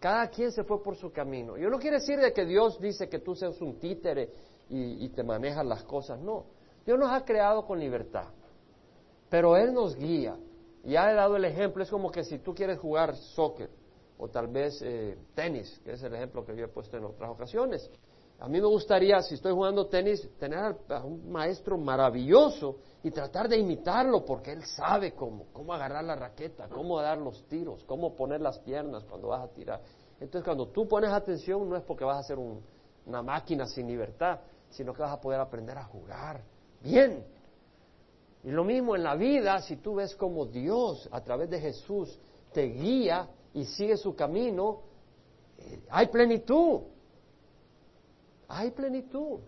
Cada 0.00 0.28
quien 0.28 0.50
se 0.50 0.64
fue 0.64 0.82
por 0.82 0.96
su 0.96 1.12
camino. 1.12 1.58
Yo 1.58 1.68
no 1.68 1.78
quiero 1.78 1.98
decir 1.98 2.18
de 2.18 2.32
que 2.32 2.46
Dios 2.46 2.80
dice 2.80 3.10
que 3.10 3.18
tú 3.18 3.34
seas 3.34 3.60
un 3.60 3.78
títere 3.78 4.32
y, 4.70 5.08
te 5.10 5.22
manejas 5.22 5.66
las 5.66 5.82
cosas. 5.84 6.18
No. 6.18 6.46
Dios 6.86 6.98
nos 6.98 7.10
ha 7.10 7.22
creado 7.22 7.66
con 7.66 7.78
libertad. 7.78 8.28
Pero 9.28 9.56
Él 9.56 9.74
nos 9.74 9.94
guía. 9.96 10.38
Ya 10.84 11.10
he 11.10 11.14
dado 11.14 11.36
el 11.36 11.44
ejemplo. 11.44 11.82
Es 11.82 11.90
como 11.90 12.10
que 12.10 12.24
si 12.24 12.38
tú 12.38 12.54
quieres 12.54 12.78
jugar 12.78 13.14
soccer 13.14 13.68
o 14.16 14.28
tal 14.28 14.48
vez 14.48 14.80
eh, 14.82 15.18
tenis, 15.34 15.78
que 15.84 15.92
es 15.92 16.02
el 16.02 16.14
ejemplo 16.14 16.46
que 16.46 16.56
yo 16.56 16.64
he 16.64 16.68
puesto 16.68 16.96
en 16.96 17.04
otras 17.04 17.30
ocasiones. 17.30 17.90
A 18.40 18.48
mí 18.48 18.58
me 18.58 18.66
gustaría, 18.66 19.20
si 19.20 19.34
estoy 19.34 19.52
jugando 19.52 19.86
tenis, 19.86 20.26
tener 20.38 20.74
a 20.88 21.04
un 21.04 21.30
maestro 21.30 21.76
maravilloso 21.76 22.78
y 23.02 23.10
tratar 23.10 23.50
de 23.50 23.58
imitarlo 23.58 24.24
porque 24.24 24.52
él 24.52 24.64
sabe 24.64 25.12
cómo, 25.12 25.48
cómo 25.52 25.74
agarrar 25.74 26.02
la 26.04 26.16
raqueta, 26.16 26.66
cómo 26.68 26.98
dar 27.02 27.18
los 27.18 27.46
tiros, 27.48 27.84
cómo 27.84 28.16
poner 28.16 28.40
las 28.40 28.58
piernas 28.60 29.04
cuando 29.04 29.28
vas 29.28 29.44
a 29.44 29.48
tirar. 29.48 29.82
Entonces 30.18 30.42
cuando 30.42 30.68
tú 30.68 30.88
pones 30.88 31.10
atención 31.10 31.68
no 31.68 31.76
es 31.76 31.82
porque 31.82 32.02
vas 32.02 32.18
a 32.18 32.22
ser 32.22 32.38
una 32.38 33.22
máquina 33.22 33.66
sin 33.66 33.86
libertad, 33.86 34.40
sino 34.70 34.94
que 34.94 35.02
vas 35.02 35.12
a 35.12 35.20
poder 35.20 35.38
aprender 35.38 35.76
a 35.76 35.84
jugar 35.84 36.42
bien. 36.82 37.22
Y 38.42 38.50
lo 38.50 38.64
mismo 38.64 38.96
en 38.96 39.02
la 39.02 39.16
vida, 39.16 39.60
si 39.60 39.76
tú 39.76 39.96
ves 39.96 40.14
cómo 40.14 40.46
Dios 40.46 41.10
a 41.12 41.20
través 41.20 41.50
de 41.50 41.60
Jesús 41.60 42.18
te 42.54 42.62
guía 42.62 43.28
y 43.52 43.66
sigue 43.66 43.98
su 43.98 44.14
camino, 44.14 44.80
eh, 45.58 45.82
hay 45.90 46.06
plenitud. 46.06 46.80
Hay 48.52 48.72
plenitud. 48.72 49.38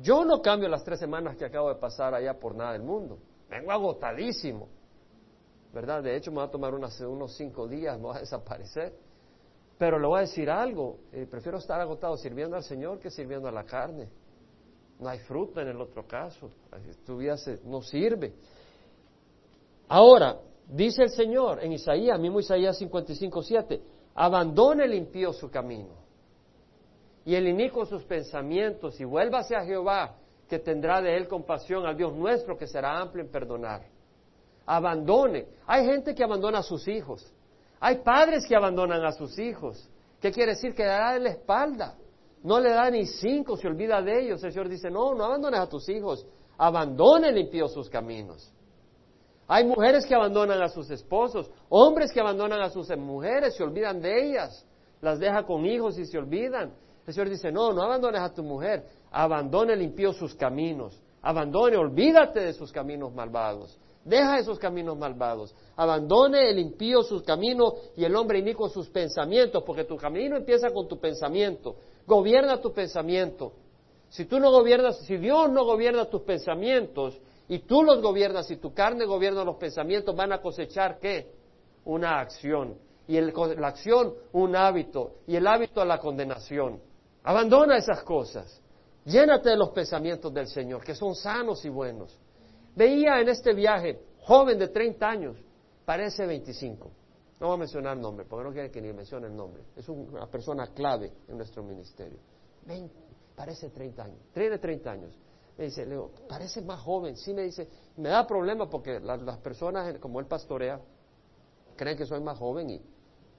Yo 0.00 0.24
no 0.24 0.40
cambio 0.40 0.68
las 0.68 0.84
tres 0.84 1.00
semanas 1.00 1.36
que 1.36 1.44
acabo 1.44 1.68
de 1.68 1.74
pasar 1.74 2.14
allá 2.14 2.38
por 2.38 2.54
nada 2.54 2.72
del 2.72 2.82
mundo. 2.82 3.18
Vengo 3.50 3.72
agotadísimo. 3.72 4.68
¿Verdad? 5.74 6.02
De 6.02 6.16
hecho, 6.16 6.30
me 6.30 6.38
va 6.38 6.44
a 6.44 6.50
tomar 6.50 6.72
unos 6.74 7.34
cinco 7.34 7.66
días, 7.66 7.98
me 7.98 8.06
va 8.06 8.16
a 8.16 8.20
desaparecer. 8.20 8.94
Pero 9.78 9.98
le 9.98 10.06
voy 10.06 10.18
a 10.18 10.20
decir 10.20 10.48
algo. 10.48 10.98
Eh, 11.12 11.26
prefiero 11.28 11.58
estar 11.58 11.80
agotado 11.80 12.16
sirviendo 12.16 12.54
al 12.56 12.62
Señor 12.62 13.00
que 13.00 13.10
sirviendo 13.10 13.48
a 13.48 13.52
la 13.52 13.64
carne. 13.64 14.08
No 15.00 15.08
hay 15.08 15.18
fruto 15.18 15.60
en 15.60 15.68
el 15.68 15.80
otro 15.80 16.06
caso. 16.06 16.50
Tu 17.04 17.18
no 17.64 17.82
sirve. 17.82 18.32
Ahora, 19.88 20.38
dice 20.68 21.02
el 21.02 21.10
Señor 21.10 21.64
en 21.64 21.72
Isaías, 21.72 22.18
mismo 22.20 22.38
Isaías 22.38 22.78
55, 22.78 23.42
7, 23.42 23.82
abandone 24.14 24.84
el 24.84 24.94
impío 24.94 25.32
su 25.32 25.50
camino 25.50 26.01
y 27.24 27.34
el 27.34 27.48
inico 27.48 27.86
sus 27.86 28.04
pensamientos 28.04 29.00
y 29.00 29.04
vuélvase 29.04 29.54
a 29.54 29.64
Jehová, 29.64 30.16
que 30.48 30.58
tendrá 30.58 31.00
de 31.00 31.16
él 31.16 31.28
compasión, 31.28 31.86
al 31.86 31.96
Dios 31.96 32.12
nuestro, 32.14 32.58
que 32.58 32.66
será 32.66 32.98
amplio 32.98 33.24
en 33.24 33.30
perdonar. 33.30 33.82
Abandone. 34.66 35.46
Hay 35.66 35.86
gente 35.86 36.14
que 36.14 36.24
abandona 36.24 36.58
a 36.58 36.62
sus 36.62 36.86
hijos. 36.88 37.32
Hay 37.80 37.98
padres 37.98 38.44
que 38.46 38.54
abandonan 38.54 39.04
a 39.04 39.12
sus 39.12 39.38
hijos. 39.38 39.88
¿Qué 40.20 40.30
quiere 40.30 40.52
decir? 40.52 40.74
Que 40.74 40.82
le 40.82 40.88
da 40.88 41.14
de 41.14 41.20
la 41.20 41.30
espalda. 41.30 41.96
No 42.42 42.60
le 42.60 42.70
da 42.70 42.90
ni 42.90 43.06
cinco, 43.06 43.56
se 43.56 43.66
olvida 43.66 44.02
de 44.02 44.20
ellos. 44.20 44.42
El 44.44 44.52
Señor 44.52 44.68
dice, 44.68 44.90
no, 44.90 45.14
no 45.14 45.24
abandones 45.24 45.60
a 45.60 45.68
tus 45.68 45.88
hijos. 45.88 46.26
Abandone 46.58 47.28
el 47.28 47.68
sus 47.68 47.88
caminos. 47.88 48.52
Hay 49.48 49.64
mujeres 49.64 50.06
que 50.06 50.14
abandonan 50.14 50.62
a 50.62 50.68
sus 50.68 50.90
esposos, 50.90 51.50
hombres 51.68 52.12
que 52.12 52.20
abandonan 52.20 52.60
a 52.60 52.70
sus 52.70 52.88
mujeres, 52.96 53.54
se 53.54 53.62
olvidan 53.62 54.00
de 54.00 54.28
ellas, 54.28 54.66
las 55.00 55.18
deja 55.18 55.44
con 55.44 55.66
hijos 55.66 55.98
y 55.98 56.06
se 56.06 56.18
olvidan. 56.18 56.72
El 57.06 57.14
Señor 57.14 57.30
dice, 57.30 57.50
no, 57.50 57.72
no 57.72 57.82
abandones 57.82 58.20
a 58.20 58.32
tu 58.32 58.42
mujer, 58.42 58.84
abandone 59.10 59.72
el 59.72 59.82
impío 59.82 60.12
sus 60.12 60.34
caminos, 60.34 61.00
abandone, 61.20 61.76
olvídate 61.76 62.40
de 62.40 62.52
sus 62.52 62.70
caminos 62.70 63.12
malvados, 63.12 63.76
deja 64.04 64.38
esos 64.38 64.58
caminos 64.58 64.96
malvados, 64.96 65.54
abandone 65.76 66.48
el 66.50 66.58
impío 66.60 67.02
sus 67.02 67.22
caminos 67.22 67.74
y 67.96 68.04
el 68.04 68.14
hombre 68.14 68.38
inicuo 68.38 68.68
sus 68.68 68.88
pensamientos, 68.88 69.64
porque 69.64 69.84
tu 69.84 69.96
camino 69.96 70.36
empieza 70.36 70.70
con 70.70 70.86
tu 70.86 71.00
pensamiento, 71.00 71.74
gobierna 72.06 72.60
tu 72.60 72.72
pensamiento. 72.72 73.52
Si 74.08 74.26
tú 74.26 74.38
no 74.38 74.50
gobiernas, 74.50 74.98
si 75.06 75.16
Dios 75.16 75.50
no 75.50 75.64
gobierna 75.64 76.04
tus 76.04 76.20
pensamientos 76.22 77.18
y 77.48 77.60
tú 77.60 77.82
los 77.82 78.02
gobiernas 78.02 78.50
y 78.50 78.56
tu 78.56 78.74
carne 78.74 79.06
gobierna 79.06 79.42
los 79.42 79.56
pensamientos, 79.56 80.14
van 80.14 80.32
a 80.32 80.40
cosechar 80.42 80.98
qué? 80.98 81.32
Una 81.86 82.20
acción. 82.20 82.76
Y 83.08 83.18
la 83.20 83.68
acción, 83.68 84.12
un 84.32 84.54
hábito. 84.54 85.14
Y 85.26 85.36
el 85.36 85.46
hábito, 85.46 85.82
la 85.84 85.98
condenación. 85.98 86.91
Abandona 87.24 87.76
esas 87.76 88.02
cosas. 88.02 88.60
Llénate 89.04 89.50
de 89.50 89.56
los 89.56 89.70
pensamientos 89.70 90.32
del 90.32 90.48
Señor, 90.48 90.82
que 90.82 90.94
son 90.94 91.14
sanos 91.14 91.64
y 91.64 91.68
buenos. 91.68 92.18
Veía 92.74 93.20
en 93.20 93.28
este 93.28 93.52
viaje, 93.52 94.00
joven 94.22 94.58
de 94.58 94.68
30 94.68 95.08
años, 95.08 95.36
parece 95.84 96.26
25. 96.26 96.90
No 97.40 97.48
voy 97.48 97.54
a 97.54 97.58
mencionar 97.58 97.96
el 97.96 98.02
nombre, 98.02 98.24
porque 98.28 98.44
no 98.44 98.52
quiere 98.52 98.70
que 98.70 98.80
ni 98.80 98.92
mencione 98.92 99.26
el 99.26 99.36
nombre. 99.36 99.62
Es 99.76 99.88
una 99.88 100.26
persona 100.26 100.68
clave 100.68 101.12
en 101.28 101.36
nuestro 101.36 101.62
ministerio. 101.62 102.18
parece 103.34 103.70
30 103.70 104.04
años, 104.04 104.18
tiene 104.32 104.58
30 104.58 104.90
años. 104.90 105.18
Me 105.58 105.64
dice, 105.64 105.84
Leo, 105.84 106.10
parece 106.28 106.62
más 106.62 106.80
joven. 106.80 107.16
Sí, 107.16 107.34
me 107.34 107.42
dice, 107.42 107.68
me 107.96 108.08
da 108.08 108.26
problema 108.26 108.70
porque 108.70 109.00
las 109.00 109.38
personas, 109.38 109.98
como 109.98 110.20
él 110.20 110.26
pastorea, 110.26 110.80
creen 111.76 111.96
que 111.96 112.06
soy 112.06 112.20
más 112.20 112.38
joven 112.38 112.70
y 112.70 112.80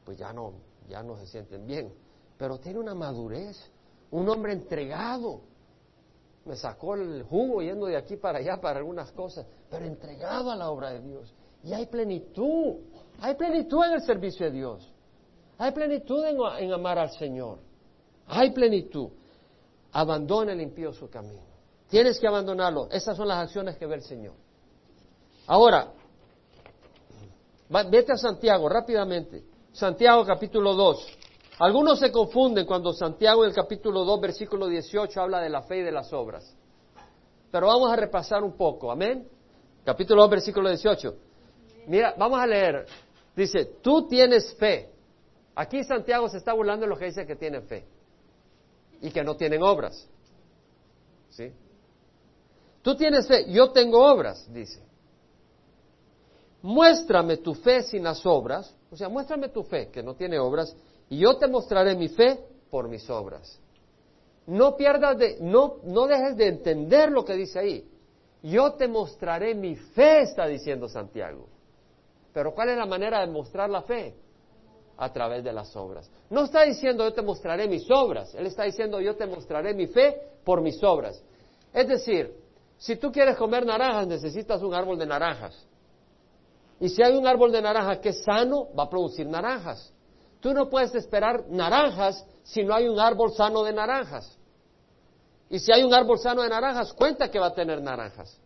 pues 0.04 0.18
ya 0.18 0.32
no, 0.34 0.54
ya 0.88 1.02
no 1.02 1.18
se 1.18 1.26
sienten 1.26 1.66
bien 1.66 1.92
pero 2.38 2.60
tiene 2.60 2.80
una 2.80 2.94
madurez, 2.94 3.58
un 4.14 4.30
hombre 4.30 4.54
entregado. 4.54 5.42
Me 6.46 6.56
sacó 6.56 6.96
el 6.96 7.24
jugo 7.24 7.62
yendo 7.62 7.88
de 7.88 7.98
aquí 7.98 8.16
para 8.16 8.40
allá 8.40 8.62
para 8.62 8.80
algunas 8.80 9.12
cosas, 9.12 9.46
pero 9.72 9.86
entregado 9.86 10.52
a 10.52 10.56
la 10.56 10.70
obra 10.70 10.92
de 10.92 11.02
Dios. 11.02 11.34
Y 11.64 11.74
hay 11.74 11.88
plenitud, 11.88 12.76
hay 13.20 13.36
plenitud 13.36 13.84
en 13.86 13.94
el 13.94 14.02
servicio 14.02 14.46
de 14.46 14.52
Dios. 14.52 14.94
Hay 15.58 15.72
plenitud 15.72 16.24
en, 16.26 16.74
amar 16.74 17.00
al 17.00 17.12
Señor. 17.12 17.60
Hay 18.28 18.52
plenitud. 18.52 19.10
Abandona 19.92 20.52
el 20.52 20.62
impío 20.62 20.94
su 20.94 21.10
camino. 21.10 21.42
Tienes 21.90 22.20
que 22.20 22.28
abandonarlo. 22.28 22.90
Esas 22.92 23.16
son 23.18 23.28
las 23.28 23.38
acciones 23.38 23.78
que 23.78 23.86
ve 23.86 23.96
el 23.96 24.04
Señor. 24.04 24.34
Ahora, 25.48 25.92
vete 27.90 28.12
a 28.12 28.18
Santiago 28.18 28.70
rápidamente. 28.70 29.44
Santiago 29.72 30.26
capítulo 30.26 30.76
2. 30.76 31.18
Algunos 31.60 32.00
se 32.00 32.12
confunden 32.12 32.66
cuando 32.66 32.94
Santiago 32.94 33.44
en 33.44 33.50
el 33.50 33.56
capítulo 33.56 34.04
2, 34.04 34.22
versículo 34.22 34.68
18 34.68 35.22
habla 35.22 35.40
de 35.40 35.50
la 35.50 35.62
fe 35.62 35.78
y 35.78 35.82
de 35.84 35.92
las 35.92 36.12
obras. 36.12 36.56
Pero 37.52 37.68
vamos 37.68 37.92
a 37.92 37.96
repasar 37.96 38.44
un 38.44 38.58
poco, 38.58 38.92
amén. 38.92 39.28
Capítulo 39.86 40.24
2, 40.24 40.32
versículo 40.32 40.70
18. 40.70 41.16
Mira, 41.88 42.16
vamos 42.18 42.40
a 42.40 42.48
leer. 42.48 42.86
Dice, 43.36 43.66
tú 43.82 44.08
tienes 44.08 44.56
fe. 44.56 44.90
Aquí 45.56 45.84
Santiago 45.84 46.28
se 46.28 46.38
está 46.38 46.54
burlando 46.54 46.86
de 46.86 46.90
los 46.90 46.98
que 46.98 47.06
dicen 47.06 47.28
que 47.28 47.36
tienen 47.36 47.64
fe 47.64 47.86
y 49.02 49.12
que 49.12 49.24
no 49.24 49.36
tienen 49.36 49.62
obras. 49.62 50.10
¿Sí? 51.30 51.52
Tú 52.82 52.96
tienes 52.96 53.28
fe, 53.28 53.46
yo 53.52 53.72
tengo 53.72 54.04
obras, 54.04 54.52
dice. 54.52 54.82
Muéstrame 56.64 57.38
tu 57.38 57.54
fe 57.54 57.84
sin 57.84 58.04
las 58.04 58.26
obras, 58.26 58.76
o 58.90 58.96
sea, 58.96 59.10
muéstrame 59.10 59.50
tu 59.50 59.64
fe 59.64 59.90
que 59.90 60.02
no 60.02 60.16
tiene 60.16 60.40
obras 60.40 60.76
y 61.14 61.20
yo 61.20 61.38
te 61.38 61.48
mostraré 61.48 61.96
mi 61.96 62.08
fe 62.08 62.40
por 62.72 62.90
mis 62.90 63.08
obras. 63.08 63.60
No 64.48 64.76
pierdas 64.76 65.16
de, 65.16 65.38
no, 65.42 65.76
no 65.84 66.08
dejes 66.08 66.36
de 66.36 66.48
entender 66.48 67.12
lo 67.12 67.24
que 67.24 67.36
dice 67.36 67.60
ahí. 67.60 67.88
Yo 68.42 68.74
te 68.74 68.88
mostraré 68.88 69.54
mi 69.54 69.76
fe, 69.76 70.22
está 70.22 70.48
diciendo 70.48 70.90
Santiago. 70.90 71.48
Pero 72.34 72.56
¿cuál 72.56 72.70
es 72.70 72.78
la 72.78 72.88
manera 72.88 73.20
de 73.22 73.28
mostrar 73.28 73.70
la 73.70 73.84
fe? 73.84 74.16
A 74.98 75.14
través 75.14 75.44
de 75.44 75.54
las 75.54 75.76
obras. 75.76 76.10
No 76.32 76.46
está 76.46 76.64
diciendo 76.64 77.04
yo 77.04 77.14
te 77.14 77.22
mostraré 77.22 77.68
mis 77.68 77.86
obras, 77.92 78.34
él 78.34 78.48
está 78.48 78.64
diciendo 78.64 79.00
yo 79.00 79.16
te 79.16 79.28
mostraré 79.28 79.76
mi 79.76 79.86
fe 79.86 80.20
por 80.44 80.62
mis 80.62 80.84
obras. 80.84 81.24
Es 81.72 81.88
decir, 81.88 82.34
si 82.78 82.96
tú 82.96 83.12
quieres 83.12 83.38
comer 83.38 83.68
naranjas, 83.68 84.08
necesitas 84.08 84.64
un 84.64 84.74
árbol 84.74 84.98
de 84.98 85.06
naranjas. 85.06 85.64
Y 86.80 86.90
si 86.90 87.04
hay 87.04 87.16
un 87.16 87.28
árbol 87.28 87.52
de 87.52 87.62
naranjas 87.62 88.00
que 88.00 88.10
es 88.10 88.24
sano, 88.24 88.70
va 88.76 88.86
a 88.86 88.90
producir 88.90 89.28
naranjas. 89.28 89.93
Tú 90.44 90.54
no 90.54 90.70
puedes 90.70 90.94
esperar 90.94 91.46
naranjas 91.48 92.26
si 92.44 92.66
no 92.66 92.76
hay 92.76 92.86
un 92.86 93.00
árbol 93.00 93.32
sano 93.32 93.64
de 93.64 93.72
naranjas. 93.72 94.38
Y 95.50 95.58
si 95.58 95.72
hay 95.72 95.84
un 95.84 95.94
árbol 95.94 96.20
sano 96.20 96.42
de 96.42 96.50
naranjas, 96.50 96.92
cuenta 96.92 97.32
que 97.32 97.40
va 97.40 97.48
a 97.48 97.54
tener 97.54 97.82
naranjas. 97.82 98.38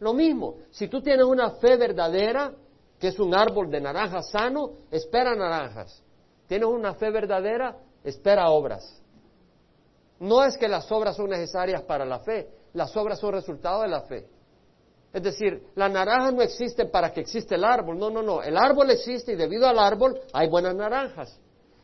Lo 0.00 0.14
mismo, 0.14 0.56
si 0.72 0.88
tú 0.88 1.00
tienes 1.00 1.24
una 1.24 1.52
fe 1.52 1.76
verdadera, 1.76 2.52
que 2.98 3.06
es 3.06 3.20
un 3.20 3.36
árbol 3.36 3.70
de 3.70 3.80
naranjas 3.80 4.30
sano, 4.30 4.72
espera 4.90 5.36
naranjas. 5.36 6.02
Tienes 6.48 6.66
una 6.66 6.94
fe 6.94 7.08
verdadera, 7.12 7.76
espera 8.02 8.50
obras. 8.50 9.00
No 10.18 10.42
es 10.42 10.58
que 10.58 10.66
las 10.66 10.90
obras 10.90 11.14
son 11.14 11.30
necesarias 11.30 11.82
para 11.82 12.04
la 12.04 12.18
fe, 12.18 12.50
las 12.72 12.96
obras 12.96 13.20
son 13.20 13.30
resultado 13.30 13.82
de 13.82 13.88
la 13.88 14.00
fe. 14.00 14.26
Es 15.12 15.22
decir, 15.22 15.62
las 15.74 15.92
naranjas 15.92 16.32
no 16.32 16.42
existen 16.42 16.90
para 16.90 17.12
que 17.12 17.20
exista 17.20 17.54
el 17.54 17.64
árbol, 17.64 17.98
no, 17.98 18.08
no, 18.08 18.22
no, 18.22 18.42
el 18.42 18.56
árbol 18.56 18.90
existe 18.90 19.32
y 19.32 19.36
debido 19.36 19.66
al 19.66 19.78
árbol 19.78 20.18
hay 20.32 20.48
buenas 20.48 20.74
naranjas. 20.74 21.38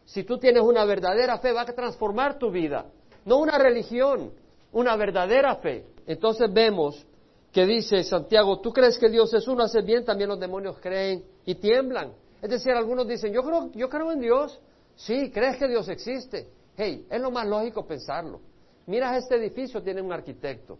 Si 0.06 0.24
tú 0.24 0.38
tienes 0.38 0.62
una 0.62 0.86
verdadera 0.86 1.38
fe, 1.38 1.52
va 1.52 1.62
a 1.62 1.66
transformar 1.66 2.38
tu 2.38 2.50
vida, 2.50 2.86
no 3.26 3.38
una 3.38 3.58
religión, 3.58 4.32
una 4.72 4.96
verdadera 4.96 5.56
fe. 5.56 5.84
Entonces 6.06 6.50
vemos 6.50 7.06
que 7.52 7.66
dice 7.66 8.02
Santiago, 8.02 8.60
tú 8.60 8.72
crees 8.72 8.98
que 8.98 9.10
Dios 9.10 9.32
es 9.34 9.46
uno, 9.46 9.64
hace 9.64 9.82
bien, 9.82 10.04
también 10.04 10.30
los 10.30 10.40
demonios 10.40 10.78
creen 10.80 11.24
y 11.44 11.54
tiemblan. 11.56 12.12
Es 12.40 12.48
decir, 12.48 12.72
algunos 12.72 13.06
dicen, 13.06 13.32
yo 13.32 13.42
creo, 13.42 13.70
yo 13.72 13.88
creo 13.88 14.12
en 14.12 14.20
Dios. 14.20 14.58
Sí, 14.94 15.30
crees 15.30 15.56
que 15.56 15.68
Dios 15.68 15.88
existe. 15.88 16.48
Hey, 16.76 17.06
es 17.10 17.20
lo 17.20 17.30
más 17.30 17.46
lógico 17.46 17.86
pensarlo. 17.86 18.40
Miras 18.86 19.18
este 19.18 19.36
edificio, 19.36 19.82
tiene 19.82 20.00
un 20.00 20.12
arquitecto. 20.12 20.78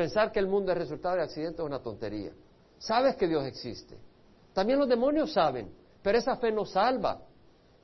Pensar 0.00 0.32
que 0.32 0.38
el 0.38 0.46
mundo 0.46 0.72
es 0.72 0.78
resultado 0.78 1.16
de 1.16 1.24
accidentes 1.24 1.60
es 1.60 1.66
una 1.66 1.82
tontería. 1.82 2.32
Sabes 2.78 3.16
que 3.16 3.28
Dios 3.28 3.44
existe. 3.44 3.98
También 4.54 4.78
los 4.78 4.88
demonios 4.88 5.30
saben, 5.30 5.70
pero 6.02 6.16
esa 6.16 6.36
fe 6.36 6.50
no 6.50 6.64
salva. 6.64 7.20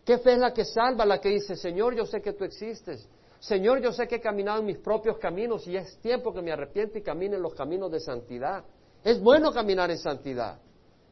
¿Qué 0.02 0.16
fe 0.16 0.32
es 0.32 0.38
la 0.38 0.54
que 0.54 0.64
salva? 0.64 1.04
La 1.04 1.20
que 1.20 1.28
dice, 1.28 1.56
Señor, 1.56 1.94
yo 1.94 2.06
sé 2.06 2.22
que 2.22 2.32
tú 2.32 2.44
existes. 2.44 3.06
Señor, 3.38 3.82
yo 3.82 3.92
sé 3.92 4.08
que 4.08 4.14
he 4.14 4.20
caminado 4.22 4.60
en 4.60 4.64
mis 4.64 4.78
propios 4.78 5.18
caminos 5.18 5.66
y 5.66 5.76
es 5.76 5.98
tiempo 5.98 6.32
que 6.32 6.40
me 6.40 6.50
arrepiente 6.52 7.00
y 7.00 7.02
camine 7.02 7.36
en 7.36 7.42
los 7.42 7.54
caminos 7.54 7.92
de 7.92 8.00
santidad. 8.00 8.64
Es 9.04 9.20
bueno 9.20 9.52
caminar 9.52 9.90
en 9.90 9.98
santidad, 9.98 10.58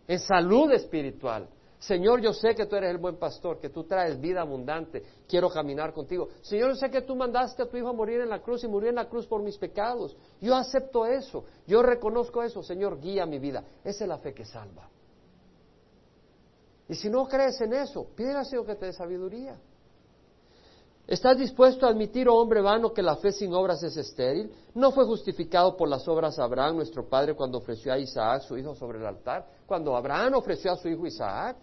en 0.09 0.19
salud 0.21 0.73
espiritual. 0.73 1.47
Señor, 1.87 2.23
yo 2.23 2.33
sé 2.33 2.55
que 2.55 2.65
tú 2.65 2.77
eres 2.77 2.91
el 2.91 2.99
buen 2.99 3.17
pastor, 3.19 3.59
que 3.59 3.69
tú 3.69 3.85
traes 3.85 4.19
vida 4.19 4.41
abundante, 4.41 5.03
quiero 5.29 5.51
caminar 5.51 5.93
contigo. 5.93 6.29
Señor, 6.41 6.71
yo 6.71 6.77
sé 6.77 6.91
que 6.91 7.03
tú 7.03 7.15
mandaste 7.15 7.63
a 7.63 7.69
tu 7.69 7.77
hijo 7.77 7.89
a 7.89 7.93
morir 7.93 8.21
en 8.21 8.31
la 8.31 8.41
cruz 8.41 8.65
y 8.65 8.69
murió 8.69 8.89
en 8.89 8.95
la 8.95 9.07
cruz 9.07 9.27
por 9.27 9.43
mis 9.43 9.59
pecados. 9.59 10.17
Yo 10.41 10.55
acepto 10.55 11.05
eso, 11.05 11.45
yo 11.67 11.83
reconozco 11.83 12.43
eso. 12.43 12.63
Señor, 12.63 12.99
guía 13.01 13.27
mi 13.27 13.39
vida. 13.39 13.63
Esa 13.85 14.05
es 14.05 14.09
la 14.09 14.17
fe 14.17 14.33
que 14.33 14.47
salva. 14.47 14.89
Y 16.89 16.95
si 16.95 17.11
no 17.11 17.27
crees 17.29 17.61
en 17.61 17.75
eso, 17.75 18.07
pídele 18.17 18.39
al 18.39 18.47
Señor 18.47 18.65
que 18.65 18.77
te 18.77 18.87
dé 18.87 18.93
sabiduría. 18.95 19.59
¿Estás 21.07 21.37
dispuesto 21.37 21.85
a 21.85 21.91
admitir, 21.91 22.31
oh 22.31 22.37
hombre 22.37 22.63
vano, 22.63 22.95
que 22.95 23.03
la 23.03 23.17
fe 23.17 23.31
sin 23.31 23.53
obras 23.53 23.83
es 23.83 23.95
estéril? 23.95 24.51
¿No 24.75 24.91
fue 24.91 25.05
justificado 25.05 25.77
por 25.77 25.87
las 25.87 26.09
obras 26.09 26.39
Abraham, 26.39 26.77
nuestro 26.77 27.07
padre, 27.07 27.35
cuando 27.35 27.59
ofreció 27.59 27.93
a 27.93 27.99
Isaac, 27.99 28.41
su 28.41 28.57
hijo, 28.57 28.75
sobre 28.75 28.99
el 28.99 29.05
altar? 29.05 29.47
Cuando 29.67 29.95
Abraham 29.95 30.33
ofreció 30.37 30.73
a 30.73 30.77
su 30.77 30.89
hijo 30.89 31.07
Isaac, 31.07 31.59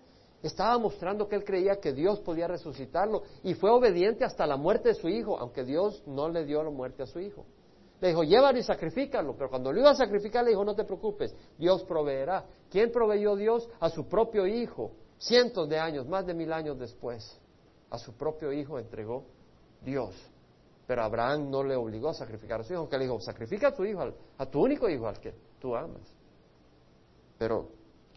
estaba 0.48 0.78
mostrando 0.78 1.28
que 1.28 1.36
él 1.36 1.44
creía 1.44 1.80
que 1.80 1.94
Dios 1.94 2.20
podía 2.20 2.48
resucitarlo 2.48 3.24
y 3.44 3.54
fue 3.54 3.70
obediente 3.70 4.24
hasta 4.26 4.46
la 4.46 4.58
muerte 4.58 4.90
de 4.90 4.96
su 4.96 5.08
hijo, 5.08 5.38
aunque 5.38 5.64
Dios 5.64 6.04
no 6.08 6.30
le 6.30 6.46
dio 6.46 6.64
la 6.64 6.70
muerte 6.70 7.04
a 7.04 7.06
su 7.06 7.20
hijo. 7.20 7.46
Le 8.00 8.10
dijo, 8.10 8.24
llévalo 8.24 8.58
y 8.58 8.64
sacrifícalo, 8.64 9.36
pero 9.36 9.50
cuando 9.50 9.72
lo 9.72 9.80
iba 9.80 9.92
a 9.92 9.96
sacrificar 9.96 10.44
le 10.44 10.52
dijo, 10.52 10.66
no 10.66 10.74
te 10.74 10.84
preocupes, 10.84 11.36
Dios 11.58 11.84
proveerá. 11.84 12.46
¿Quién 12.70 12.92
proveyó 12.92 13.36
Dios? 13.36 13.70
A 13.80 13.90
su 13.90 14.08
propio 14.08 14.48
hijo, 14.48 14.92
cientos 15.20 15.70
de 15.70 15.78
años, 15.78 16.08
más 16.08 16.26
de 16.26 16.34
mil 16.34 16.52
años 16.52 16.80
después 16.80 17.40
a 17.92 17.98
su 17.98 18.14
propio 18.14 18.52
hijo 18.52 18.80
entregó 18.80 19.26
Dios. 19.82 20.16
Pero 20.88 21.04
Abraham 21.04 21.50
no 21.52 21.64
le 21.64 21.76
obligó 21.76 22.10
a 22.10 22.14
sacrificar 22.14 22.62
a 22.62 22.64
su 22.64 22.74
hijo, 22.74 22.82
aunque 22.82 22.98
le 22.98 23.04
dijo, 23.04 23.20
sacrifica 23.20 23.68
a 23.68 23.76
tu 23.76 23.86
hijo, 23.86 24.14
a 24.38 24.46
tu 24.46 24.62
único 24.62 24.90
hijo 24.90 25.08
al 25.08 25.20
que 25.20 25.34
tú 25.60 25.76
amas. 25.76 26.02
Pero 27.38 27.70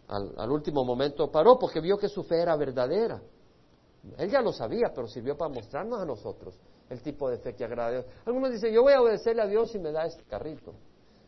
al, 0.07 0.51
último 0.51 0.83
momento 0.83 1.31
paró 1.31 1.57
porque 1.57 1.79
vio 1.79 1.97
que 1.97 2.07
su 2.07 2.23
fe 2.23 2.41
era 2.41 2.55
verdadera. 2.55 3.21
Él 4.17 4.29
ya 4.29 4.41
lo 4.41 4.53
sabía, 4.53 4.91
pero 4.93 5.07
sirvió 5.07 5.35
para 5.35 5.51
mostrarnos 5.51 5.99
a 5.99 6.05
nosotros 6.05 6.55
el 6.89 7.01
tipo 7.01 7.29
de 7.29 7.37
fe 7.37 7.55
que 7.55 7.65
agrada 7.65 7.87
a 7.87 7.91
Dios. 7.91 8.05
Algunos 8.25 8.51
dicen, 8.51 8.71
yo 8.71 8.83
voy 8.83 8.93
a 8.93 9.01
obedecerle 9.01 9.41
a 9.41 9.47
Dios 9.47 9.73
y 9.73 9.79
me 9.79 9.91
da 9.91 10.05
este 10.05 10.23
carrito. 10.23 10.73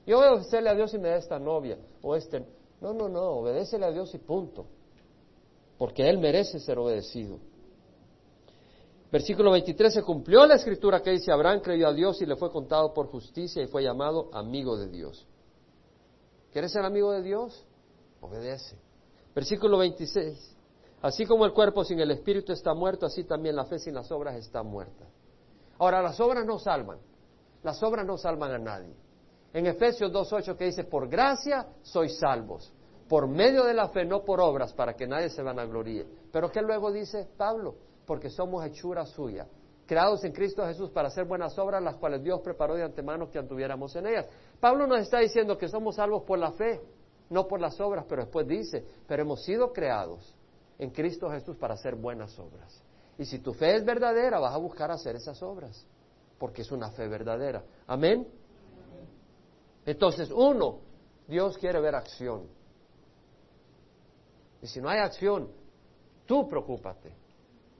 Yo 0.05 0.17
voy 0.17 0.27
a 0.27 0.33
obedecerle 0.33 0.69
a 0.69 0.75
Dios 0.75 0.93
y 0.93 0.99
me 0.99 1.09
da 1.09 1.15
esta 1.15 1.39
novia 1.39 1.77
o 2.01 2.15
este. 2.15 2.45
No, 2.79 2.93
no, 2.93 3.09
no, 3.09 3.21
obedécele 3.21 3.85
a 3.85 3.91
Dios 3.91 4.13
y 4.13 4.19
punto. 4.19 4.67
Porque 5.77 6.07
Él 6.07 6.19
merece 6.19 6.59
ser 6.59 6.77
obedecido. 6.77 7.39
Versículo 9.11 9.51
23, 9.51 9.93
se 9.93 10.03
cumplió 10.03 10.45
la 10.45 10.55
escritura 10.55 11.01
que 11.01 11.11
dice, 11.11 11.31
Abraham 11.31 11.61
creyó 11.61 11.87
a 11.87 11.93
Dios 11.93 12.21
y 12.21 12.25
le 12.25 12.35
fue 12.35 12.51
contado 12.51 12.93
por 12.93 13.07
justicia 13.07 13.63
y 13.63 13.67
fue 13.67 13.81
llamado 13.81 14.29
amigo 14.33 14.77
de 14.77 14.89
Dios. 14.89 15.25
¿Quieres 16.51 16.71
ser 16.71 16.83
amigo 16.83 17.11
de 17.11 17.21
Dios? 17.21 17.65
Obedece. 18.27 18.77
Versículo 19.33 19.77
26, 19.77 20.57
así 21.01 21.25
como 21.25 21.45
el 21.45 21.53
cuerpo 21.53 21.83
sin 21.83 21.99
el 21.99 22.11
espíritu 22.11 22.51
está 22.51 22.73
muerto, 22.73 23.05
así 23.05 23.23
también 23.23 23.55
la 23.55 23.65
fe 23.65 23.79
sin 23.79 23.93
las 23.93 24.11
obras 24.11 24.35
está 24.35 24.63
muerta. 24.63 25.05
Ahora, 25.79 26.01
las 26.01 26.19
obras 26.19 26.45
no 26.45 26.57
salvan, 26.57 26.97
las 27.63 27.81
obras 27.83 28.05
no 28.05 28.17
salvan 28.17 28.51
a 28.51 28.57
nadie. 28.57 28.95
En 29.53 29.67
Efesios 29.67 30.11
2.8 30.11 30.57
que 30.57 30.65
dice, 30.65 30.83
por 30.83 31.07
gracia 31.07 31.67
sois 31.83 32.17
salvos, 32.17 32.73
por 33.07 33.27
medio 33.27 33.63
de 33.63 33.73
la 33.73 33.89
fe, 33.89 34.05
no 34.05 34.23
por 34.23 34.41
obras, 34.41 34.73
para 34.73 34.95
que 34.95 35.07
nadie 35.07 35.29
se 35.29 35.41
vanagloríe. 35.41 36.05
Pero 36.31 36.51
¿qué 36.51 36.61
luego 36.61 36.91
dice 36.91 37.27
Pablo? 37.37 37.75
porque 38.07 38.29
somos 38.29 38.65
hechura 38.65 39.05
suya, 39.05 39.45
creados 39.85 40.23
en 40.23 40.31
Cristo 40.31 40.65
Jesús 40.65 40.89
para 40.89 41.09
hacer 41.09 41.25
buenas 41.25 41.59
obras, 41.59 41.83
las 41.83 41.97
cuales 41.97 42.23
Dios 42.23 42.39
preparó 42.39 42.75
de 42.75 42.83
antemano 42.83 43.29
que 43.29 43.37
anduviéramos 43.37 43.93
en 43.97 44.07
ellas. 44.07 44.25
Pablo 44.61 44.87
nos 44.87 45.01
está 45.01 45.19
diciendo 45.19 45.57
que 45.57 45.67
somos 45.67 45.97
salvos 45.97 46.23
por 46.23 46.39
la 46.39 46.51
fe, 46.53 46.81
no 47.29 47.47
por 47.47 47.59
las 47.59 47.79
obras, 47.79 48.05
pero 48.07 48.23
después 48.23 48.47
dice, 48.47 48.85
pero 49.07 49.23
hemos 49.23 49.43
sido 49.43 49.73
creados 49.73 50.35
en 50.79 50.91
Cristo 50.91 51.29
Jesús 51.29 51.57
para 51.57 51.73
hacer 51.73 51.95
buenas 51.95 52.37
obras. 52.39 52.81
Y 53.17 53.25
si 53.25 53.39
tu 53.39 53.53
fe 53.53 53.75
es 53.75 53.85
verdadera, 53.85 54.39
vas 54.39 54.53
a 54.53 54.57
buscar 54.57 54.91
hacer 54.91 55.15
esas 55.15 55.41
obras, 55.41 55.85
porque 56.37 56.61
es 56.61 56.71
una 56.71 56.91
fe 56.91 57.07
verdadera. 57.07 57.63
Amén. 57.87 58.27
Entonces, 59.85 60.29
uno, 60.31 60.79
Dios 61.27 61.57
quiere 61.57 61.79
ver 61.79 61.95
acción. 61.95 62.47
Y 64.61 64.67
si 64.67 64.81
no 64.81 64.89
hay 64.89 64.99
acción, 64.99 65.49
tú 66.25 66.47
preocúpate 66.47 67.27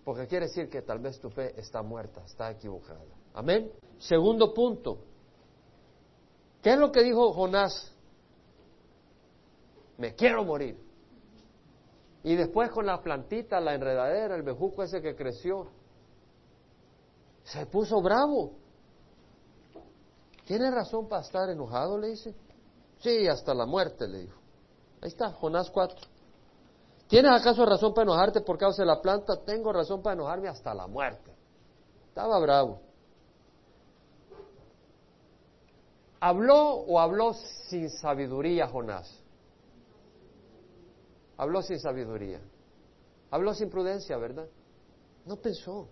porque 0.07 0.25
quiere 0.25 0.45
decir 0.45 0.69
que 0.69 0.83
tal 0.83 0.99
vez 0.99 1.19
tu 1.19 1.29
fe 1.29 1.53
está 1.59 1.83
muerta, 1.83 2.23
está 2.23 2.49
equivocada. 2.49 3.03
Amén. 3.33 3.69
Segundo 3.97 4.53
punto. 4.53 4.99
¿Qué 6.61 6.71
es 6.71 6.79
lo 6.79 6.93
que 6.93 7.03
dijo 7.03 7.33
Jonás? 7.33 7.93
Me 9.97 10.13
quiero 10.15 10.43
morir. 10.43 10.77
Y 12.23 12.35
después 12.35 12.69
con 12.71 12.85
la 12.85 13.01
plantita, 13.01 13.59
la 13.59 13.73
enredadera, 13.73 14.35
el 14.35 14.43
bejuco 14.43 14.83
ese 14.83 15.01
que 15.01 15.15
creció, 15.15 15.67
se 17.43 17.65
puso 17.65 18.01
bravo. 18.01 18.51
¿Tiene 20.45 20.69
razón 20.71 21.07
para 21.07 21.21
estar 21.21 21.49
enojado? 21.49 21.97
Le 21.97 22.09
dice. 22.09 22.35
Sí, 22.99 23.27
hasta 23.27 23.53
la 23.53 23.65
muerte, 23.65 24.07
le 24.07 24.19
dijo. 24.19 24.39
Ahí 25.01 25.09
está, 25.09 25.31
Jonás 25.31 25.69
4. 25.69 25.97
¿Tienes 27.07 27.31
acaso 27.31 27.65
razón 27.65 27.93
para 27.93 28.03
enojarte 28.03 28.41
por 28.41 28.57
causa 28.57 28.81
de 28.81 28.87
la 28.87 29.01
planta? 29.01 29.37
Tengo 29.45 29.71
razón 29.71 30.01
para 30.01 30.15
enojarme 30.15 30.49
hasta 30.49 30.73
la 30.73 30.87
muerte. 30.87 31.31
Estaba 32.09 32.39
bravo. 32.39 32.81
¿Habló 36.19 36.71
o 36.71 36.99
habló 36.99 37.33
sin 37.69 37.89
sabiduría 37.89 38.67
Jonás? 38.67 39.23
Habló 41.37 41.61
sin 41.61 41.79
sabiduría. 41.79 42.41
Habló 43.29 43.53
sin 43.53 43.69
prudencia, 43.69 44.17
¿verdad? 44.17 44.47
No 45.25 45.35
pensó. 45.37 45.87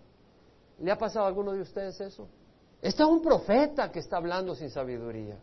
¿Le 0.80 0.90
ha 0.90 0.98
pasado 0.98 1.24
a 1.24 1.28
alguno 1.28 1.52
de 1.52 1.60
ustedes 1.60 2.00
eso? 2.00 2.28
Este 2.82 3.02
es 3.02 3.08
un 3.08 3.22
profeta 3.22 3.90
que 3.90 4.00
está 4.00 4.16
hablando 4.16 4.54
sin 4.54 4.70
sabiduría. 4.70 5.38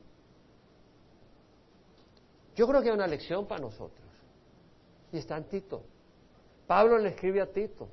Yo 2.56 2.68
creo 2.68 2.82
que 2.82 2.90
hay 2.90 2.96
una 2.96 3.08
lección 3.08 3.48
para 3.48 3.62
nosotros. 3.62 4.06
Y 5.12 5.18
está 5.18 5.38
en 5.38 5.46
Tito. 5.46 5.84
Pablo 6.68 6.98
le 6.98 7.10
escribe 7.10 7.42
a 7.42 7.52
Tito 7.52 7.88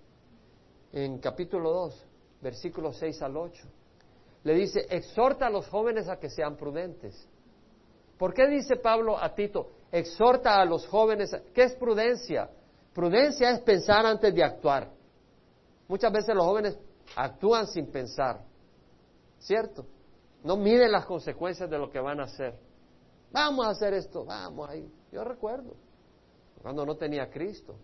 en 0.92 1.18
capítulo 1.18 1.72
2, 1.72 2.06
versículos 2.42 2.96
6 2.96 3.22
al 3.22 3.36
8. 3.36 3.68
Le 4.44 4.54
dice, 4.54 4.86
exhorta 4.90 5.46
a 5.46 5.50
los 5.50 5.66
jóvenes 5.68 6.08
a 6.08 6.18
que 6.18 6.30
sean 6.30 6.56
prudentes. 6.56 7.28
¿Por 8.18 8.34
qué 8.34 8.46
dice 8.48 8.76
Pablo 8.76 9.18
a 9.18 9.34
Tito, 9.34 9.70
exhorta 9.92 10.60
a 10.60 10.64
los 10.64 10.86
jóvenes? 10.86 11.34
¿Qué 11.54 11.64
es 11.64 11.74
prudencia? 11.74 12.50
Prudencia 12.92 13.50
es 13.50 13.60
pensar 13.60 14.04
antes 14.06 14.34
de 14.34 14.42
actuar. 14.42 14.90
Muchas 15.88 16.12
veces 16.12 16.34
los 16.34 16.44
jóvenes 16.44 16.78
actúan 17.16 17.66
sin 17.66 17.90
pensar, 17.90 18.44
¿cierto? 19.38 19.86
No 20.44 20.56
miden 20.56 20.92
las 20.92 21.04
consecuencias 21.06 21.68
de 21.68 21.78
lo 21.78 21.90
que 21.90 22.00
van 22.00 22.20
a 22.20 22.24
hacer. 22.24 22.54
Vamos 23.32 23.66
a 23.66 23.70
hacer 23.70 23.94
esto, 23.94 24.24
vamos 24.24 24.68
ahí. 24.68 24.90
Yo 25.12 25.24
recuerdo, 25.24 25.74
cuando 26.62 26.84
no 26.86 26.96
tenía 26.96 27.30
Cristo, 27.30 27.76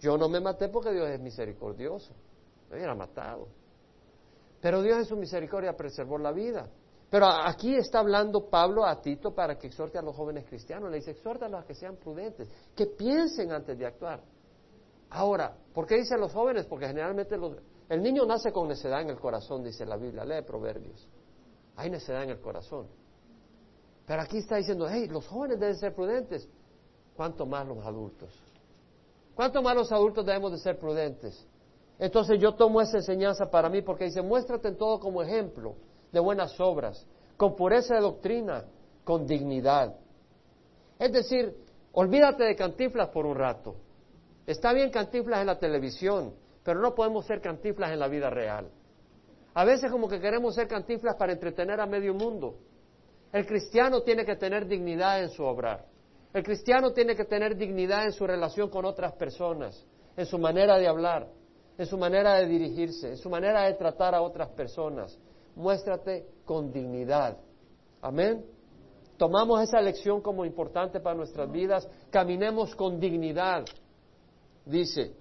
yo 0.00 0.16
no 0.16 0.28
me 0.28 0.40
maté 0.40 0.68
porque 0.68 0.92
Dios 0.92 1.08
es 1.08 1.20
misericordioso, 1.20 2.12
me 2.70 2.76
hubiera 2.76 2.94
matado. 2.94 3.48
Pero 4.60 4.82
Dios 4.82 4.98
en 4.98 5.04
su 5.04 5.16
misericordia 5.16 5.76
preservó 5.76 6.18
la 6.18 6.32
vida. 6.32 6.68
Pero 7.10 7.26
aquí 7.26 7.74
está 7.74 8.00
hablando 8.00 8.50
Pablo 8.50 8.84
a 8.84 9.00
Tito 9.00 9.34
para 9.34 9.58
que 9.58 9.68
exhorte 9.68 9.98
a 9.98 10.02
los 10.02 10.14
jóvenes 10.14 10.44
cristianos. 10.44 10.90
Le 10.90 10.98
dice, 10.98 11.12
exhórtalos 11.12 11.62
a 11.62 11.66
que 11.66 11.74
sean 11.74 11.96
prudentes, 11.96 12.48
que 12.76 12.86
piensen 12.86 13.50
antes 13.50 13.78
de 13.78 13.86
actuar. 13.86 14.20
Ahora, 15.10 15.56
¿por 15.72 15.86
qué 15.86 15.96
dice 15.96 16.18
los 16.18 16.32
jóvenes? 16.32 16.66
Porque 16.66 16.86
generalmente 16.86 17.34
el 17.88 18.02
niño 18.02 18.26
nace 18.26 18.52
con 18.52 18.68
necedad 18.68 19.00
en 19.00 19.08
el 19.08 19.18
corazón, 19.18 19.64
dice 19.64 19.86
la 19.86 19.96
Biblia, 19.96 20.24
lee 20.24 20.42
Proverbios. 20.42 21.08
Hay 21.76 21.88
necedad 21.88 22.24
en 22.24 22.30
el 22.30 22.40
corazón. 22.40 22.86
Pero 24.06 24.20
aquí 24.20 24.38
está 24.38 24.56
diciendo, 24.56 24.86
hey, 24.90 25.08
los 25.10 25.26
jóvenes 25.26 25.58
deben 25.58 25.76
ser 25.76 25.94
prudentes. 25.94 26.46
¿Cuánto 27.16 27.46
más 27.46 27.66
los 27.66 27.78
adultos? 27.86 28.30
¿Cuánto 29.34 29.62
más 29.62 29.74
los 29.74 29.90
adultos 29.92 30.26
debemos 30.26 30.52
de 30.52 30.58
ser 30.58 30.78
prudentes? 30.78 31.46
Entonces 31.98 32.38
yo 32.38 32.54
tomo 32.54 32.82
esa 32.82 32.98
enseñanza 32.98 33.50
para 33.50 33.70
mí 33.70 33.80
porque 33.80 34.04
dice, 34.04 34.20
muéstrate 34.20 34.68
en 34.68 34.76
todo 34.76 35.00
como 35.00 35.22
ejemplo 35.22 35.74
de 36.12 36.20
buenas 36.20 36.58
obras, 36.60 37.06
con 37.36 37.56
pureza 37.56 37.94
de 37.94 38.00
doctrina, 38.00 38.64
con 39.04 39.26
dignidad. 39.26 39.96
Es 40.98 41.12
decir, 41.12 41.54
olvídate 41.92 42.44
de 42.44 42.56
cantiflas 42.56 43.08
por 43.08 43.26
un 43.26 43.36
rato. 43.36 43.76
Está 44.46 44.72
bien 44.72 44.90
cantiflas 44.90 45.40
en 45.40 45.46
la 45.46 45.58
televisión, 45.58 46.34
pero 46.62 46.80
no 46.80 46.94
podemos 46.94 47.26
ser 47.26 47.40
cantiflas 47.40 47.92
en 47.92 47.98
la 47.98 48.08
vida 48.08 48.30
real. 48.30 48.70
A 49.54 49.64
veces 49.64 49.90
como 49.90 50.08
que 50.08 50.20
queremos 50.20 50.54
ser 50.54 50.68
cantiflas 50.68 51.16
para 51.16 51.32
entretener 51.32 51.80
a 51.80 51.86
medio 51.86 52.14
mundo. 52.14 52.56
El 53.32 53.46
cristiano 53.46 54.02
tiene 54.02 54.24
que 54.24 54.36
tener 54.36 54.66
dignidad 54.66 55.22
en 55.22 55.30
su 55.30 55.44
obrar. 55.44 55.86
El 56.32 56.42
cristiano 56.42 56.92
tiene 56.92 57.16
que 57.16 57.24
tener 57.24 57.56
dignidad 57.56 58.04
en 58.04 58.12
su 58.12 58.26
relación 58.26 58.68
con 58.70 58.84
otras 58.84 59.12
personas, 59.14 59.86
en 60.16 60.26
su 60.26 60.38
manera 60.38 60.78
de 60.78 60.86
hablar, 60.86 61.28
en 61.76 61.86
su 61.86 61.96
manera 61.96 62.34
de 62.34 62.46
dirigirse, 62.46 63.08
en 63.08 63.16
su 63.16 63.30
manera 63.30 63.64
de 63.64 63.74
tratar 63.74 64.14
a 64.14 64.22
otras 64.22 64.48
personas. 64.50 65.18
Muéstrate 65.58 66.26
con 66.46 66.72
dignidad. 66.72 67.36
Amén. 68.00 68.46
Tomamos 69.18 69.60
esa 69.60 69.80
lección 69.80 70.22
como 70.22 70.46
importante 70.46 71.00
para 71.00 71.14
nuestras 71.14 71.50
vidas. 71.52 71.86
Caminemos 72.10 72.74
con 72.74 72.98
dignidad 72.98 73.66
dice, 74.68 75.14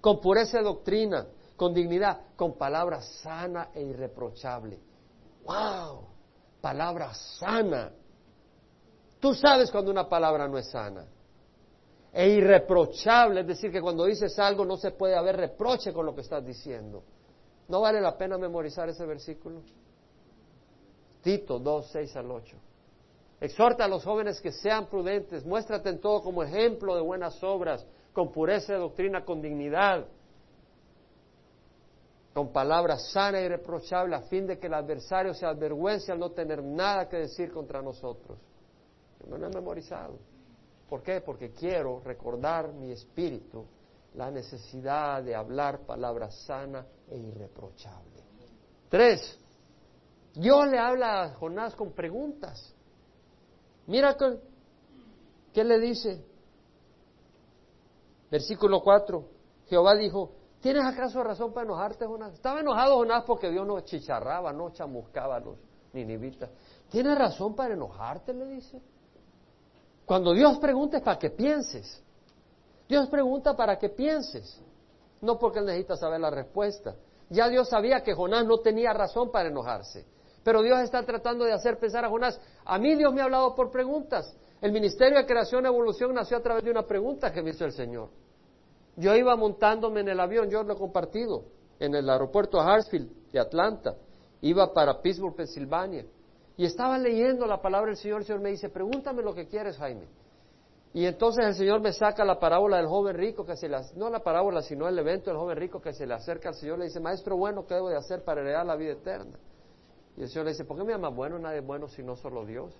con 0.00 0.20
pureza 0.20 0.58
de 0.58 0.64
doctrina, 0.64 1.26
con 1.56 1.74
dignidad, 1.74 2.20
con 2.36 2.56
palabra 2.56 3.00
sana 3.02 3.70
e 3.74 3.82
irreprochable. 3.82 4.78
¡Wow! 5.44 6.06
Palabra 6.60 7.12
sana. 7.14 7.92
Tú 9.18 9.34
sabes 9.34 9.70
cuando 9.70 9.90
una 9.90 10.08
palabra 10.08 10.46
no 10.48 10.58
es 10.58 10.70
sana. 10.70 11.06
E 12.12 12.28
irreprochable, 12.28 13.40
es 13.42 13.46
decir, 13.46 13.70
que 13.70 13.80
cuando 13.80 14.04
dices 14.04 14.38
algo 14.38 14.64
no 14.64 14.76
se 14.76 14.90
puede 14.92 15.16
haber 15.16 15.36
reproche 15.36 15.92
con 15.92 16.06
lo 16.06 16.14
que 16.14 16.22
estás 16.22 16.44
diciendo. 16.44 17.02
¿No 17.70 17.80
vale 17.80 18.00
la 18.00 18.18
pena 18.18 18.36
memorizar 18.36 18.88
ese 18.88 19.06
versículo? 19.06 19.62
Tito 21.22 21.60
2, 21.60 21.88
6 21.92 22.16
al 22.16 22.28
8. 22.28 22.56
Exhorta 23.40 23.84
a 23.84 23.88
los 23.88 24.02
jóvenes 24.02 24.40
que 24.40 24.50
sean 24.50 24.86
prudentes, 24.86 25.46
muéstrate 25.46 25.88
en 25.88 26.00
todo 26.00 26.20
como 26.20 26.42
ejemplo 26.42 26.96
de 26.96 27.00
buenas 27.00 27.40
obras, 27.44 27.86
con 28.12 28.32
pureza 28.32 28.72
de 28.72 28.80
doctrina, 28.80 29.24
con 29.24 29.40
dignidad, 29.40 30.04
con 32.34 32.52
palabras 32.52 33.12
sanas 33.12 33.42
y 33.42 33.48
reprochables, 33.48 34.18
a 34.18 34.22
fin 34.24 34.48
de 34.48 34.58
que 34.58 34.66
el 34.66 34.74
adversario 34.74 35.32
se 35.32 35.46
avergüence 35.46 36.10
al 36.10 36.18
no 36.18 36.32
tener 36.32 36.64
nada 36.64 37.08
que 37.08 37.18
decir 37.18 37.52
contra 37.52 37.80
nosotros. 37.80 38.36
No 39.28 39.38
lo 39.38 39.46
he 39.46 39.50
memorizado. 39.50 40.18
¿Por 40.88 41.04
qué? 41.04 41.20
Porque 41.20 41.52
quiero 41.52 42.00
recordar 42.04 42.72
mi 42.72 42.90
espíritu 42.90 43.64
la 44.14 44.30
necesidad 44.30 45.22
de 45.22 45.34
hablar 45.34 45.86
palabras 45.86 46.34
sanas 46.44 46.86
e 47.08 47.16
irreprochables. 47.16 48.24
Tres, 48.88 49.38
Dios 50.34 50.68
le 50.68 50.78
habla 50.78 51.22
a 51.22 51.34
Jonás 51.34 51.74
con 51.76 51.92
preguntas. 51.92 52.74
Mira 53.86 54.16
qué 55.52 55.64
le 55.64 55.78
dice. 55.78 56.24
Versículo 58.30 58.80
4. 58.82 59.24
Jehová 59.66 59.96
dijo, 59.96 60.32
¿tienes 60.60 60.84
acaso 60.84 61.22
razón 61.22 61.52
para 61.52 61.64
enojarte, 61.64 62.06
Jonás? 62.06 62.34
Estaba 62.34 62.60
enojado 62.60 62.96
Jonás 62.96 63.24
porque 63.24 63.50
Dios 63.50 63.66
no 63.66 63.80
chicharraba, 63.80 64.52
no 64.52 64.70
chamuscaba 64.70 65.36
a 65.36 65.40
los 65.40 65.56
ninivitas. 65.92 66.50
¿Tienes 66.88 67.16
razón 67.16 67.54
para 67.54 67.74
enojarte? 67.74 68.34
Le 68.34 68.46
dice. 68.46 68.80
Cuando 70.04 70.32
Dios 70.32 70.58
pregunta 70.58 70.96
es 70.96 71.02
para 71.02 71.18
que 71.18 71.30
pienses. 71.30 72.02
Dios 72.90 73.08
pregunta 73.08 73.56
para 73.56 73.78
que 73.78 73.88
pienses. 73.88 74.60
No 75.20 75.38
porque 75.38 75.60
él 75.60 75.66
necesita 75.66 75.96
saber 75.96 76.20
la 76.20 76.28
respuesta. 76.28 76.96
Ya 77.28 77.48
Dios 77.48 77.68
sabía 77.68 78.02
que 78.02 78.14
Jonás 78.14 78.44
no 78.44 78.58
tenía 78.58 78.92
razón 78.92 79.30
para 79.30 79.48
enojarse. 79.48 80.04
Pero 80.42 80.60
Dios 80.60 80.80
está 80.80 81.04
tratando 81.04 81.44
de 81.44 81.52
hacer 81.52 81.78
pensar 81.78 82.04
a 82.04 82.08
Jonás. 82.08 82.40
A 82.64 82.78
mí 82.80 82.96
Dios 82.96 83.14
me 83.14 83.20
ha 83.20 83.24
hablado 83.24 83.54
por 83.54 83.70
preguntas. 83.70 84.36
El 84.60 84.72
Ministerio 84.72 85.18
de 85.18 85.26
Creación 85.26 85.64
y 85.64 85.68
Evolución 85.68 86.12
nació 86.12 86.38
a 86.38 86.42
través 86.42 86.64
de 86.64 86.70
una 86.72 86.82
pregunta 86.82 87.32
que 87.32 87.42
me 87.42 87.50
hizo 87.50 87.64
el 87.64 87.72
Señor. 87.72 88.08
Yo 88.96 89.14
iba 89.14 89.36
montándome 89.36 90.00
en 90.00 90.08
el 90.08 90.18
avión, 90.18 90.50
yo 90.50 90.64
lo 90.64 90.74
he 90.74 90.76
compartido, 90.76 91.44
en 91.78 91.94
el 91.94 92.10
aeropuerto 92.10 92.58
de 92.58 92.64
Hartsfield 92.64 93.30
de 93.30 93.38
Atlanta. 93.38 93.94
Iba 94.40 94.72
para 94.74 95.00
Pittsburgh, 95.00 95.36
Pensilvania. 95.36 96.06
Y 96.56 96.64
estaba 96.64 96.98
leyendo 96.98 97.46
la 97.46 97.62
palabra 97.62 97.90
del 97.90 97.96
Señor. 97.96 98.22
El 98.22 98.26
Señor 98.26 98.40
me 98.40 98.50
dice, 98.50 98.68
pregúntame 98.68 99.22
lo 99.22 99.32
que 99.32 99.46
quieres, 99.46 99.76
Jaime. 99.78 100.08
Y 100.92 101.06
entonces 101.06 101.46
el 101.46 101.54
Señor 101.54 101.80
me 101.80 101.92
saca 101.92 102.24
la 102.24 102.40
parábola 102.40 102.78
del 102.78 102.86
joven 102.86 103.16
rico, 103.16 103.44
que 103.44 103.56
se 103.56 103.68
le, 103.68 103.76
no 103.94 104.10
la 104.10 104.20
parábola, 104.20 104.60
sino 104.60 104.88
el 104.88 104.98
evento 104.98 105.30
del 105.30 105.38
joven 105.38 105.56
rico 105.56 105.80
que 105.80 105.92
se 105.92 106.04
le 106.04 106.14
acerca 106.14 106.48
al 106.48 106.56
Señor. 106.56 106.78
Le 106.78 106.86
dice, 106.86 106.98
maestro 106.98 107.36
bueno, 107.36 107.64
¿qué 107.64 107.74
debo 107.74 107.88
de 107.88 107.96
hacer 107.96 108.24
para 108.24 108.40
heredar 108.40 108.66
la 108.66 108.74
vida 108.74 108.92
eterna? 108.92 109.38
Y 110.16 110.22
el 110.22 110.28
Señor 110.28 110.46
le 110.46 110.52
dice, 110.52 110.64
¿por 110.64 110.76
qué 110.76 110.84
me 110.84 110.92
llama 110.92 111.10
bueno? 111.10 111.38
Nadie 111.38 111.58
es 111.58 111.66
bueno 111.66 111.86
sino 111.86 112.16
solo 112.16 112.44
Dios. 112.44 112.74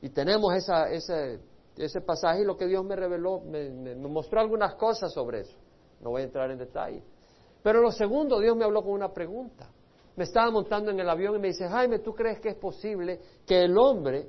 Y 0.00 0.08
tenemos 0.08 0.54
esa, 0.54 0.90
ese, 0.90 1.40
ese 1.76 2.00
pasaje 2.00 2.40
y 2.40 2.44
lo 2.44 2.56
que 2.56 2.66
Dios 2.66 2.84
me 2.84 2.96
reveló, 2.96 3.40
me, 3.40 3.94
mostró 3.96 4.40
algunas 4.40 4.74
cosas 4.76 5.12
sobre 5.12 5.40
eso. 5.40 5.56
No 6.00 6.10
voy 6.10 6.22
a 6.22 6.24
entrar 6.24 6.50
en 6.50 6.58
detalle. 6.58 7.04
Pero 7.62 7.80
lo 7.80 7.92
segundo, 7.92 8.40
Dios 8.40 8.56
me 8.56 8.64
habló 8.64 8.82
con 8.82 8.92
una 8.92 9.12
pregunta. 9.12 9.68
Me 10.16 10.24
estaba 10.24 10.50
montando 10.50 10.90
en 10.90 10.98
el 10.98 11.08
avión 11.08 11.36
y 11.36 11.38
me 11.38 11.48
dice, 11.48 11.68
Jaime, 11.68 11.98
¿tú 12.00 12.14
crees 12.14 12.40
que 12.40 12.48
es 12.48 12.56
posible 12.56 13.20
que 13.46 13.62
el 13.62 13.76
hombre 13.78 14.28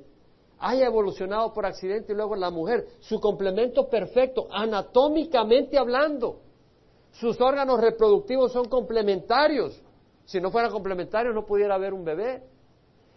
haya 0.64 0.86
evolucionado 0.86 1.52
por 1.52 1.66
accidente 1.66 2.12
y 2.12 2.16
luego 2.16 2.34
la 2.36 2.50
mujer, 2.50 2.86
su 3.00 3.20
complemento 3.20 3.88
perfecto, 3.88 4.46
anatómicamente 4.50 5.78
hablando? 5.78 6.40
Sus 7.12 7.40
órganos 7.40 7.80
reproductivos 7.80 8.52
son 8.52 8.64
complementarios. 8.68 9.80
Si 10.24 10.40
no 10.40 10.50
fueran 10.50 10.72
complementarios 10.72 11.34
no 11.34 11.44
pudiera 11.44 11.74
haber 11.74 11.92
un 11.92 12.04
bebé 12.04 12.42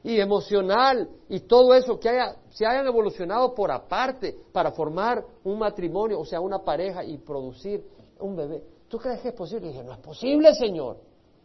y 0.03 0.19
emocional 0.19 1.09
y 1.29 1.39
todo 1.41 1.73
eso 1.73 1.99
que 1.99 2.09
haya, 2.09 2.35
se 2.49 2.65
hayan 2.65 2.85
evolucionado 2.85 3.55
por 3.55 3.71
aparte 3.71 4.35
para 4.51 4.71
formar 4.71 5.23
un 5.43 5.57
matrimonio, 5.57 6.19
o 6.19 6.25
sea, 6.25 6.41
una 6.41 6.59
pareja 6.59 7.03
y 7.03 7.17
producir 7.17 7.83
un 8.19 8.35
bebé. 8.35 8.63
¿Tú 8.89 8.97
crees 8.97 9.21
que 9.21 9.29
es 9.29 9.33
posible? 9.33 9.67
Y 9.67 9.69
dije, 9.69 9.83
no 9.83 9.93
es 9.93 9.99
posible, 9.99 10.53
Señor. 10.53 10.97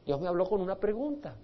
Dios 0.05 0.21
me 0.21 0.29
habló 0.29 0.47
con 0.47 0.61
una 0.61 0.77
pregunta. 0.77 1.37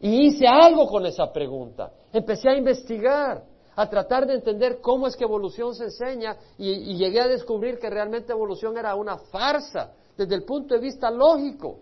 Y 0.00 0.26
hice 0.26 0.46
algo 0.46 0.86
con 0.86 1.04
esa 1.06 1.32
pregunta. 1.32 1.90
Empecé 2.12 2.50
a 2.50 2.56
investigar, 2.56 3.42
a 3.74 3.88
tratar 3.88 4.26
de 4.26 4.34
entender 4.34 4.80
cómo 4.80 5.06
es 5.06 5.16
que 5.16 5.24
evolución 5.24 5.74
se 5.74 5.84
enseña 5.84 6.36
y, 6.56 6.96
llegué 6.96 7.20
a 7.20 7.28
descubrir 7.28 7.78
que 7.78 7.90
realmente 7.90 8.32
evolución 8.32 8.76
era 8.76 8.94
una 8.94 9.18
farsa 9.18 9.92
desde 10.16 10.34
el 10.34 10.44
punto 10.44 10.74
de 10.74 10.80
vista 10.80 11.10
lógico 11.10 11.80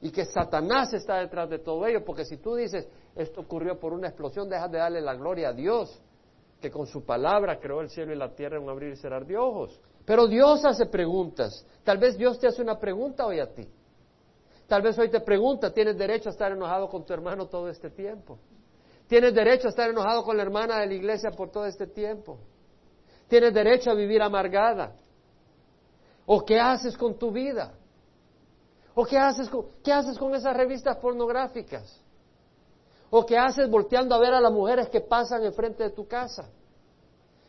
y 0.00 0.10
que 0.10 0.24
Satanás 0.26 0.92
está 0.92 1.16
detrás 1.16 1.48
de 1.48 1.58
todo 1.58 1.86
ello, 1.86 2.04
porque 2.04 2.24
si 2.24 2.36
tú 2.36 2.54
dices, 2.54 2.86
esto 3.14 3.40
ocurrió 3.40 3.78
por 3.78 3.92
una 3.92 4.08
explosión, 4.08 4.48
dejas 4.48 4.70
de 4.70 4.78
darle 4.78 5.00
la 5.00 5.14
gloria 5.14 5.48
a 5.48 5.52
Dios, 5.52 5.98
que 6.60 6.70
con 6.70 6.86
su 6.86 7.04
palabra 7.04 7.58
creó 7.58 7.80
el 7.80 7.88
cielo 7.88 8.12
y 8.12 8.16
la 8.16 8.34
tierra 8.34 8.56
en 8.56 8.64
un 8.64 8.70
abrir 8.70 8.92
y 8.92 8.96
cerrar 8.96 9.26
de 9.26 9.36
ojos. 9.36 9.80
Pero 10.04 10.26
Dios 10.26 10.64
hace 10.64 10.86
preguntas. 10.86 11.66
Tal 11.82 11.98
vez 11.98 12.16
Dios 12.18 12.38
te 12.38 12.46
hace 12.46 12.60
una 12.60 12.78
pregunta 12.78 13.26
hoy 13.26 13.40
a 13.40 13.52
ti. 13.54 13.66
Tal 14.66 14.82
vez 14.82 14.98
hoy 14.98 15.10
te 15.10 15.20
pregunta, 15.20 15.72
¿tienes 15.72 15.96
derecho 15.96 16.30
a 16.30 16.32
estar 16.32 16.52
enojado 16.52 16.88
con 16.88 17.04
tu 17.04 17.12
hermano 17.12 17.46
todo 17.46 17.68
este 17.68 17.90
tiempo? 17.90 18.38
¿Tienes 19.06 19.34
derecho 19.34 19.68
a 19.68 19.70
estar 19.70 19.90
enojado 19.90 20.24
con 20.24 20.36
la 20.36 20.42
hermana 20.42 20.78
de 20.80 20.86
la 20.86 20.94
iglesia 20.94 21.30
por 21.30 21.50
todo 21.50 21.66
este 21.66 21.86
tiempo? 21.86 22.38
¿Tienes 23.28 23.52
derecho 23.52 23.90
a 23.90 23.94
vivir 23.94 24.22
amargada? 24.22 24.96
¿O 26.26 26.44
qué 26.44 26.58
haces 26.58 26.96
con 26.96 27.18
tu 27.18 27.30
vida? 27.30 27.74
¿O 28.94 29.04
qué 29.04 29.18
haces 29.18 29.48
con, 29.48 29.66
qué 29.82 29.92
haces 29.92 30.18
con 30.18 30.34
esas 30.34 30.56
revistas 30.56 30.96
pornográficas? 30.96 32.00
¿O 33.10 33.26
qué 33.26 33.36
haces 33.36 33.68
volteando 33.68 34.14
a 34.14 34.18
ver 34.18 34.32
a 34.32 34.40
las 34.40 34.52
mujeres 34.52 34.88
que 34.88 35.00
pasan 35.00 35.44
enfrente 35.44 35.82
de 35.82 35.90
tu 35.90 36.06
casa? 36.06 36.48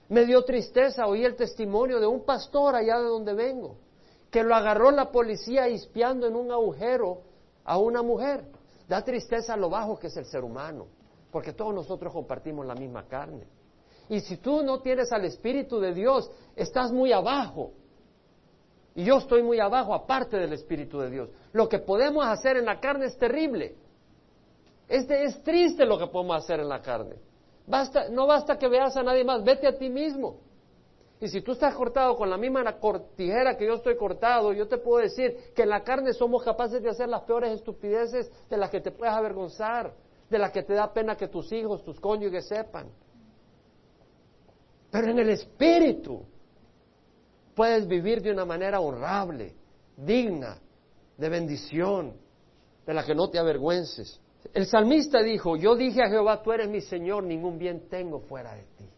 Me 0.10 0.26
dio 0.26 0.44
tristeza 0.44 1.08
oí 1.08 1.24
el 1.24 1.36
testimonio 1.36 2.00
de 2.00 2.08
un 2.08 2.24
pastor 2.26 2.76
allá 2.76 3.00
de 3.00 3.06
donde 3.06 3.34
vengo, 3.34 3.78
que 4.36 4.44
lo 4.44 4.54
agarró 4.54 4.92
la 4.92 5.12
policía 5.14 5.66
espiando 5.68 6.28
en 6.28 6.36
un 6.36 6.52
agujero 6.52 7.22
a 7.64 7.78
una 7.78 8.02
mujer. 8.02 8.44
Da 8.86 9.02
tristeza 9.02 9.56
lo 9.56 9.70
bajo 9.70 9.98
que 9.98 10.08
es 10.08 10.18
el 10.18 10.26
ser 10.26 10.44
humano, 10.44 10.88
porque 11.32 11.54
todos 11.54 11.74
nosotros 11.74 12.12
compartimos 12.12 12.66
la 12.66 12.76
misma 12.76 13.08
carne. 13.08 13.48
Y 14.10 14.20
si 14.20 14.36
tú 14.36 14.62
no 14.62 14.82
tienes 14.82 15.14
al 15.14 15.24
Espíritu 15.24 15.80
de 15.80 15.94
Dios, 15.94 16.30
estás 16.54 16.92
muy 16.92 17.14
abajo. 17.14 17.72
Y 18.94 19.06
yo 19.06 19.20
estoy 19.20 19.42
muy 19.42 19.62
abajo, 19.62 19.94
aparte 19.94 20.36
del 20.36 20.52
Espíritu 20.52 21.00
de 21.00 21.10
Dios. 21.10 21.30
Lo 21.54 21.70
que 21.70 21.80
podemos 21.80 22.26
hacer 22.26 22.58
en 22.58 22.66
la 22.66 22.82
carne 22.82 23.06
es 23.06 23.18
terrible. 23.18 23.78
Es, 24.90 25.10
es 25.10 25.42
triste 25.44 25.86
lo 25.86 25.98
que 25.98 26.08
podemos 26.08 26.44
hacer 26.44 26.60
en 26.60 26.68
la 26.68 26.82
carne. 26.82 27.16
Basta, 27.68 28.10
no 28.10 28.28
basta 28.28 28.58
que 28.58 28.68
veas 28.68 28.98
a 28.98 29.02
nadie 29.02 29.24
más, 29.24 29.46
vete 29.46 29.66
a 29.66 29.78
ti 29.78 29.90
mismo. 29.90 30.42
Y 31.20 31.30
si 31.30 31.42
tú 31.42 31.54
estás 31.54 31.74
cortado 31.76 32.16
con 32.16 32.30
la 32.30 32.38
misma 32.38 32.64
tijera 33.16 33.56
que 33.56 33.66
yo 33.66 33.76
estoy 33.76 33.96
cortado, 33.96 34.52
yo 34.52 34.68
te 34.68 34.78
puedo 34.78 35.02
decir 35.02 35.54
que 35.56 35.64
en 35.64 35.70
la 35.70 35.84
carne 35.84 36.14
somos 36.14 36.44
capaces 36.44 36.84
de 36.84 36.90
hacer 36.90 37.08
las 37.08 37.22
peores 37.22 37.52
estupideces 37.54 38.30
de 38.50 38.58
las 38.58 38.70
que 38.70 38.82
te 38.82 38.92
puedes 38.92 39.14
avergonzar, 39.14 39.94
de 40.30 40.38
las 40.38 40.52
que 40.52 40.64
te 40.64 40.74
da 40.74 40.92
pena 40.92 41.16
que 41.16 41.30
tus 41.30 41.52
hijos, 41.54 41.84
tus 41.86 42.00
cónyuges 42.00 42.48
sepan. 42.48 42.90
Pero 44.92 45.10
en 45.10 45.20
el 45.20 45.30
espíritu 45.30 46.24
puedes 47.56 47.88
vivir 47.88 48.22
de 48.22 48.32
una 48.32 48.46
manera 48.46 48.82
honrable, 48.82 49.56
digna, 49.96 50.58
de 51.18 51.30
bendición, 51.30 52.14
de 52.86 52.94
la 52.94 53.06
que 53.06 53.16
no 53.16 53.30
te 53.30 53.40
avergüences. 53.40 54.20
El 54.54 54.68
salmista 54.68 55.24
dijo, 55.24 55.56
yo 55.56 55.76
dije 55.76 56.04
a 56.04 56.10
Jehová, 56.10 56.44
tú 56.44 56.52
eres 56.52 56.70
mi 56.70 56.82
Señor, 56.82 57.24
ningún 57.24 57.58
bien 57.58 57.88
tengo 57.90 58.20
fuera 58.20 58.54
de 58.54 58.64
ti. 58.78 58.90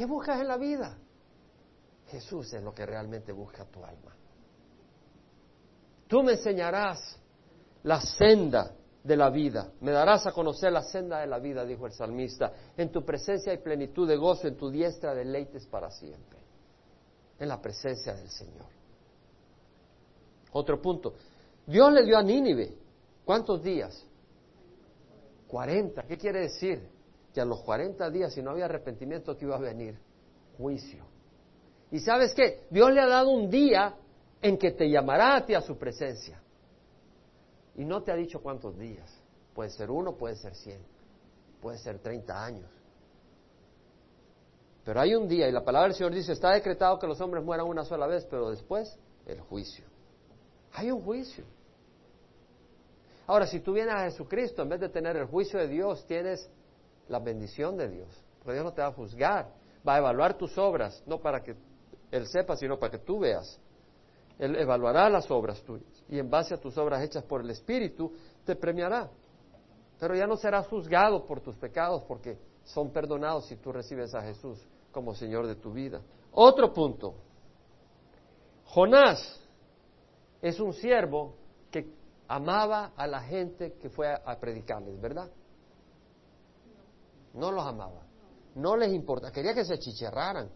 ¿Qué 0.00 0.06
buscas 0.06 0.40
en 0.40 0.48
la 0.48 0.56
vida? 0.56 0.96
Jesús 2.06 2.50
es 2.54 2.62
lo 2.62 2.72
que 2.72 2.86
realmente 2.86 3.32
busca 3.32 3.66
tu 3.66 3.84
alma. 3.84 4.16
Tú 6.08 6.22
me 6.22 6.32
enseñarás 6.32 7.18
la 7.82 8.00
senda 8.00 8.74
de 9.04 9.14
la 9.14 9.28
vida. 9.28 9.70
Me 9.82 9.90
darás 9.90 10.26
a 10.26 10.32
conocer 10.32 10.72
la 10.72 10.82
senda 10.84 11.18
de 11.18 11.26
la 11.26 11.38
vida, 11.38 11.66
dijo 11.66 11.84
el 11.84 11.92
salmista. 11.92 12.50
En 12.78 12.90
tu 12.90 13.04
presencia 13.04 13.52
hay 13.52 13.58
plenitud 13.58 14.08
de 14.08 14.16
gozo, 14.16 14.48
en 14.48 14.56
tu 14.56 14.70
diestra 14.70 15.14
deleites 15.14 15.66
para 15.66 15.90
siempre. 15.90 16.38
En 17.38 17.48
la 17.48 17.60
presencia 17.60 18.14
del 18.14 18.30
Señor. 18.30 18.68
Otro 20.52 20.80
punto. 20.80 21.12
Dios 21.66 21.92
le 21.92 22.06
dio 22.06 22.16
a 22.16 22.22
Nínive. 22.22 22.74
¿Cuántos 23.22 23.62
días? 23.62 24.02
40. 25.46 26.04
¿Qué 26.04 26.16
quiere 26.16 26.40
decir? 26.40 26.88
Que 27.32 27.40
a 27.40 27.44
los 27.44 27.60
40 27.62 28.10
días, 28.10 28.32
si 28.32 28.42
no 28.42 28.50
había 28.50 28.64
arrepentimiento, 28.64 29.36
que 29.36 29.44
iba 29.44 29.56
a 29.56 29.60
venir 29.60 29.98
juicio. 30.56 31.04
¿Y 31.90 31.98
sabes 32.00 32.34
qué? 32.34 32.66
Dios 32.70 32.92
le 32.92 33.00
ha 33.00 33.06
dado 33.06 33.30
un 33.30 33.50
día 33.50 33.94
en 34.42 34.58
que 34.58 34.72
te 34.72 34.88
llamará 34.88 35.36
a 35.36 35.46
ti 35.46 35.54
a 35.54 35.60
su 35.60 35.76
presencia. 35.76 36.40
Y 37.76 37.84
no 37.84 38.02
te 38.02 38.12
ha 38.12 38.16
dicho 38.16 38.40
cuántos 38.40 38.78
días. 38.78 39.10
Puede 39.54 39.70
ser 39.70 39.90
uno, 39.90 40.16
puede 40.16 40.36
ser 40.36 40.54
cien, 40.54 40.80
puede 41.60 41.78
ser 41.78 41.98
treinta 41.98 42.44
años. 42.44 42.70
Pero 44.84 45.00
hay 45.00 45.14
un 45.14 45.28
día, 45.28 45.48
y 45.48 45.52
la 45.52 45.64
palabra 45.64 45.88
del 45.88 45.96
Señor 45.96 46.14
dice, 46.14 46.32
está 46.32 46.52
decretado 46.52 46.98
que 46.98 47.06
los 47.06 47.20
hombres 47.20 47.44
mueran 47.44 47.66
una 47.66 47.84
sola 47.84 48.06
vez, 48.06 48.26
pero 48.30 48.50
después 48.50 48.98
el 49.26 49.40
juicio. 49.40 49.84
Hay 50.72 50.90
un 50.90 51.02
juicio. 51.02 51.44
Ahora, 53.26 53.46
si 53.46 53.60
tú 53.60 53.72
vienes 53.72 53.94
a 53.94 54.04
Jesucristo, 54.04 54.62
en 54.62 54.70
vez 54.70 54.80
de 54.80 54.88
tener 54.88 55.16
el 55.16 55.26
juicio 55.26 55.58
de 55.58 55.68
Dios, 55.68 56.04
tienes 56.06 56.48
la 57.10 57.18
bendición 57.18 57.76
de 57.76 57.88
Dios. 57.88 58.08
Porque 58.38 58.54
Dios 58.54 58.64
no 58.64 58.72
te 58.72 58.80
va 58.80 58.88
a 58.88 58.92
juzgar, 58.92 59.52
va 59.86 59.96
a 59.96 59.98
evaluar 59.98 60.38
tus 60.38 60.56
obras, 60.56 61.02
no 61.06 61.20
para 61.20 61.42
que 61.42 61.54
Él 62.10 62.26
sepa, 62.26 62.56
sino 62.56 62.78
para 62.78 62.92
que 62.92 62.98
tú 62.98 63.18
veas. 63.18 63.60
Él 64.38 64.56
evaluará 64.56 65.10
las 65.10 65.30
obras 65.30 65.60
tuyas 65.62 66.02
y 66.08 66.18
en 66.18 66.30
base 66.30 66.54
a 66.54 66.56
tus 66.56 66.78
obras 66.78 67.02
hechas 67.02 67.22
por 67.24 67.42
el 67.42 67.50
Espíritu 67.50 68.12
te 68.44 68.56
premiará. 68.56 69.10
Pero 69.98 70.14
ya 70.14 70.26
no 70.26 70.36
serás 70.36 70.66
juzgado 70.68 71.26
por 71.26 71.40
tus 71.42 71.56
pecados 71.56 72.02
porque 72.08 72.38
son 72.64 72.90
perdonados 72.90 73.46
si 73.46 73.56
tú 73.56 73.70
recibes 73.70 74.14
a 74.14 74.22
Jesús 74.22 74.58
como 74.92 75.14
Señor 75.14 75.46
de 75.46 75.56
tu 75.56 75.72
vida. 75.72 76.00
Otro 76.32 76.72
punto. 76.72 77.14
Jonás 78.64 79.40
es 80.40 80.58
un 80.58 80.72
siervo 80.72 81.34
que 81.70 81.92
amaba 82.28 82.92
a 82.96 83.06
la 83.06 83.20
gente 83.20 83.74
que 83.74 83.90
fue 83.90 84.08
a, 84.08 84.38
predicarles, 84.38 84.98
¿verdad? 85.00 85.28
No 87.34 87.52
los 87.52 87.64
amaba. 87.64 88.02
No 88.54 88.76
les 88.76 88.92
importa. 88.92 89.30
Quería 89.30 89.54
que 89.54 89.64
se 89.64 89.78
chicharraran. 89.78 90.50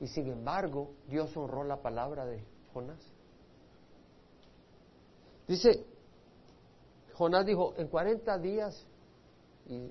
Y 0.00 0.08
sin 0.08 0.28
embargo, 0.28 0.94
Dios 1.08 1.34
honró 1.36 1.64
la 1.64 1.80
palabra 1.80 2.26
de 2.26 2.44
Jonás. 2.72 3.00
Dice, 5.48 5.86
Jonás 7.14 7.46
dijo, 7.46 7.74
en 7.78 7.88
40 7.88 8.38
días 8.38 8.86
y 9.66 9.90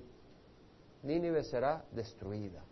Nínive 1.02 1.42
será 1.44 1.84
destruida. 1.90 2.62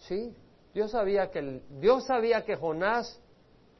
Sí, 0.00 0.34
Dios 0.74 0.90
sabía 0.90 1.30
que 1.30 1.62
Dios 1.80 2.04
sabía 2.04 2.44
que 2.44 2.56
Jonás 2.56 3.20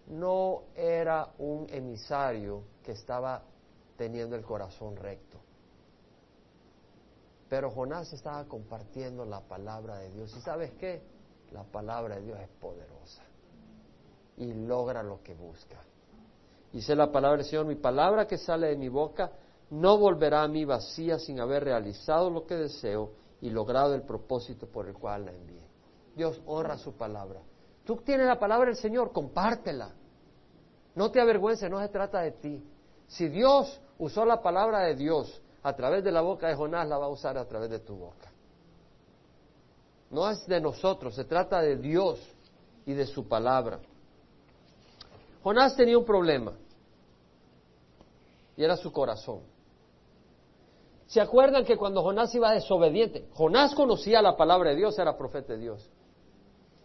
no 0.06 0.62
era 0.74 1.32
un 1.38 1.66
emisario 1.70 2.62
que 2.82 2.92
estaba 2.92 3.42
teniendo 3.96 4.36
el 4.36 4.44
corazón 4.44 4.96
recto. 4.96 5.27
Pero 7.48 7.70
Jonás 7.70 8.12
estaba 8.12 8.44
compartiendo 8.44 9.24
la 9.24 9.40
palabra 9.40 9.98
de 9.98 10.10
Dios. 10.10 10.34
¿Y 10.36 10.40
sabes 10.40 10.72
qué? 10.74 11.02
La 11.52 11.64
palabra 11.64 12.16
de 12.16 12.22
Dios 12.22 12.38
es 12.40 12.48
poderosa 12.60 13.22
y 14.36 14.52
logra 14.52 15.02
lo 15.02 15.22
que 15.22 15.34
busca. 15.34 15.76
Dice 16.72 16.94
la 16.94 17.10
palabra 17.10 17.38
del 17.38 17.46
Señor, 17.46 17.66
mi 17.66 17.76
palabra 17.76 18.26
que 18.26 18.36
sale 18.36 18.68
de 18.68 18.76
mi 18.76 18.88
boca 18.88 19.32
no 19.70 19.98
volverá 19.98 20.42
a 20.42 20.48
mí 20.48 20.64
vacía 20.64 21.18
sin 21.18 21.40
haber 21.40 21.64
realizado 21.64 22.30
lo 22.30 22.46
que 22.46 22.54
deseo 22.54 23.12
y 23.40 23.50
logrado 23.50 23.94
el 23.94 24.02
propósito 24.02 24.66
por 24.66 24.86
el 24.86 24.94
cual 24.94 25.26
la 25.26 25.32
envié. 25.32 25.62
Dios 26.14 26.40
honra 26.46 26.76
su 26.76 26.92
palabra. 26.94 27.40
Tú 27.84 27.96
tienes 27.96 28.26
la 28.26 28.38
palabra 28.38 28.66
del 28.66 28.76
Señor, 28.76 29.12
compártela. 29.12 29.92
No 30.94 31.10
te 31.10 31.20
avergüences, 31.20 31.70
no 31.70 31.80
se 31.80 31.88
trata 31.88 32.20
de 32.20 32.32
ti. 32.32 32.64
Si 33.06 33.28
Dios 33.28 33.80
usó 33.98 34.24
la 34.24 34.42
palabra 34.42 34.80
de 34.80 34.94
Dios 34.94 35.40
a 35.62 35.74
través 35.74 36.04
de 36.04 36.12
la 36.12 36.20
boca 36.20 36.48
de 36.48 36.54
Jonás, 36.54 36.88
la 36.88 36.98
va 36.98 37.06
a 37.06 37.10
usar 37.10 37.36
a 37.36 37.46
través 37.46 37.70
de 37.70 37.80
tu 37.80 37.96
boca. 37.96 38.30
No 40.10 40.28
es 40.28 40.46
de 40.46 40.60
nosotros, 40.60 41.14
se 41.14 41.24
trata 41.24 41.60
de 41.60 41.76
Dios 41.76 42.18
y 42.86 42.94
de 42.94 43.06
su 43.06 43.28
palabra. 43.28 43.80
Jonás 45.42 45.76
tenía 45.76 45.98
un 45.98 46.04
problema 46.04 46.52
y 48.56 48.64
era 48.64 48.76
su 48.76 48.92
corazón. 48.92 49.40
¿Se 51.06 51.20
acuerdan 51.20 51.64
que 51.64 51.76
cuando 51.76 52.02
Jonás 52.02 52.34
iba 52.34 52.52
desobediente, 52.52 53.28
Jonás 53.34 53.74
conocía 53.74 54.20
la 54.20 54.36
palabra 54.36 54.70
de 54.70 54.76
Dios, 54.76 54.98
era 54.98 55.16
profeta 55.16 55.54
de 55.54 55.58
Dios, 55.58 55.88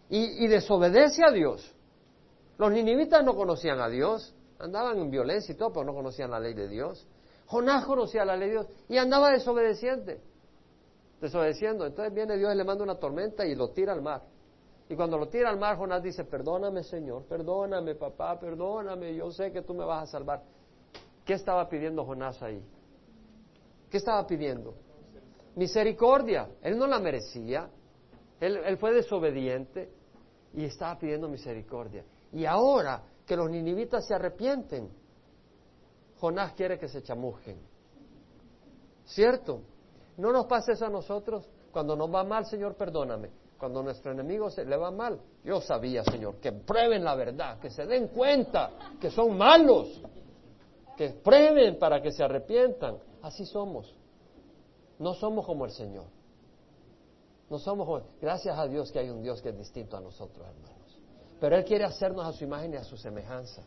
y, 0.08 0.44
y 0.44 0.46
desobedece 0.46 1.22
a 1.24 1.30
Dios? 1.30 1.74
Los 2.56 2.70
ninivitas 2.70 3.24
no 3.24 3.34
conocían 3.34 3.80
a 3.80 3.88
Dios, 3.88 4.34
andaban 4.58 4.98
en 4.98 5.10
violencia 5.10 5.52
y 5.52 5.56
todo, 5.56 5.72
pero 5.72 5.84
no 5.84 5.94
conocían 5.94 6.30
la 6.30 6.40
ley 6.40 6.54
de 6.54 6.68
Dios. 6.68 7.06
Jonás 7.46 7.84
conocía 7.84 8.24
la 8.24 8.36
ley 8.36 8.48
de 8.48 8.54
Dios 8.54 8.66
y 8.88 8.96
andaba 8.96 9.30
desobedeciente 9.30 10.20
desobedeciendo. 11.24 11.86
Entonces 11.86 12.14
viene 12.14 12.36
Dios 12.36 12.54
y 12.54 12.56
le 12.56 12.64
manda 12.64 12.84
una 12.84 12.96
tormenta 12.96 13.46
y 13.46 13.54
lo 13.54 13.70
tira 13.70 13.92
al 13.92 14.02
mar. 14.02 14.22
Y 14.88 14.94
cuando 14.94 15.16
lo 15.16 15.28
tira 15.28 15.48
al 15.48 15.58
mar, 15.58 15.76
Jonás 15.78 16.02
dice, 16.02 16.24
perdóname 16.24 16.82
Señor, 16.82 17.24
perdóname 17.24 17.94
papá, 17.94 18.38
perdóname, 18.38 19.14
yo 19.14 19.30
sé 19.30 19.50
que 19.50 19.62
tú 19.62 19.74
me 19.74 19.84
vas 19.84 20.02
a 20.02 20.06
salvar. 20.06 20.42
¿Qué 21.24 21.32
estaba 21.32 21.68
pidiendo 21.68 22.04
Jonás 22.04 22.42
ahí? 22.42 22.62
¿Qué 23.90 23.96
estaba 23.96 24.26
pidiendo? 24.26 24.74
Misericordia. 25.56 26.48
Él 26.60 26.76
no 26.76 26.86
la 26.86 26.98
merecía. 26.98 27.70
Él, 28.40 28.58
él 28.58 28.76
fue 28.76 28.92
desobediente 28.92 29.90
y 30.52 30.64
estaba 30.64 30.98
pidiendo 30.98 31.28
misericordia. 31.28 32.04
Y 32.32 32.44
ahora 32.44 33.02
que 33.24 33.36
los 33.36 33.48
ninivitas 33.48 34.06
se 34.06 34.14
arrepienten, 34.14 34.90
Jonás 36.20 36.52
quiere 36.54 36.78
que 36.78 36.88
se 36.88 37.02
chamujen. 37.02 37.58
¿Cierto? 39.04 39.60
No 40.16 40.32
nos 40.32 40.46
pasa 40.46 40.72
eso 40.72 40.86
a 40.86 40.90
nosotros. 40.90 41.48
Cuando 41.72 41.96
nos 41.96 42.12
va 42.12 42.24
mal, 42.24 42.46
Señor, 42.46 42.74
perdóname. 42.76 43.30
Cuando 43.58 43.80
a 43.80 43.82
nuestro 43.82 44.12
enemigo 44.12 44.50
se 44.50 44.64
le 44.64 44.76
va 44.76 44.90
mal, 44.90 45.20
yo 45.42 45.60
sabía, 45.60 46.04
Señor, 46.04 46.36
que 46.36 46.52
prueben 46.52 47.04
la 47.04 47.14
verdad, 47.14 47.58
que 47.58 47.70
se 47.70 47.86
den 47.86 48.08
cuenta 48.08 48.70
que 49.00 49.10
son 49.10 49.36
malos, 49.36 50.02
que 50.96 51.10
prueben 51.10 51.78
para 51.78 52.02
que 52.02 52.10
se 52.10 52.22
arrepientan. 52.22 52.98
Así 53.22 53.46
somos. 53.46 53.94
No 54.98 55.14
somos 55.14 55.46
como 55.46 55.64
el 55.64 55.70
Señor. 55.70 56.06
No 57.50 57.58
somos 57.58 58.02
Gracias 58.20 58.58
a 58.58 58.66
Dios 58.66 58.90
que 58.90 58.98
hay 58.98 59.10
un 59.10 59.22
Dios 59.22 59.40
que 59.40 59.50
es 59.50 59.58
distinto 59.58 59.96
a 59.96 60.00
nosotros, 60.00 60.46
hermanos. 60.46 60.98
Pero 61.40 61.56
Él 61.56 61.64
quiere 61.64 61.84
hacernos 61.84 62.26
a 62.26 62.32
su 62.32 62.44
imagen 62.44 62.72
y 62.74 62.76
a 62.76 62.84
su 62.84 62.96
semejanza. 62.96 63.62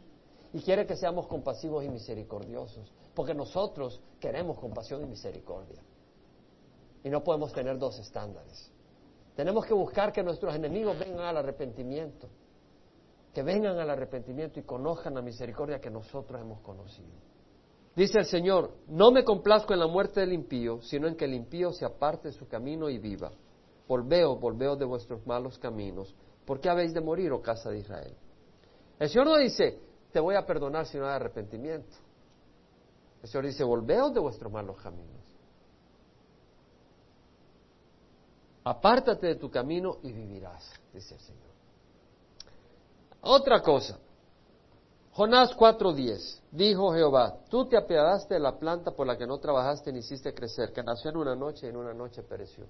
Y 0.53 0.61
quiere 0.61 0.85
que 0.85 0.95
seamos 0.95 1.27
compasivos 1.27 1.83
y 1.83 1.89
misericordiosos, 1.89 2.91
porque 3.13 3.33
nosotros 3.33 4.01
queremos 4.19 4.59
compasión 4.59 5.01
y 5.03 5.05
misericordia. 5.05 5.81
Y 7.03 7.09
no 7.09 7.23
podemos 7.23 7.53
tener 7.53 7.77
dos 7.77 7.99
estándares. 7.99 8.71
Tenemos 9.35 9.65
que 9.65 9.73
buscar 9.73 10.11
que 10.11 10.23
nuestros 10.23 10.55
enemigos 10.55 10.97
vengan 10.97 11.25
al 11.25 11.37
arrepentimiento, 11.37 12.27
que 13.33 13.43
vengan 13.43 13.77
al 13.77 13.89
arrepentimiento 13.89 14.59
y 14.59 14.63
conozcan 14.63 15.13
la 15.13 15.21
misericordia 15.21 15.79
que 15.79 15.91
nosotros 15.91 16.41
hemos 16.41 16.59
conocido. 16.61 17.13
Dice 17.95 18.19
el 18.19 18.25
Señor, 18.25 18.71
no 18.87 19.11
me 19.11 19.23
complazco 19.23 19.73
en 19.73 19.79
la 19.79 19.87
muerte 19.87 20.19
del 20.19 20.33
impío, 20.33 20.81
sino 20.81 21.07
en 21.07 21.15
que 21.15 21.25
el 21.25 21.33
impío 21.33 21.71
se 21.71 21.85
aparte 21.85 22.29
de 22.29 22.33
su 22.33 22.47
camino 22.47 22.89
y 22.89 22.99
viva. 22.99 23.31
Volveos, 23.87 24.39
volveos 24.39 24.77
de 24.77 24.85
vuestros 24.85 25.25
malos 25.25 25.57
caminos. 25.57 26.13
¿Por 26.45 26.59
qué 26.59 26.69
habéis 26.69 26.93
de 26.93 27.01
morir, 27.01 27.31
oh 27.31 27.41
casa 27.41 27.69
de 27.69 27.79
Israel? 27.79 28.15
El 28.99 29.09
Señor 29.09 29.27
no 29.27 29.37
dice, 29.37 29.79
te 30.11 30.19
voy 30.19 30.35
a 30.35 30.45
perdonar 30.45 30.85
si 30.85 30.97
no 30.97 31.05
hay 31.05 31.15
arrepentimiento. 31.15 31.95
El 33.21 33.29
Señor 33.29 33.45
dice, 33.45 33.63
volveos 33.63 34.13
de 34.13 34.19
vuestros 34.19 34.51
malos 34.51 34.77
caminos. 34.77 35.25
Apártate 38.63 39.27
de 39.27 39.35
tu 39.35 39.49
camino 39.49 39.97
y 40.03 40.11
vivirás, 40.11 40.71
dice 40.93 41.15
el 41.15 41.21
Señor. 41.21 41.47
Otra 43.21 43.61
cosa. 43.61 43.97
Jonás 45.13 45.55
4:10. 45.55 46.41
Dijo 46.51 46.93
Jehová, 46.93 47.39
tú 47.49 47.67
te 47.67 47.75
apiadaste 47.75 48.35
de 48.35 48.39
la 48.39 48.59
planta 48.59 48.91
por 48.91 49.07
la 49.07 49.17
que 49.17 49.25
no 49.25 49.39
trabajaste 49.39 49.91
ni 49.91 49.99
hiciste 49.99 50.33
crecer, 50.33 50.71
que 50.71 50.83
nació 50.83 51.09
en 51.11 51.17
una 51.17 51.35
noche 51.35 51.65
y 51.65 51.69
en 51.69 51.77
una 51.77 51.93
noche 51.93 52.23
pereció. 52.23 52.65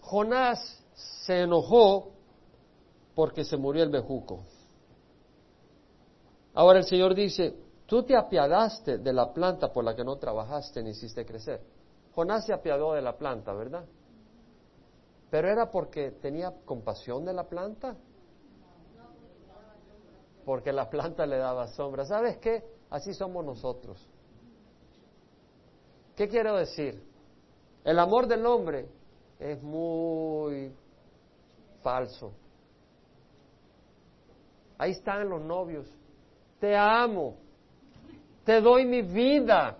Jonás 0.00 0.82
se 0.94 1.42
enojó 1.42 2.10
porque 3.14 3.44
se 3.44 3.56
murió 3.56 3.84
el 3.84 3.90
bejuco. 3.90 4.40
Ahora 6.54 6.80
el 6.80 6.84
Señor 6.84 7.14
dice, 7.14 7.56
tú 7.86 8.02
te 8.02 8.16
apiadaste 8.16 8.98
de 8.98 9.12
la 9.12 9.32
planta 9.32 9.72
por 9.72 9.84
la 9.84 9.96
que 9.96 10.04
no 10.04 10.16
trabajaste 10.16 10.82
ni 10.82 10.90
hiciste 10.90 11.24
crecer. 11.24 11.60
Jonás 12.14 12.44
se 12.44 12.52
apiadó 12.52 12.92
de 12.92 13.02
la 13.02 13.16
planta, 13.16 13.54
¿verdad? 13.54 13.84
Pero 15.30 15.48
era 15.48 15.70
porque 15.70 16.10
tenía 16.10 16.52
compasión 16.64 17.24
de 17.24 17.32
la 17.32 17.44
planta. 17.44 17.96
Porque 20.44 20.72
la 20.72 20.90
planta 20.90 21.24
le 21.24 21.38
daba 21.38 21.68
sombra. 21.68 22.04
¿Sabes 22.04 22.36
qué? 22.36 22.62
Así 22.90 23.14
somos 23.14 23.42
nosotros. 23.42 24.06
¿Qué 26.14 26.28
quiero 26.28 26.56
decir? 26.56 27.02
El 27.84 27.98
amor 27.98 28.26
del 28.26 28.44
hombre 28.44 28.88
es 29.38 29.62
muy 29.62 30.74
falso. 31.82 32.32
Ahí 34.76 34.90
están 34.90 35.28
los 35.28 35.40
novios. 35.40 35.86
Te 36.62 36.76
amo. 36.76 37.34
Te 38.44 38.60
doy 38.60 38.86
mi 38.86 39.02
vida. 39.02 39.78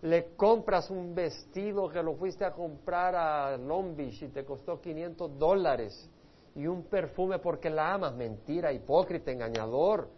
Le 0.00 0.34
compras 0.34 0.88
un 0.90 1.14
vestido 1.14 1.90
que 1.90 2.02
lo 2.02 2.14
fuiste 2.14 2.42
a 2.42 2.52
comprar 2.52 3.14
a 3.14 3.58
Long 3.58 3.94
Beach 3.94 4.22
y 4.22 4.28
te 4.28 4.42
costó 4.42 4.80
500 4.80 5.38
dólares. 5.38 6.10
Y 6.54 6.66
un 6.66 6.84
perfume 6.84 7.38
porque 7.38 7.68
la 7.68 7.92
amas. 7.92 8.14
Mentira, 8.14 8.72
hipócrita, 8.72 9.30
engañador. 9.30 10.08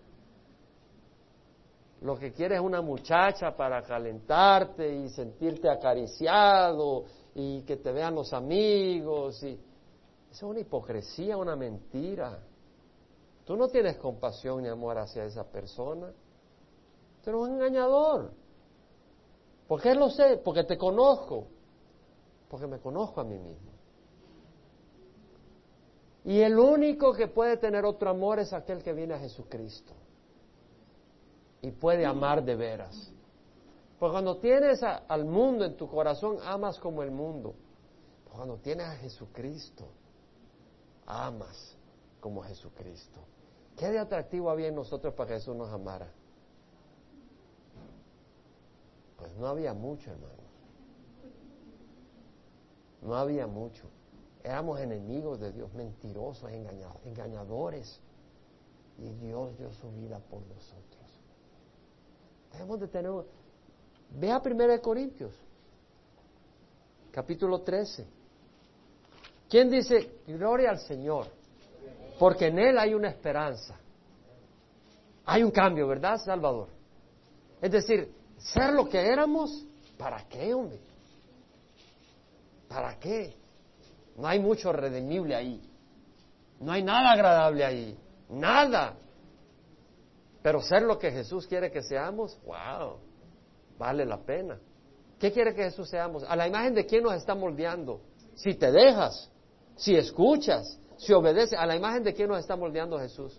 Lo 2.02 2.16
que 2.16 2.32
quieres 2.32 2.60
es 2.60 2.64
una 2.64 2.80
muchacha 2.80 3.56
para 3.56 3.82
calentarte 3.82 4.88
y 4.88 5.08
sentirte 5.08 5.68
acariciado 5.68 7.06
y 7.34 7.62
que 7.62 7.78
te 7.78 7.90
vean 7.90 8.14
los 8.14 8.32
amigos. 8.32 9.42
Y... 9.42 9.54
Eso 10.30 10.30
es 10.30 10.42
una 10.44 10.60
hipocresía, 10.60 11.36
una 11.36 11.56
mentira. 11.56 12.38
Tú 13.44 13.56
no 13.56 13.68
tienes 13.68 13.96
compasión 13.96 14.62
ni 14.62 14.68
amor 14.68 14.98
hacia 14.98 15.24
esa 15.24 15.44
persona. 15.44 16.12
Tú 17.22 17.30
eres 17.30 17.42
un 17.42 17.54
engañador. 17.54 18.32
¿Por 19.66 19.80
qué 19.80 19.94
lo 19.94 20.10
sé? 20.10 20.36
Porque 20.44 20.64
te 20.64 20.78
conozco. 20.78 21.46
Porque 22.48 22.66
me 22.66 22.78
conozco 22.78 23.20
a 23.20 23.24
mí 23.24 23.38
mismo. 23.38 23.72
Y 26.24 26.40
el 26.40 26.56
único 26.56 27.12
que 27.12 27.26
puede 27.26 27.56
tener 27.56 27.84
otro 27.84 28.10
amor 28.10 28.38
es 28.38 28.52
aquel 28.52 28.82
que 28.82 28.92
viene 28.92 29.14
a 29.14 29.18
Jesucristo. 29.18 29.92
Y 31.62 31.72
puede 31.72 32.06
amar 32.06 32.44
de 32.44 32.54
veras. 32.54 33.12
Porque 33.98 34.12
cuando 34.12 34.36
tienes 34.38 34.82
al 34.82 35.24
mundo 35.24 35.64
en 35.64 35.76
tu 35.76 35.88
corazón, 35.88 36.38
amas 36.44 36.78
como 36.78 37.02
el 37.02 37.10
mundo. 37.10 37.54
Pero 38.24 38.36
cuando 38.36 38.56
tienes 38.58 38.86
a 38.86 38.96
Jesucristo, 38.96 39.86
amas 41.06 41.76
como 42.22 42.40
Jesucristo. 42.44 43.20
¿Qué 43.76 43.90
de 43.90 43.98
atractivo 43.98 44.48
había 44.48 44.68
en 44.68 44.76
nosotros 44.76 45.12
para 45.14 45.28
que 45.28 45.34
Jesús 45.34 45.56
nos 45.56 45.68
amara? 45.70 46.08
Pues 49.18 49.34
no 49.34 49.48
había 49.48 49.74
mucho, 49.74 50.12
hermanos. 50.12 50.38
No 53.02 53.16
había 53.16 53.48
mucho. 53.48 53.88
Éramos 54.44 54.78
enemigos 54.78 55.40
de 55.40 55.50
Dios, 55.50 55.74
mentirosos, 55.74 56.48
engañadores. 57.04 58.00
Y 58.98 59.08
Dios 59.14 59.58
dio 59.58 59.72
su 59.72 59.90
vida 59.90 60.20
por 60.20 60.42
nosotros. 60.46 61.02
Tenemos 62.52 62.78
de 62.78 62.86
tener 62.86 63.10
Ve 64.10 64.30
a 64.30 64.40
1 64.44 64.80
Corintios, 64.80 65.34
capítulo 67.10 67.62
13. 67.62 68.06
¿Quién 69.48 69.70
dice, 69.70 70.20
gloria 70.28 70.70
al 70.70 70.78
Señor? 70.78 71.41
Porque 72.22 72.46
en 72.46 72.58
Él 72.60 72.78
hay 72.78 72.94
una 72.94 73.08
esperanza. 73.08 73.74
Hay 75.24 75.42
un 75.42 75.50
cambio, 75.50 75.88
¿verdad, 75.88 76.18
Salvador? 76.18 76.68
Es 77.60 77.72
decir, 77.72 78.14
ser 78.38 78.72
lo 78.74 78.88
que 78.88 79.00
éramos, 79.04 79.66
¿para 79.98 80.22
qué, 80.28 80.54
hombre? 80.54 80.78
¿Para 82.68 82.96
qué? 83.00 83.34
No 84.16 84.28
hay 84.28 84.38
mucho 84.38 84.72
redimible 84.72 85.34
ahí. 85.34 85.68
No 86.60 86.70
hay 86.70 86.84
nada 86.84 87.10
agradable 87.10 87.64
ahí. 87.64 87.98
Nada. 88.28 88.94
Pero 90.44 90.62
ser 90.62 90.82
lo 90.82 91.00
que 91.00 91.10
Jesús 91.10 91.48
quiere 91.48 91.72
que 91.72 91.82
seamos, 91.82 92.38
wow 92.46 93.00
vale 93.76 94.06
la 94.06 94.18
pena. 94.18 94.60
¿Qué 95.18 95.32
quiere 95.32 95.56
que 95.56 95.64
Jesús 95.64 95.88
seamos? 95.88 96.22
¿A 96.22 96.36
la 96.36 96.46
imagen 96.46 96.72
de 96.72 96.86
quién 96.86 97.02
nos 97.02 97.14
está 97.14 97.34
moldeando? 97.34 98.00
Si 98.36 98.54
te 98.54 98.70
dejas, 98.70 99.28
si 99.74 99.96
escuchas, 99.96 100.78
si 101.02 101.12
obedeces, 101.12 101.58
¿a 101.58 101.66
la 101.66 101.74
imagen 101.74 102.04
de 102.04 102.14
quién 102.14 102.28
nos 102.28 102.38
está 102.38 102.54
moldeando 102.54 102.98
Jesús? 102.98 103.36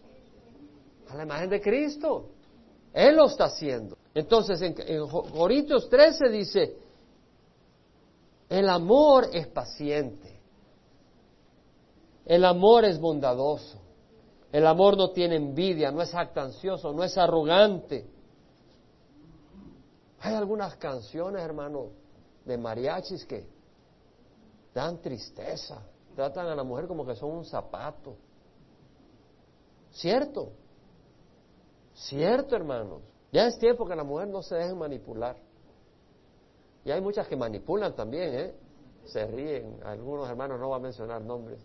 A 1.08 1.16
la 1.16 1.24
imagen 1.24 1.50
de 1.50 1.62
Cristo. 1.62 2.26
Él 2.92 3.16
lo 3.16 3.26
está 3.28 3.46
haciendo. 3.46 3.98
Entonces, 4.14 4.62
en, 4.62 4.76
en 4.86 5.08
Corintios 5.08 5.90
13 5.90 6.30
dice, 6.30 6.76
el 8.50 8.70
amor 8.70 9.30
es 9.32 9.48
paciente. 9.48 10.30
El 12.26 12.44
amor 12.44 12.84
es 12.84 13.00
bondadoso. 13.00 13.80
El 14.52 14.68
amor 14.68 14.98
no 14.98 15.12
tiene 15.12 15.38
envidia, 15.38 15.90
no 15.90 16.02
es 16.02 16.12
jactancioso, 16.12 16.92
no 16.92 17.04
es 17.04 17.18
arrogante. 17.18 18.06
Hay 20.20 20.36
algunas 20.36 20.76
canciones, 20.76 21.42
hermano, 21.42 21.88
de 22.46 22.58
mariachis 22.58 23.26
que 23.26 23.48
dan 24.74 25.02
tristeza, 25.02 25.82
tratan 26.16 26.48
a 26.48 26.56
la 26.56 26.64
mujer 26.64 26.88
como 26.88 27.06
que 27.06 27.16
son 27.16 27.32
un 27.32 27.46
zapato. 27.46 28.16
¿Cierto? 29.92 30.52
Cierto, 31.94 32.56
hermanos. 32.56 33.02
Ya 33.32 33.48
es 33.48 33.58
tiempo 33.58 33.86
que 33.86 33.96
la 33.96 34.04
mujer 34.04 34.28
no 34.28 34.42
se 34.42 34.56
deje 34.56 34.74
manipular. 34.74 35.36
Y 36.86 36.92
hay 36.92 37.02
muchas 37.02 37.28
que 37.28 37.36
manipulan 37.36 37.96
también, 37.96 38.34
¿eh? 38.34 38.56
Se 39.06 39.26
ríen. 39.26 39.80
Algunos 39.84 40.30
hermanos 40.30 40.60
no 40.60 40.70
van 40.70 40.82
a 40.82 40.84
mencionar 40.84 41.22
nombres. 41.22 41.60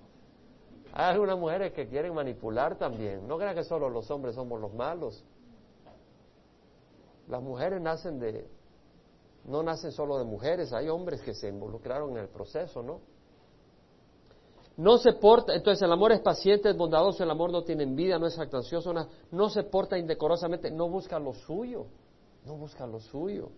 Hay 0.92 1.12
algunas 1.12 1.38
mujeres 1.38 1.72
que 1.72 1.88
quieren 1.88 2.14
manipular 2.14 2.76
también. 2.76 3.26
No 3.26 3.36
crean 3.38 3.54
que 3.54 3.64
solo 3.64 3.88
los 3.88 4.10
hombres 4.10 4.34
somos 4.34 4.60
los 4.60 4.72
malos. 4.72 5.24
Las 7.28 7.42
mujeres 7.42 7.80
nacen 7.80 8.18
de, 8.18 8.48
no 9.44 9.62
nacen 9.62 9.92
solo 9.92 10.18
de 10.18 10.24
mujeres, 10.24 10.72
hay 10.72 10.88
hombres 10.88 11.20
que 11.20 11.34
se 11.34 11.48
involucraron 11.48 12.12
en 12.12 12.18
el 12.18 12.28
proceso, 12.28 12.82
¿no? 12.82 13.00
No 14.78 14.96
se 14.96 15.12
porta, 15.12 15.54
entonces 15.54 15.82
el 15.82 15.92
amor 15.92 16.12
es 16.12 16.20
paciente, 16.20 16.70
es 16.70 16.76
bondadoso, 16.76 17.24
el 17.24 17.30
amor 17.30 17.50
no 17.50 17.64
tiene 17.64 17.82
envidia, 17.82 18.16
no 18.16 18.26
es 18.28 18.36
jactancioso, 18.36 18.92
no, 18.92 19.08
no 19.32 19.50
se 19.50 19.64
porta 19.64 19.98
indecorosamente, 19.98 20.70
no 20.70 20.88
busca 20.88 21.18
lo 21.18 21.34
suyo, 21.34 21.86
no 22.46 22.56
busca 22.56 22.86
lo 22.86 23.00
suyo, 23.00 23.50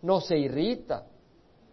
no 0.00 0.22
se 0.22 0.38
irrita, 0.38 1.06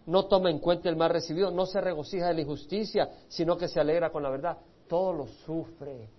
no 0.08 0.26
toma 0.26 0.52
en 0.52 0.60
cuenta 0.60 0.90
el 0.90 0.98
mal 0.98 1.10
recibido, 1.10 1.52
no 1.52 1.66
se 1.66 1.80
regocija 1.80 2.28
de 2.28 2.34
la 2.34 2.42
injusticia, 2.42 3.10
sino 3.30 3.58
que 3.58 3.70
se 3.70 3.80
alegra 3.80 4.12
con 4.12 4.24
la 4.24 4.30
verdad, 4.30 4.58
todo 4.90 5.14
lo 5.14 5.28
sufre, 5.46 6.10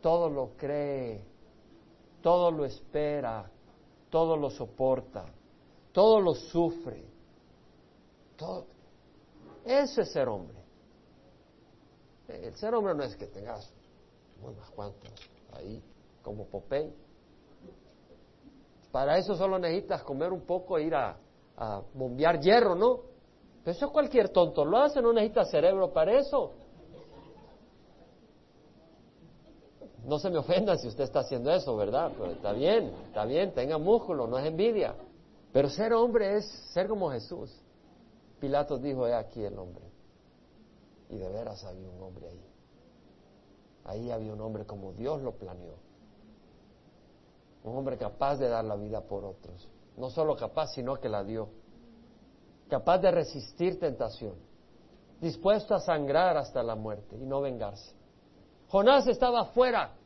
todo 0.00 0.30
lo 0.30 0.50
cree, 0.56 1.20
todo 2.22 2.52
lo 2.52 2.64
espera, 2.64 3.50
todo 4.08 4.36
lo 4.36 4.50
soporta, 4.50 5.26
todo 5.92 6.20
lo 6.20 6.32
sufre. 6.32 7.04
Todo. 8.36 8.66
Eso 9.64 10.00
es 10.00 10.12
ser 10.12 10.28
hombre. 10.28 10.59
El 12.30 12.54
ser 12.56 12.74
hombre 12.74 12.94
no 12.94 13.02
es 13.02 13.16
que 13.16 13.26
tengas 13.26 13.72
unos 14.42 14.70
cuantos 14.70 15.10
ahí, 15.52 15.82
como 16.22 16.46
Popey. 16.46 16.92
Para 18.92 19.18
eso 19.18 19.34
solo 19.36 19.58
necesitas 19.58 20.02
comer 20.02 20.32
un 20.32 20.42
poco 20.42 20.78
e 20.78 20.84
ir 20.84 20.94
a, 20.94 21.16
a 21.56 21.82
bombear 21.94 22.40
hierro, 22.40 22.74
¿no? 22.74 23.00
Pero 23.64 23.76
eso 23.76 23.92
cualquier 23.92 24.30
tonto 24.30 24.64
lo 24.64 24.78
hace, 24.78 25.02
no 25.02 25.12
necesita 25.12 25.44
cerebro 25.44 25.92
para 25.92 26.18
eso. 26.18 26.52
No 30.04 30.18
se 30.18 30.30
me 30.30 30.38
ofenda 30.38 30.76
si 30.76 30.88
usted 30.88 31.04
está 31.04 31.20
haciendo 31.20 31.52
eso, 31.52 31.76
¿verdad? 31.76 32.10
Pero 32.16 32.32
está 32.32 32.52
bien, 32.52 32.92
está 33.06 33.24
bien, 33.26 33.52
tenga 33.52 33.78
músculo, 33.78 34.26
no 34.26 34.38
es 34.38 34.46
envidia. 34.46 34.94
Pero 35.52 35.68
ser 35.68 35.92
hombre 35.92 36.36
es 36.36 36.46
ser 36.72 36.88
como 36.88 37.10
Jesús. 37.10 37.54
Pilatos 38.40 38.80
dijo, 38.80 39.06
he 39.06 39.14
aquí 39.14 39.44
el 39.44 39.58
hombre. 39.58 39.89
Y 41.10 41.16
de 41.16 41.28
veras 41.28 41.64
había 41.64 41.88
un 41.88 42.02
hombre 42.02 42.28
ahí. 42.28 42.44
Ahí 43.84 44.10
había 44.10 44.32
un 44.32 44.40
hombre 44.40 44.64
como 44.64 44.92
Dios 44.92 45.20
lo 45.22 45.32
planeó. 45.32 45.74
Un 47.64 47.76
hombre 47.76 47.98
capaz 47.98 48.36
de 48.36 48.48
dar 48.48 48.64
la 48.64 48.76
vida 48.76 49.02
por 49.02 49.24
otros. 49.24 49.68
No 49.96 50.08
solo 50.10 50.36
capaz, 50.36 50.68
sino 50.68 50.96
que 50.96 51.08
la 51.08 51.24
dio. 51.24 51.48
Capaz 52.68 52.98
de 52.98 53.10
resistir 53.10 53.78
tentación. 53.78 54.36
Dispuesto 55.20 55.74
a 55.74 55.80
sangrar 55.80 56.36
hasta 56.36 56.62
la 56.62 56.76
muerte 56.76 57.16
y 57.16 57.26
no 57.26 57.40
vengarse. 57.40 57.94
Jonás 58.68 59.06
estaba 59.08 59.46
fuera 59.46 59.96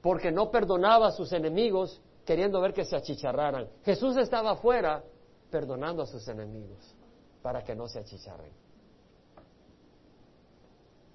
porque 0.00 0.32
no 0.32 0.50
perdonaba 0.50 1.08
a 1.08 1.12
sus 1.12 1.32
enemigos 1.32 2.00
queriendo 2.24 2.60
ver 2.60 2.72
que 2.72 2.84
se 2.84 2.96
achicharraran. 2.96 3.68
Jesús 3.84 4.16
estaba 4.16 4.56
fuera 4.56 5.04
perdonando 5.50 6.02
a 6.02 6.06
sus 6.06 6.26
enemigos 6.26 6.96
para 7.42 7.62
que 7.62 7.74
no 7.74 7.86
se 7.86 8.00
achicharren. 8.00 8.61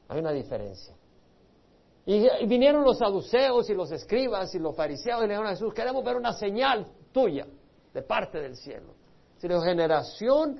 Hay 0.10 0.20
una 0.20 0.32
diferencia. 0.32 0.95
Y, 2.05 2.45
vinieron 2.45 2.84
los 2.84 2.97
saduceos 2.97 3.70
y 3.70 3.74
los 3.74 3.91
escribas 3.91 4.55
y 4.55 4.60
los 4.60 4.76
fariseos 4.76 5.20
y 5.20 5.22
le 5.24 5.34
dijeron 5.34 5.47
a 5.47 5.51
Jesús, 5.51 5.74
queremos 5.74 6.03
ver 6.03 6.16
una 6.16 6.32
señal 6.34 6.88
tuya 7.12 7.45
de 7.93 8.01
parte 8.01 8.39
del 8.39 8.55
cielo. 8.55 8.93
Si 9.38 9.47
generación 9.47 10.60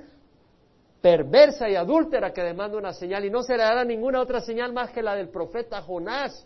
perversa 1.02 1.70
y 1.70 1.76
adúltera 1.76 2.34
que 2.34 2.44
demanda 2.44 2.78
una 2.78 2.94
señal 2.94 3.24
y 3.24 3.30
no 3.30 3.44
se 3.44 3.56
le 3.56 3.64
dará 3.64 3.86
ninguna 3.86 4.22
otra 4.22 4.42
señal 4.42 4.74
más 4.74 4.92
que 4.92 5.02
la 5.02 5.16
del 5.16 5.30
profeta 5.30 5.82
Jonás, 5.82 6.46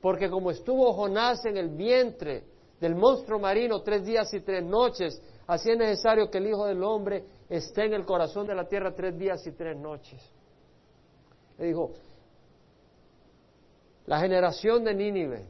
porque 0.00 0.28
como 0.28 0.50
estuvo 0.50 0.92
Jonás 0.92 1.44
en 1.44 1.56
el 1.56 1.68
vientre 1.68 2.44
del 2.80 2.96
monstruo 2.96 3.38
marino 3.38 3.80
tres 3.82 4.04
días 4.04 4.34
y 4.34 4.40
tres 4.40 4.64
noches, 4.64 5.22
así 5.46 5.70
es 5.70 5.78
necesario 5.78 6.30
que 6.30 6.38
el 6.38 6.48
Hijo 6.48 6.66
del 6.66 6.82
Hombre 6.82 7.24
esté 7.48 7.84
en 7.84 7.94
el 7.94 8.04
corazón 8.04 8.46
de 8.46 8.56
la 8.56 8.66
tierra 8.66 8.92
tres 8.94 9.16
días 9.16 9.46
y 9.46 9.52
tres 9.52 9.76
noches. 9.76 10.20
Le 11.58 11.66
dijo, 11.66 11.92
la 14.06 14.20
generación 14.20 14.84
de 14.84 14.94
Nínive 14.94 15.46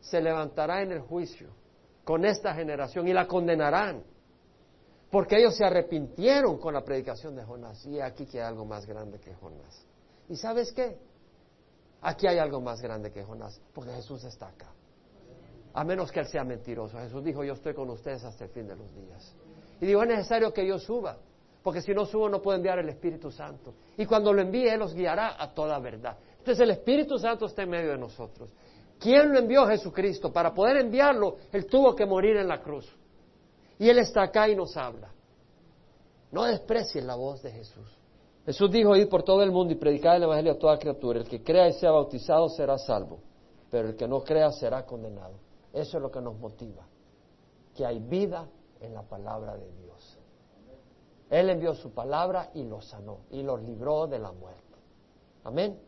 se 0.00 0.20
levantará 0.20 0.82
en 0.82 0.92
el 0.92 1.00
juicio 1.00 1.48
con 2.04 2.24
esta 2.24 2.54
generación 2.54 3.08
y 3.08 3.12
la 3.12 3.26
condenarán 3.26 4.02
porque 5.10 5.38
ellos 5.38 5.56
se 5.56 5.64
arrepintieron 5.64 6.58
con 6.58 6.74
la 6.74 6.82
predicación 6.82 7.34
de 7.34 7.42
Jonás. 7.42 7.84
Y 7.86 8.00
aquí 8.00 8.26
que 8.26 8.40
hay 8.40 8.46
algo 8.46 8.64
más 8.64 8.84
grande 8.86 9.18
que 9.18 9.34
Jonás. 9.34 9.86
¿Y 10.28 10.36
sabes 10.36 10.72
qué? 10.72 10.98
Aquí 12.02 12.26
hay 12.26 12.38
algo 12.38 12.60
más 12.60 12.80
grande 12.80 13.10
que 13.10 13.24
Jonás, 13.24 13.60
porque 13.72 13.90
Jesús 13.92 14.22
está 14.24 14.48
acá. 14.48 14.70
A 15.72 15.84
menos 15.84 16.12
que 16.12 16.20
Él 16.20 16.26
sea 16.26 16.44
mentiroso. 16.44 16.98
Jesús 16.98 17.24
dijo, 17.24 17.42
yo 17.42 17.54
estoy 17.54 17.74
con 17.74 17.88
ustedes 17.90 18.22
hasta 18.24 18.44
el 18.44 18.50
fin 18.50 18.66
de 18.66 18.76
los 18.76 18.94
días. 18.94 19.34
Y 19.80 19.86
dijo, 19.86 20.02
es 20.02 20.08
necesario 20.08 20.52
que 20.52 20.66
yo 20.66 20.78
suba, 20.78 21.16
porque 21.62 21.80
si 21.80 21.92
no 21.92 22.04
subo 22.04 22.28
no 22.28 22.42
puedo 22.42 22.56
enviar 22.56 22.78
el 22.78 22.88
Espíritu 22.88 23.30
Santo. 23.30 23.74
Y 23.96 24.04
cuando 24.04 24.32
lo 24.32 24.42
envíe, 24.42 24.68
Él 24.68 24.80
los 24.80 24.94
guiará 24.94 25.42
a 25.42 25.54
toda 25.54 25.78
verdad. 25.78 26.18
Entonces 26.48 26.64
el 26.64 26.70
Espíritu 26.70 27.18
Santo 27.18 27.44
está 27.44 27.64
en 27.64 27.68
medio 27.68 27.90
de 27.90 27.98
nosotros. 27.98 28.50
¿Quién 28.98 29.30
lo 29.30 29.38
envió? 29.38 29.66
Jesucristo. 29.66 30.32
Para 30.32 30.54
poder 30.54 30.78
enviarlo, 30.78 31.36
Él 31.52 31.66
tuvo 31.66 31.94
que 31.94 32.06
morir 32.06 32.38
en 32.38 32.48
la 32.48 32.62
cruz. 32.62 32.90
Y 33.78 33.86
Él 33.86 33.98
está 33.98 34.22
acá 34.22 34.48
y 34.48 34.56
nos 34.56 34.74
habla. 34.74 35.12
No 36.32 36.44
desprecien 36.44 37.06
la 37.06 37.16
voz 37.16 37.42
de 37.42 37.50
Jesús. 37.50 37.94
Jesús 38.46 38.70
dijo, 38.70 38.96
ir 38.96 39.10
por 39.10 39.24
todo 39.24 39.42
el 39.42 39.50
mundo 39.50 39.74
y 39.74 39.76
predicar 39.76 40.16
el 40.16 40.22
Evangelio 40.22 40.52
a 40.52 40.58
toda 40.58 40.78
criatura. 40.78 41.18
El 41.18 41.28
que 41.28 41.42
crea 41.42 41.68
y 41.68 41.74
sea 41.74 41.90
bautizado 41.90 42.48
será 42.48 42.78
salvo, 42.78 43.18
pero 43.70 43.88
el 43.88 43.94
que 43.94 44.08
no 44.08 44.24
crea 44.24 44.50
será 44.50 44.86
condenado. 44.86 45.34
Eso 45.70 45.98
es 45.98 46.02
lo 46.02 46.10
que 46.10 46.22
nos 46.22 46.38
motiva, 46.38 46.86
que 47.74 47.84
hay 47.84 47.98
vida 47.98 48.48
en 48.80 48.94
la 48.94 49.02
palabra 49.02 49.54
de 49.54 49.70
Dios. 49.82 50.18
Él 51.28 51.50
envió 51.50 51.74
su 51.74 51.90
palabra 51.90 52.52
y 52.54 52.62
lo 52.62 52.80
sanó 52.80 53.18
y 53.32 53.42
los 53.42 53.62
libró 53.62 54.06
de 54.06 54.18
la 54.18 54.32
muerte. 54.32 54.62
Amén. 55.44 55.87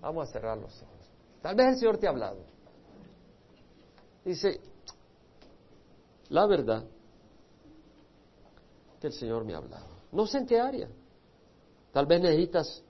Vamos 0.00 0.28
a 0.28 0.32
cerrar 0.32 0.58
los 0.58 0.82
ojos. 0.82 1.10
Tal 1.42 1.54
vez 1.54 1.68
el 1.68 1.78
Señor 1.78 1.98
te 1.98 2.06
ha 2.06 2.10
hablado. 2.10 2.38
Dice, 4.24 4.60
la 6.28 6.46
verdad 6.46 6.84
que 9.00 9.06
el 9.08 9.12
Señor 9.12 9.44
me 9.44 9.54
ha 9.54 9.58
hablado. 9.58 9.86
No 10.12 10.26
sé 10.26 10.38
en 10.38 10.46
qué 10.46 10.60
área. 10.60 10.88
Tal 11.92 12.06
vez 12.06 12.20
necesitas 12.20 12.82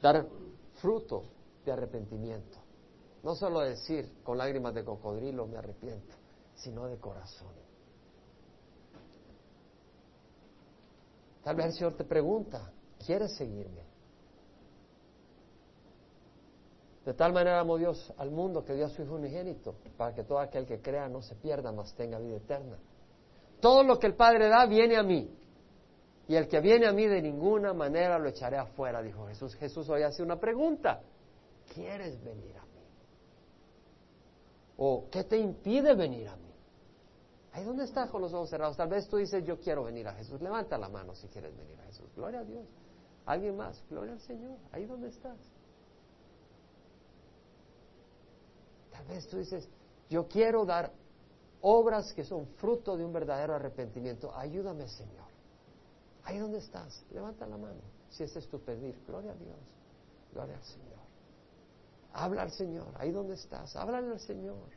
dar 0.00 0.26
fruto 0.80 1.24
de 1.64 1.72
arrepentimiento. 1.72 2.58
No 3.22 3.34
solo 3.34 3.60
decir 3.60 4.22
con 4.22 4.38
lágrimas 4.38 4.74
de 4.74 4.84
cocodrilo 4.84 5.46
me 5.46 5.56
arrepiento, 5.56 6.14
sino 6.54 6.86
de 6.86 6.98
corazón. 6.98 7.52
Tal 11.42 11.56
vez 11.56 11.66
el 11.66 11.72
Señor 11.72 11.94
te 11.94 12.04
pregunta, 12.04 12.70
¿quieres 13.04 13.34
seguirme? 13.36 13.87
De 17.08 17.14
tal 17.14 17.32
manera 17.32 17.58
amó 17.60 17.78
Dios 17.78 18.12
al 18.18 18.30
mundo 18.30 18.62
que 18.62 18.74
dio 18.74 18.84
a 18.84 18.90
su 18.90 19.00
Hijo 19.00 19.14
unigénito, 19.14 19.76
para 19.96 20.14
que 20.14 20.24
todo 20.24 20.40
aquel 20.40 20.66
que 20.66 20.82
crea 20.82 21.08
no 21.08 21.22
se 21.22 21.36
pierda, 21.36 21.72
mas 21.72 21.94
tenga 21.94 22.18
vida 22.18 22.36
eterna. 22.36 22.76
Todo 23.62 23.82
lo 23.82 23.98
que 23.98 24.08
el 24.08 24.14
Padre 24.14 24.50
da 24.50 24.66
viene 24.66 24.94
a 24.98 25.02
mí. 25.02 25.34
Y 26.26 26.36
el 26.36 26.46
que 26.48 26.60
viene 26.60 26.86
a 26.86 26.92
mí 26.92 27.06
de 27.06 27.22
ninguna 27.22 27.72
manera 27.72 28.18
lo 28.18 28.28
echaré 28.28 28.58
afuera, 28.58 29.00
dijo 29.00 29.26
Jesús. 29.26 29.54
Jesús 29.54 29.88
hoy 29.88 30.02
hace 30.02 30.22
una 30.22 30.38
pregunta. 30.38 31.00
¿Quieres 31.72 32.22
venir 32.22 32.54
a 32.58 32.66
mí? 32.66 32.84
¿O 34.76 35.06
qué 35.10 35.24
te 35.24 35.38
impide 35.38 35.94
venir 35.94 36.28
a 36.28 36.36
mí? 36.36 36.52
Ahí 37.52 37.64
dónde 37.64 37.84
estás 37.84 38.10
con 38.10 38.20
los 38.20 38.34
ojos 38.34 38.50
cerrados. 38.50 38.76
Tal 38.76 38.90
vez 38.90 39.08
tú 39.08 39.16
dices, 39.16 39.42
yo 39.46 39.58
quiero 39.58 39.82
venir 39.84 40.06
a 40.08 40.12
Jesús. 40.12 40.42
Levanta 40.42 40.76
la 40.76 40.90
mano 40.90 41.14
si 41.14 41.26
quieres 41.28 41.56
venir 41.56 41.80
a 41.80 41.84
Jesús. 41.84 42.14
Gloria 42.14 42.40
a 42.40 42.44
Dios. 42.44 42.66
¿Alguien 43.24 43.56
más? 43.56 43.82
Gloria 43.88 44.12
al 44.12 44.20
Señor. 44.20 44.58
Ahí 44.72 44.84
dónde 44.84 45.08
estás. 45.08 45.38
Tal 48.98 49.06
vez 49.06 49.28
tú 49.28 49.38
dices, 49.38 49.68
yo 50.10 50.26
quiero 50.26 50.64
dar 50.64 50.92
obras 51.60 52.12
que 52.12 52.24
son 52.24 52.48
fruto 52.56 52.96
de 52.96 53.04
un 53.04 53.12
verdadero 53.12 53.54
arrepentimiento. 53.54 54.34
Ayúdame, 54.34 54.88
Señor. 54.88 55.28
Ahí 56.24 56.38
donde 56.38 56.58
estás, 56.58 57.04
levanta 57.12 57.46
la 57.46 57.56
mano. 57.56 57.80
Si 58.10 58.24
ese 58.24 58.40
es 58.40 58.48
tu 58.48 58.58
pedir, 58.60 59.00
gloria 59.06 59.30
a 59.30 59.36
Dios, 59.36 59.56
gloria 60.32 60.56
al 60.56 60.64
Señor. 60.64 60.98
Habla 62.12 62.42
al 62.42 62.50
Señor, 62.50 62.88
ahí 62.98 63.12
donde 63.12 63.34
estás, 63.34 63.76
háblale 63.76 64.10
al 64.10 64.20
Señor. 64.20 64.68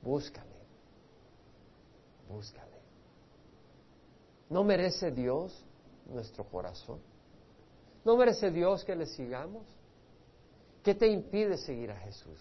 Búscale, 0.00 0.54
búscale. 2.28 2.70
¿No 4.48 4.62
merece 4.62 5.10
Dios 5.10 5.64
nuestro 6.06 6.44
corazón? 6.44 7.00
¿No 8.04 8.16
merece 8.16 8.50
Dios 8.50 8.84
que 8.84 8.94
le 8.94 9.06
sigamos? 9.06 9.66
¿Qué 10.84 10.94
te 10.94 11.08
impide 11.08 11.56
seguir 11.56 11.90
a 11.90 11.96
Jesús? 11.96 12.38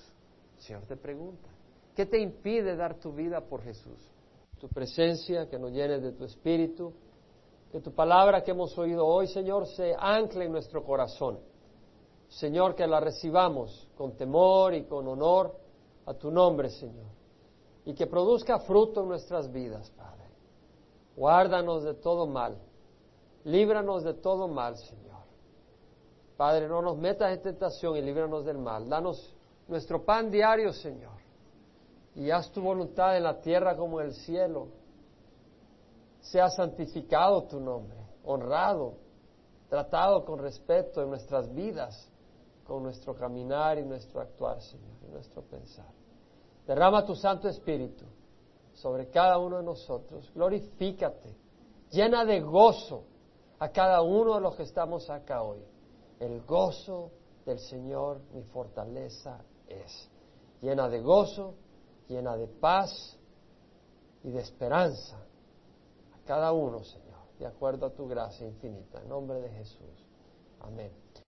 Señor 0.57 0.83
te 0.83 0.97
pregunta. 0.97 1.47
¿Qué 1.95 2.05
te 2.05 2.19
impide 2.19 2.75
dar 2.75 2.99
tu 2.99 3.13
vida 3.13 3.39
por 3.39 3.61
Jesús? 3.63 3.97
Tu 4.59 4.67
presencia, 4.67 5.49
que 5.49 5.57
nos 5.57 5.71
llene 5.71 5.99
de 5.99 6.11
tu 6.11 6.25
espíritu, 6.25 6.93
que 7.71 7.79
tu 7.79 7.93
palabra 7.93 8.43
que 8.43 8.51
hemos 8.51 8.77
oído 8.77 9.05
hoy, 9.05 9.27
Señor, 9.27 9.65
se 9.67 9.95
ancle 9.97 10.45
en 10.45 10.51
nuestro 10.51 10.83
corazón. 10.83 11.39
Señor, 12.27 12.75
que 12.75 12.85
la 12.85 12.99
recibamos 12.99 13.87
con 13.95 14.17
temor 14.17 14.73
y 14.73 14.83
con 14.83 15.07
honor 15.07 15.55
a 16.05 16.13
tu 16.13 16.29
nombre, 16.29 16.69
Señor. 16.69 17.11
Y 17.85 17.93
que 17.93 18.07
produzca 18.07 18.59
fruto 18.59 19.03
en 19.03 19.07
nuestras 19.07 19.51
vidas, 19.51 19.89
Padre. 19.91 20.27
Guárdanos 21.15 21.83
de 21.83 21.93
todo 21.93 22.27
mal. 22.27 22.57
Líbranos 23.45 24.03
de 24.03 24.15
todo 24.15 24.47
mal, 24.49 24.77
Señor. 24.77 25.12
Padre, 26.37 26.67
no 26.67 26.81
nos 26.81 26.97
metas 26.97 27.31
en 27.31 27.41
tentación 27.41 27.97
y 27.97 28.01
líbranos 28.01 28.45
del 28.45 28.57
mal. 28.57 28.89
Danos 28.89 29.33
nuestro 29.67 30.03
pan 30.03 30.31
diario, 30.31 30.73
Señor 30.73 31.23
y 32.15 32.29
haz 32.29 32.51
tu 32.51 32.61
voluntad 32.61 33.17
en 33.17 33.23
la 33.23 33.39
tierra 33.39 33.75
como 33.75 33.99
en 33.99 34.07
el 34.07 34.13
cielo. 34.13 34.67
Sea 36.21 36.49
santificado 36.49 37.43
tu 37.43 37.59
nombre, 37.59 37.97
honrado, 38.23 38.93
tratado 39.67 40.23
con 40.23 40.39
respeto 40.39 41.01
en 41.01 41.09
nuestras 41.09 41.53
vidas, 41.53 42.09
con 42.65 42.83
nuestro 42.83 43.15
caminar 43.15 43.77
y 43.77 43.83
nuestro 43.83 44.21
actuar, 44.21 44.61
Señor, 44.61 44.95
y 45.07 45.11
nuestro 45.11 45.41
pensar. 45.41 45.91
Derrama 46.65 47.05
tu 47.05 47.15
Santo 47.15 47.49
Espíritu 47.49 48.05
sobre 48.73 49.09
cada 49.09 49.37
uno 49.37 49.57
de 49.57 49.63
nosotros. 49.63 50.31
Glorifícate. 50.33 51.35
Llena 51.91 52.23
de 52.23 52.39
gozo 52.39 53.03
a 53.59 53.69
cada 53.69 54.01
uno 54.01 54.35
de 54.35 54.41
los 54.41 54.55
que 54.55 54.63
estamos 54.63 55.09
acá 55.09 55.43
hoy. 55.43 55.59
El 56.19 56.41
gozo 56.41 57.11
del 57.45 57.59
Señor 57.59 58.21
mi 58.33 58.43
fortaleza 58.43 59.43
es. 59.67 60.09
Llena 60.61 60.87
de 60.89 61.01
gozo 61.01 61.55
llena 62.07 62.35
de 62.35 62.47
paz 62.47 63.17
y 64.23 64.31
de 64.31 64.39
esperanza 64.39 65.17
a 65.17 66.25
cada 66.25 66.51
uno, 66.53 66.83
Señor, 66.83 67.19
de 67.39 67.45
acuerdo 67.45 67.87
a 67.87 67.89
tu 67.93 68.07
gracia 68.07 68.47
infinita. 68.47 69.01
En 69.01 69.09
nombre 69.09 69.41
de 69.41 69.49
Jesús. 69.49 70.05
Amén. 70.61 71.02